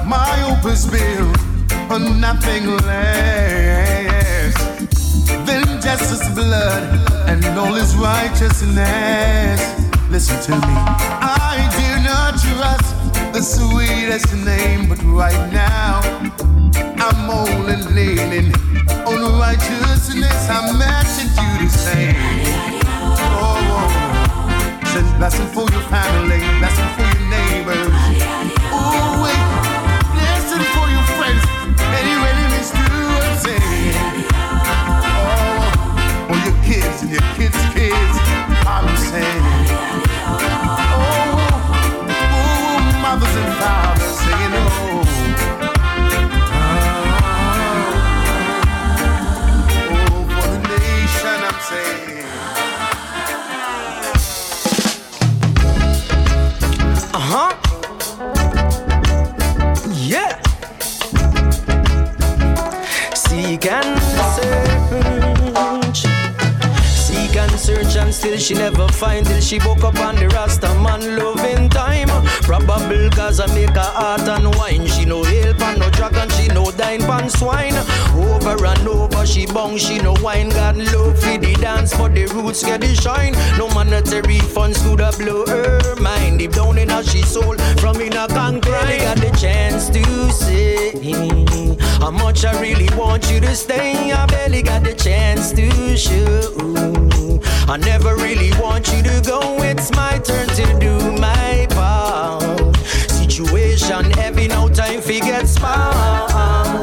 My 0.08 0.58
is 0.66 0.86
built 0.88 1.38
on 1.92 2.20
nothing 2.20 2.66
less 2.88 4.56
than 5.46 5.64
justice, 5.82 6.28
blood, 6.34 7.13
and 7.54 7.60
all 7.60 7.74
his 7.76 7.96
righteousness. 7.96 9.62
Listen 10.10 10.42
to 10.42 10.52
me. 10.66 10.74
I 11.22 11.70
do 11.78 11.90
not 12.02 12.32
trust 12.42 12.90
the 13.32 13.42
sweetest 13.42 14.34
name, 14.44 14.90
but 14.90 14.98
right 15.04 15.52
now 15.54 16.02
I'm 16.98 17.30
only 17.30 17.76
leaning 17.94 18.52
on 19.06 19.40
righteousness. 19.40 20.50
I'm 20.50 20.82
asking 20.82 21.30
you 21.44 21.68
to 21.68 21.70
say, 21.70 22.16
oh, 22.90 23.18
oh, 23.46 23.76
oh. 23.78 24.86
send 24.88 25.18
blessing 25.20 25.48
for 25.48 25.70
your 25.70 25.86
family, 25.94 26.40
blessing 26.58 26.90
for 26.96 27.13
she 69.54 69.60
woke 69.68 69.84
up 69.84 70.00
on 70.00 70.16
the 70.16 70.28
Rasta 70.30 70.74
man 70.82 71.16
loving 71.16 71.70
time. 71.70 72.10
Probable 72.42 73.10
cause 73.12 73.40
I 73.40 73.46
make 73.54 73.76
her 73.76 73.94
heart 74.00 74.22
and 74.22 74.56
wine. 74.56 74.88
She 74.88 75.06
no 75.06 75.24
help 75.24 75.62
and 75.62 75.80
no 75.80 75.90
dragon, 75.92 76.28
she 76.32 76.48
no 76.48 76.72
dine 76.72 77.02
pan 77.02 77.30
swine. 77.30 77.76
Over 78.16 78.66
and 78.66 78.88
over 78.88 79.26
she 79.28 79.46
bong, 79.46 79.78
she 79.78 80.00
no 80.00 80.16
wine. 80.24 80.50
God 80.50 80.78
love 80.78 81.20
for 81.20 81.38
the 81.38 81.56
dance, 81.62 81.96
but 81.96 82.16
the 82.16 82.26
roots 82.34 82.64
get 82.64 82.82
the 82.82 82.96
shine. 82.96 83.34
No 83.60 83.68
monetary 83.70 84.40
funds 84.40 84.82
could 84.82 85.02
have 85.02 85.20
blow 85.20 85.46
her 85.46 85.96
mind. 85.98 86.40
Deep 86.40 86.54
down 86.54 86.80
in 86.80 86.90
her 86.90 87.04
she 87.04 87.22
soul, 87.22 87.56
from 87.78 88.02
in 88.02 88.14
a 88.14 88.28
concrete. 88.28 89.04
Got 89.06 89.18
the 89.18 89.32
chance 89.40 89.88
to 89.90 90.04
say 90.32 90.98
how 92.00 92.10
much 92.10 92.44
I 92.44 92.60
really 92.60 92.90
want 92.98 93.30
you 93.30 93.40
to 93.42 93.56
stay. 93.56 94.12
I 94.12 94.26
barely 94.26 94.64
got 94.64 94.84
the 94.84 94.96
chance 94.96 95.52
to 95.52 95.96
show. 95.96 96.63
I 97.66 97.78
never 97.78 98.16
really 98.16 98.52
want 98.62 98.92
you 98.94 99.02
to 99.04 99.22
go. 99.26 99.40
It's 99.64 99.92
my 99.92 100.20
turn 100.20 100.48
to 100.50 100.80
do 100.80 101.12
my 101.14 101.68
part. 101.72 102.76
Situation 103.10 104.12
heavy, 104.12 104.48
no 104.48 104.68
time 104.70 105.02
for 105.02 105.12
get 105.12 105.48
smart. 105.48 106.82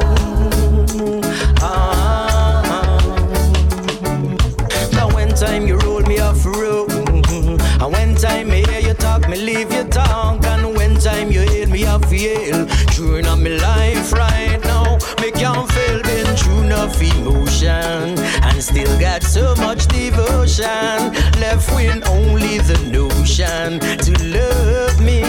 Now 4.93 5.07
when 5.15 5.29
time 5.29 5.67
you 5.67 5.77
roll 5.77 6.01
me 6.01 6.19
off 6.19 6.45
road, 6.45 6.91
and 6.91 7.93
when 7.93 8.15
time 8.15 8.49
me 8.49 8.63
hear 8.65 8.79
you 8.79 8.93
talk, 8.95 9.29
me 9.29 9.37
leave 9.37 9.71
you 9.71 9.83
talk, 9.85 10.43
and 10.45 10.75
when 10.75 10.95
time 10.99 11.31
you 11.31 11.41
hit 11.41 11.69
me 11.69 11.85
off 11.85 12.11
yell, 12.11 12.67
during 12.95 13.27
on 13.27 13.41
me 13.43 13.57
life 13.59 14.11
right 14.11 14.59
now, 14.63 14.97
me 15.21 15.31
can't 15.31 15.71
fail 15.71 16.01
been 16.03 16.35
through 16.35 16.63
enough 16.63 17.01
emotion, 17.01 18.17
and 18.43 18.61
still 18.63 18.99
got 18.99 19.20
so 19.31 19.55
much 19.55 19.87
devotion, 19.87 21.13
left 21.39 21.73
with 21.73 22.05
only 22.09 22.57
the 22.57 22.77
notion 22.91 23.79
to 23.79 24.11
love 24.27 24.99
me. 24.99 25.21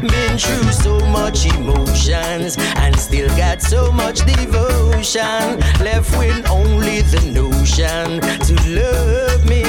Been 0.00 0.36
through 0.36 0.72
so 0.72 0.98
much 1.06 1.46
emotions 1.46 2.56
and 2.58 2.98
still 2.98 3.28
got 3.36 3.62
so 3.62 3.92
much 3.92 4.26
devotion. 4.26 5.60
Left 5.78 6.18
with 6.18 6.50
only 6.50 7.02
the 7.02 7.22
notion 7.30 8.20
to 8.46 8.54
love 8.74 9.46
me. 9.46 9.62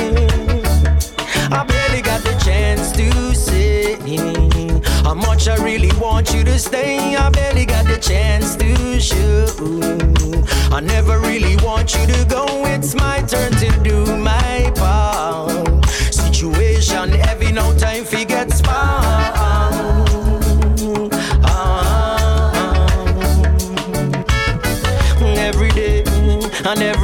I 1.56 1.64
barely 1.66 2.02
got 2.02 2.24
the 2.24 2.36
chance 2.44 2.92
to 2.94 3.36
say 3.36 4.00
how 5.04 5.14
much 5.14 5.48
I 5.48 5.56
really 5.64 5.92
want 6.00 6.34
you 6.34 6.44
to 6.46 6.58
stay. 6.58 7.16
I 7.16 7.30
barely 7.30 7.66
got 7.66 7.86
the 7.86 7.98
chance 7.98 8.56
to 8.56 9.00
show. 9.00 9.46
I 10.76 10.80
never 10.80 11.20
really 11.20 11.56
want 11.58 11.94
you 11.94 12.06
to 12.08 12.26
go. 12.26 12.46
It's 12.66 12.96
my 12.96 13.22
turn 13.24 13.52
to 13.54 13.70
do 13.84 14.18
my 14.18 14.72
part. 14.76 15.86
Situation 16.12 17.10
heavy, 17.10 17.52
no 17.52 17.78
time 17.78 18.06
for 18.06 18.24
get 18.24 18.52
spark. 18.52 19.34
Every 25.22 25.70
day 25.72 26.04
and 26.66 26.82
every 26.82 27.03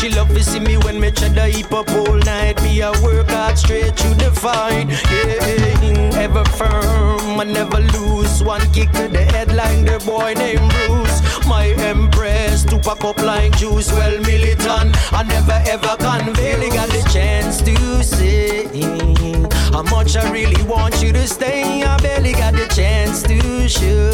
She 0.00 0.08
love 0.08 0.28
to 0.30 0.42
see 0.42 0.60
me 0.60 0.78
when 0.78 0.98
me 0.98 1.10
cheddar 1.10 1.44
heap 1.44 1.72
up 1.74 1.90
all 1.90 2.16
night. 2.24 2.62
Me 2.62 2.80
I 2.80 2.90
work 3.02 3.28
hard 3.28 3.58
straight 3.58 3.94
to 3.98 4.08
the 4.14 4.30
fight. 4.32 4.88
Yeah, 5.12 6.24
ever 6.24 6.42
firm, 6.56 7.38
I 7.38 7.44
never 7.44 7.80
lose. 7.80 8.42
One 8.42 8.62
kick 8.72 8.90
to 8.92 9.08
the 9.08 9.22
head 9.22 9.52
like 9.52 9.84
the 9.84 10.02
boy 10.06 10.32
named 10.38 10.72
Bruce. 10.72 11.20
My 11.50 11.66
empress 11.78 12.62
to 12.66 12.78
pack 12.78 13.02
up 13.02 13.18
like 13.18 13.56
juice. 13.58 13.90
Well, 13.92 14.20
militant, 14.20 14.94
I 15.12 15.24
never 15.24 15.60
ever 15.66 15.96
convey. 15.96 16.70
Got 16.70 16.90
the 16.90 17.02
chance 17.12 17.60
to 17.62 18.04
say 18.04 18.68
how 19.72 19.82
much 19.82 20.16
I 20.16 20.30
really 20.30 20.62
want 20.62 21.02
you 21.02 21.12
to 21.12 21.26
stay. 21.26 21.82
I 21.82 21.96
barely 21.98 22.34
got 22.34 22.54
the 22.54 22.68
chance 22.68 23.24
to 23.24 23.68
show. 23.68 24.12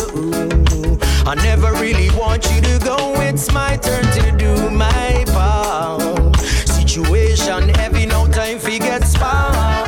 I 1.31 1.35
never 1.35 1.73
really 1.75 2.09
want 2.17 2.51
you 2.51 2.63
to 2.63 2.79
go. 2.83 2.97
It's 3.21 3.53
my 3.53 3.77
turn 3.77 4.05
to 4.13 4.33
do 4.39 4.71
my 4.71 5.25
part. 5.29 6.37
Situation 6.67 7.69
heavy, 7.69 8.07
no 8.07 8.27
time 8.29 8.59
for 8.59 8.71
get 8.71 9.05
spark. 9.05 9.86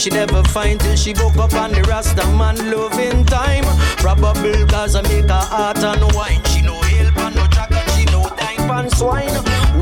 She 0.00 0.08
never 0.08 0.42
find 0.44 0.80
till 0.80 0.96
she 0.96 1.12
woke 1.12 1.36
up 1.36 1.52
on 1.52 1.72
the 1.72 1.82
Rasta 1.82 2.24
man 2.32 2.56
loving 2.70 3.22
time. 3.26 3.64
Probable 3.98 4.66
cause 4.66 4.96
I 4.96 5.02
make 5.02 5.28
her 5.28 5.46
heart 5.52 5.76
unwind. 5.76 6.46
She 6.48 6.62
no 6.62 6.80
help 6.80 7.18
and 7.18 7.36
no 7.36 7.46
jack 7.48 7.70
and 7.70 7.90
she 7.90 8.06
no 8.06 8.22
time 8.24 8.70
and 8.70 8.90
swine. 8.90 9.28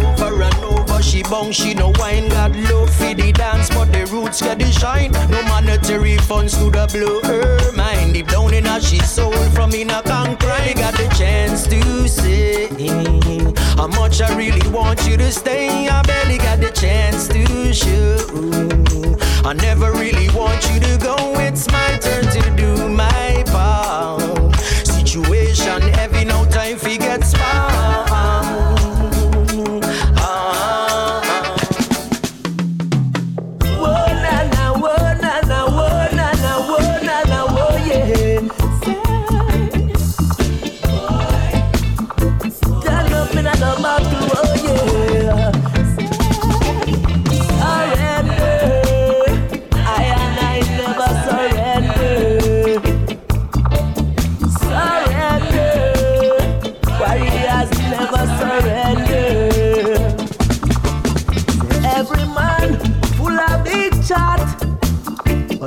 Over 0.03 0.43
and 0.43 0.65
over 0.65 1.01
she 1.03 1.23
bong, 1.23 1.53
she 1.53 1.73
no 1.73 1.93
wine. 2.01 2.28
God 2.31 2.57
love 2.57 2.90
for 2.90 3.15
the 3.15 3.31
dance, 3.31 3.69
but 3.69 3.93
the 3.93 4.07
roots 4.07 4.43
get 4.43 4.59
the 4.59 4.69
shine. 4.73 5.12
No 5.31 5.40
monetary 5.45 6.16
funds 6.16 6.59
to 6.59 6.69
the 6.69 6.89
blow 6.93 7.20
her 7.23 7.73
mind. 7.77 8.15
Deep 8.15 8.27
down 8.27 8.53
in 8.53 8.65
her 8.65 8.81
she 8.81 8.99
soul 8.99 9.32
from 9.51 9.73
in 9.73 9.90
a 9.90 10.03
concrete. 10.03 10.74
Got 10.78 10.95
the 10.95 11.07
chance 11.16 11.69
to 11.69 12.09
say 12.09 12.66
how 13.77 13.86
much 13.86 14.20
I 14.20 14.35
really 14.36 14.69
want 14.70 15.07
you 15.07 15.16
to 15.16 15.31
stay. 15.31 15.89
I 15.89 16.03
barely 16.03 16.39
got 16.39 16.59
the 16.59 16.70
chance 16.73 17.28
to 17.28 17.73
show. 17.73 19.27
I 19.48 19.54
never 19.54 19.90
really 19.92 20.28
want 20.36 20.62
you 20.68 20.78
to 20.78 20.98
go. 20.98 21.16
It's 21.40 21.72
my 21.72 21.96
turn 22.02 22.24
to 22.24 22.54
do 22.54 22.86
my 22.86 23.42
part. 23.46 24.18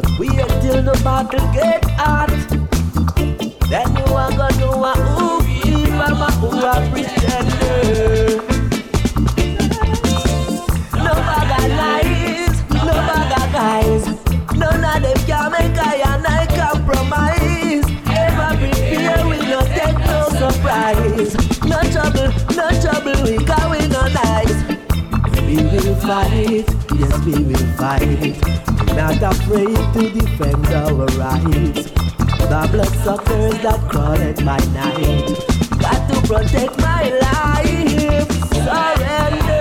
But 0.02 0.19
wait 0.19 0.48
till 0.61 0.82
the 0.84 0.99
battle 1.03 1.53
get 1.53 1.84
hot. 1.91 2.30
Then 3.69 3.88
you 3.95 4.14
are 4.14 4.32
gonna 4.32 4.57
know 4.57 4.84
a 4.84 4.94
who 4.94 5.41
keep 5.61 5.90
and 5.90 6.14
a 6.14 6.32
who 6.40 6.49
a 6.60 6.73
pretender. 6.91 8.41
No 10.98 11.14
bag 11.14 11.72
lies, 11.80 12.56
no 12.69 12.94
bag 13.07 13.52
guys. 13.53 14.06
None 14.56 14.84
of 14.84 15.02
them 15.02 15.19
can 15.26 15.52
make 15.52 15.78
I 15.78 16.02
and 16.11 16.28
I 16.28 16.45
compromise. 16.48 17.86
Ever 18.07 18.57
prepare, 18.57 19.28
we 19.28 19.38
no 19.40 19.61
take 19.78 19.99
no 19.99 20.19
surprise. 20.41 21.34
No 21.65 21.80
trouble, 21.91 22.30
no 22.56 22.68
trouble, 22.82 23.18
we 23.23 23.38
can 23.45 23.69
we 23.72 23.80
no 23.88 24.03
nice. 24.07 24.57
We 25.45 25.56
will 25.64 25.95
fight, 25.95 26.68
yes 26.95 27.26
we 27.26 27.44
will 27.44 27.68
fight. 27.78 28.70
Not 28.95 29.22
afraid 29.23 29.76
to 29.93 30.09
defend 30.11 30.68
our 30.68 31.05
rights. 31.18 31.89
The 32.51 32.69
bloodsuckers 32.72 33.57
that 33.63 33.80
crawl 33.89 34.13
at 34.13 34.43
my 34.43 34.57
night. 34.73 35.27
Got 35.80 36.09
to 36.09 36.22
protect 36.27 36.77
my 36.80 37.09
life. 37.09 38.31
Surrender. 38.53 39.60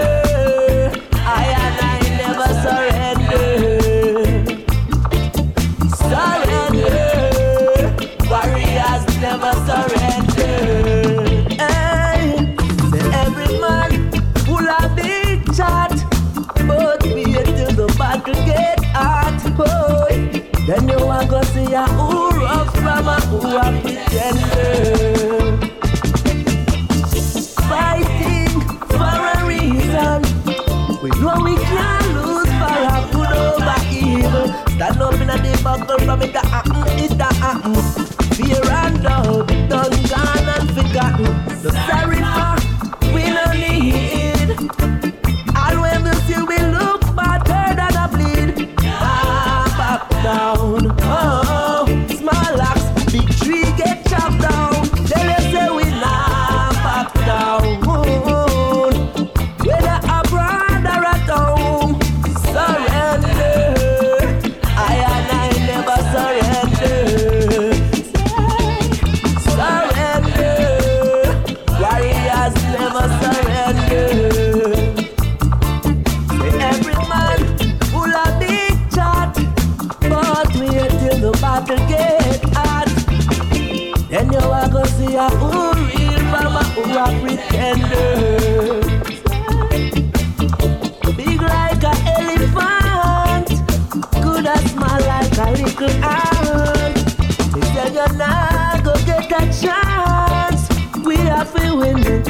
Stand 35.30 35.46
up 35.46 35.46
in 35.46 35.52
the 35.52 35.62
buckle 35.62 35.98
from 36.04 36.22
it 36.22 36.49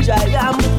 win 0.01 0.70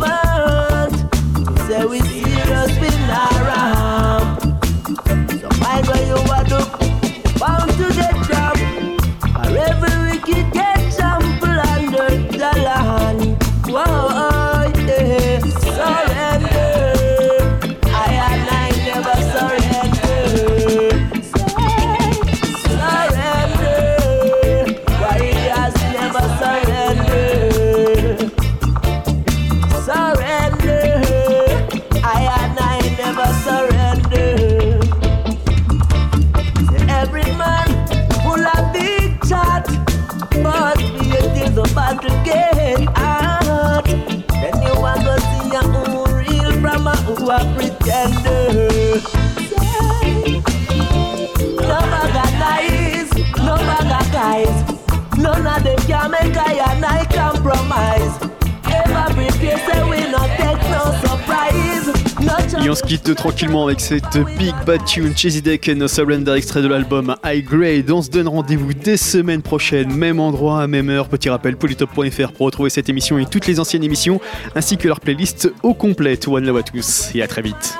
Et 62.64 62.70
on 62.70 62.76
se 62.76 62.84
quitte 62.84 63.16
tranquillement 63.16 63.66
avec 63.66 63.80
cette 63.80 64.20
Big 64.38 64.54
Bad 64.68 64.86
Tune, 64.86 65.18
Cheesy 65.18 65.42
Deck 65.42 65.68
and 65.68 65.78
No 65.78 65.88
Surrender, 65.88 66.34
extrait 66.34 66.62
de 66.62 66.68
l'album 66.68 67.16
High 67.26 67.44
Grade. 67.44 67.90
On 67.90 68.04
se 68.04 68.10
donne 68.10 68.28
rendez-vous 68.28 68.74
dès 68.74 68.98
semaine 68.98 69.42
prochaine, 69.42 69.92
même 69.92 70.20
endroit, 70.20 70.68
même 70.68 70.90
heure. 70.90 71.08
Petit 71.08 71.30
rappel, 71.30 71.58
polytop.fr 71.58 72.32
pour 72.34 72.46
retrouver 72.46 72.70
cette 72.70 72.88
émission 72.88 73.18
et 73.18 73.26
toutes 73.26 73.48
les 73.48 73.60
anciennes 73.60 73.84
émissions, 73.84 74.22
ainsi 74.56 74.78
que 74.78 74.88
leur 74.88 75.00
playlist 75.00 75.52
au 75.64 75.74
complet. 75.74 76.20
One 76.28 76.46
love 76.46 76.58
à 76.58 76.64
tous 76.64 77.10
et 77.16 77.24
à 77.24 77.28
très 77.28 77.42
vite. 77.42 77.78